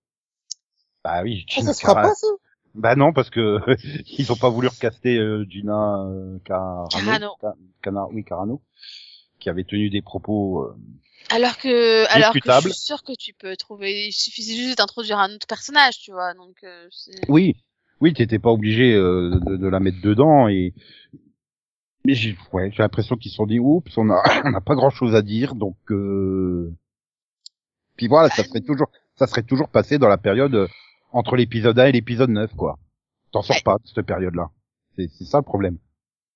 Bah 1.05 1.23
oui, 1.23 1.45
Ah, 1.49 1.53
Gina 1.53 1.67
ça 1.69 1.75
se 1.75 1.81
fera 1.81 1.95
Cara- 1.95 2.09
pas, 2.09 2.15
ça 2.15 2.27
Bah 2.75 2.95
non, 2.97 3.13
parce 3.13 3.31
que 3.31 3.59
ils 4.19 4.31
ont 4.33 4.37
pas 4.37 4.51
voulu 4.51 4.69
recaster 4.69 5.17
euh, 5.19 5.45
Gina 5.49 6.05
euh, 6.05 6.39
Carano, 6.45 6.89
Carano. 6.89 7.35
Ca- 7.41 7.55
Cana- 7.83 8.07
oui 8.13 8.25
Carano, 8.25 8.63
qui 9.39 9.49
avait 9.49 9.65
tenu 9.65 9.91
des 9.91 10.03
propos. 10.03 10.65
euh, 10.65 10.77
Alors 11.31 11.57
que, 11.59 12.07
alors 12.15 12.33
que 12.33 12.41
je 12.45 12.61
suis 12.61 12.73
sûre 12.75 13.03
que 13.03 13.13
tu 13.19 13.33
peux 13.35 13.57
trouver. 13.57 14.09
Il 14.09 14.13
suffisait 14.13 14.55
juste 14.57 14.79
d'introduire 14.79 15.19
un 15.19 15.35
autre 15.35 15.47
personnage, 15.47 15.99
tu 15.99 16.13
vois. 16.13 16.35
Donc 16.35 16.57
euh, 16.65 16.87
c'est. 16.91 17.29
Oui, 17.29 17.57
oui, 18.01 18.13
t'étais 18.15 18.39
pas 18.39 18.51
obligé 18.51 18.95
euh, 18.95 19.39
de, 19.47 19.57
de 19.57 19.69
la 19.69 19.81
mettre 19.81 20.01
dedans 20.03 20.49
et. 20.49 20.75
Mais 22.07 22.15
j'ai, 22.15 22.35
ouais, 22.55 22.71
j'ai 22.73 22.83
l'impression 22.83 23.17
qu'ils 23.17 23.31
se 23.31 23.37
sont 23.37 23.45
dit, 23.47 23.59
oups, 23.59 23.93
on 23.99 24.09
a, 24.11 24.23
on 24.47 24.51
n'a 24.51 24.61
pas 24.63 24.75
grand 24.75 24.89
chose 24.91 25.15
à 25.15 25.21
dire, 25.23 25.55
donc. 25.55 25.77
Euh... 25.91 26.73
Puis 27.97 28.09
voilà, 28.09 28.31
ça 28.31 28.43
serait 28.43 28.63
toujours, 28.63 28.91
ça 29.21 29.27
serait 29.27 29.43
toujours 29.43 29.69
passé 29.69 29.99
dans 29.99 30.09
la 30.09 30.17
période 30.17 30.55
euh, 30.55 30.67
entre 31.13 31.37
l'épisode 31.37 31.79
1 31.79 31.87
et 31.87 31.93
l'épisode 31.93 32.31
9, 32.31 32.55
quoi. 32.57 32.79
T'en 33.33 33.43
sors 33.43 33.57
Ouais. 33.57 33.63
pas 33.63 33.77
de 33.77 33.87
cette 33.87 34.07
période-là. 34.07 34.51
C'est, 34.97 35.09
c'est 35.09 35.25
ça 35.25 35.37
le 35.39 35.45
problème. 35.45 35.77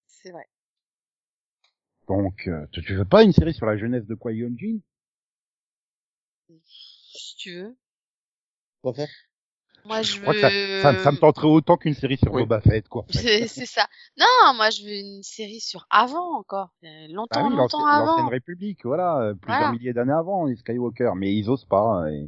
C'est 0.06 0.30
vrai. 0.30 0.46
Donc, 2.08 2.46
euh, 2.46 2.66
tu 2.72 2.94
veux 2.94 3.06
pas 3.06 3.22
une 3.22 3.32
série 3.32 3.54
sur 3.54 3.64
la 3.64 3.78
jeunesse 3.78 4.04
de 4.06 4.14
Qui-Gon 4.14 4.54
Jinn 4.58 4.80
Si 6.62 7.36
tu 7.36 7.54
veux. 7.56 7.76
Va 8.82 8.92
faire? 8.92 9.08
Moi 9.86 10.02
je, 10.02 10.12
Je 10.12 10.16
veux. 10.16 10.22
crois 10.22 10.34
que 10.34 10.40
ça, 10.40 10.50
ça, 10.94 11.04
ça 11.04 11.12
me 11.12 11.16
tenterait 11.18 11.46
autant 11.48 11.76
qu'une 11.76 11.94
série 11.94 12.16
sur 12.18 12.32
Oui. 12.32 12.42
Boba 12.42 12.60
Fett, 12.60 12.86
quoi. 12.88 13.04
C'est 13.10 13.46
c'est 13.48 13.66
ça. 13.66 13.86
Non, 14.18 14.54
moi 14.56 14.68
je 14.70 14.82
veux 14.82 14.92
une 14.94 15.22
série 15.22 15.60
sur 15.60 15.86
avant 15.90 16.38
encore. 16.38 16.70
Euh, 16.84 17.06
Longtemps, 17.10 17.40
Ah 17.40 17.44
oui, 17.48 17.50
longtemps 17.56 17.78
l'ancienne 17.80 17.86
avant. 17.86 18.06
l'ancienne 18.06 18.28
République, 18.28 18.84
voilà, 18.84 19.18
euh, 19.20 19.34
plusieurs 19.34 19.60
Voilà. 19.60 19.72
milliers 19.72 19.92
d'années 19.92 20.12
avant, 20.12 20.44
les 20.46 20.56
Skywalker, 20.56 21.12
mais 21.16 21.34
ils 21.34 21.48
osent 21.50 21.64
pas. 21.66 22.06
hein, 22.06 22.26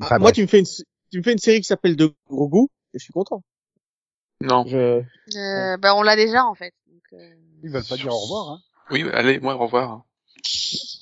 Ah, 0.00 0.18
moi, 0.18 0.32
tu 0.32 0.42
me 0.42 0.46
fais 0.46 0.60
une, 0.60 0.66
tu 1.10 1.18
me 1.18 1.22
fais 1.22 1.32
une 1.32 1.38
série 1.38 1.60
qui 1.60 1.66
s'appelle 1.66 1.96
De 1.96 2.12
Grogu, 2.28 2.68
et 2.94 2.98
je 2.98 3.04
suis 3.04 3.12
content. 3.12 3.42
Non. 4.40 4.64
Je... 4.66 5.02
Euh, 5.36 5.76
bah 5.76 5.94
on 5.94 6.02
l'a 6.02 6.16
déjà 6.16 6.44
en 6.46 6.54
fait. 6.54 6.72
Donc, 6.86 7.02
euh, 7.12 7.34
ils 7.62 7.70
veulent 7.70 7.84
pas 7.84 7.96
dire 7.96 8.12
au 8.12 8.18
revoir. 8.18 8.50
Hein. 8.50 8.60
Oui, 8.90 9.04
allez, 9.12 9.38
moi, 9.38 9.54
au 9.54 9.58
revoir. 9.58 10.04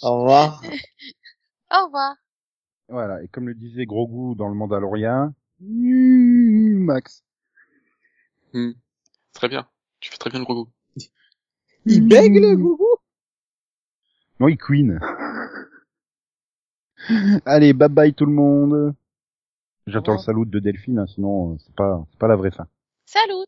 Au 0.02 0.20
revoir. 0.20 0.62
Au 1.70 1.84
revoir. 1.84 2.16
Voilà, 2.88 3.22
et 3.22 3.28
comme 3.28 3.48
le 3.48 3.54
disait 3.54 3.84
Grogu 3.84 4.34
dans 4.34 4.48
le 4.48 4.54
Mandalorien, 4.54 5.34
mmh, 5.60 6.78
Max. 6.84 7.22
Très 9.34 9.48
bien. 9.48 9.68
Tu 10.00 10.10
fais 10.10 10.16
très 10.16 10.30
bien 10.30 10.38
le 10.38 10.46
Grogu. 10.46 10.70
Il 11.84 12.08
bègue, 12.08 12.40
le 12.40 12.56
Grogu 12.56 12.84
Non, 14.40 14.48
il 14.48 14.56
queen. 14.56 14.98
Allez, 17.44 17.72
bye 17.72 17.88
bye 17.88 18.12
tout 18.12 18.26
le 18.26 18.32
monde. 18.32 18.94
J'attends 19.86 20.12
le 20.12 20.18
salut 20.18 20.46
de 20.46 20.58
Delphine, 20.58 20.98
hein, 20.98 21.06
sinon 21.06 21.52
euh, 21.52 21.56
c'est 21.64 21.74
pas, 21.74 22.04
c'est 22.10 22.18
pas 22.18 22.28
la 22.28 22.36
vraie 22.36 22.50
fin. 22.50 22.66
Salut 23.06 23.46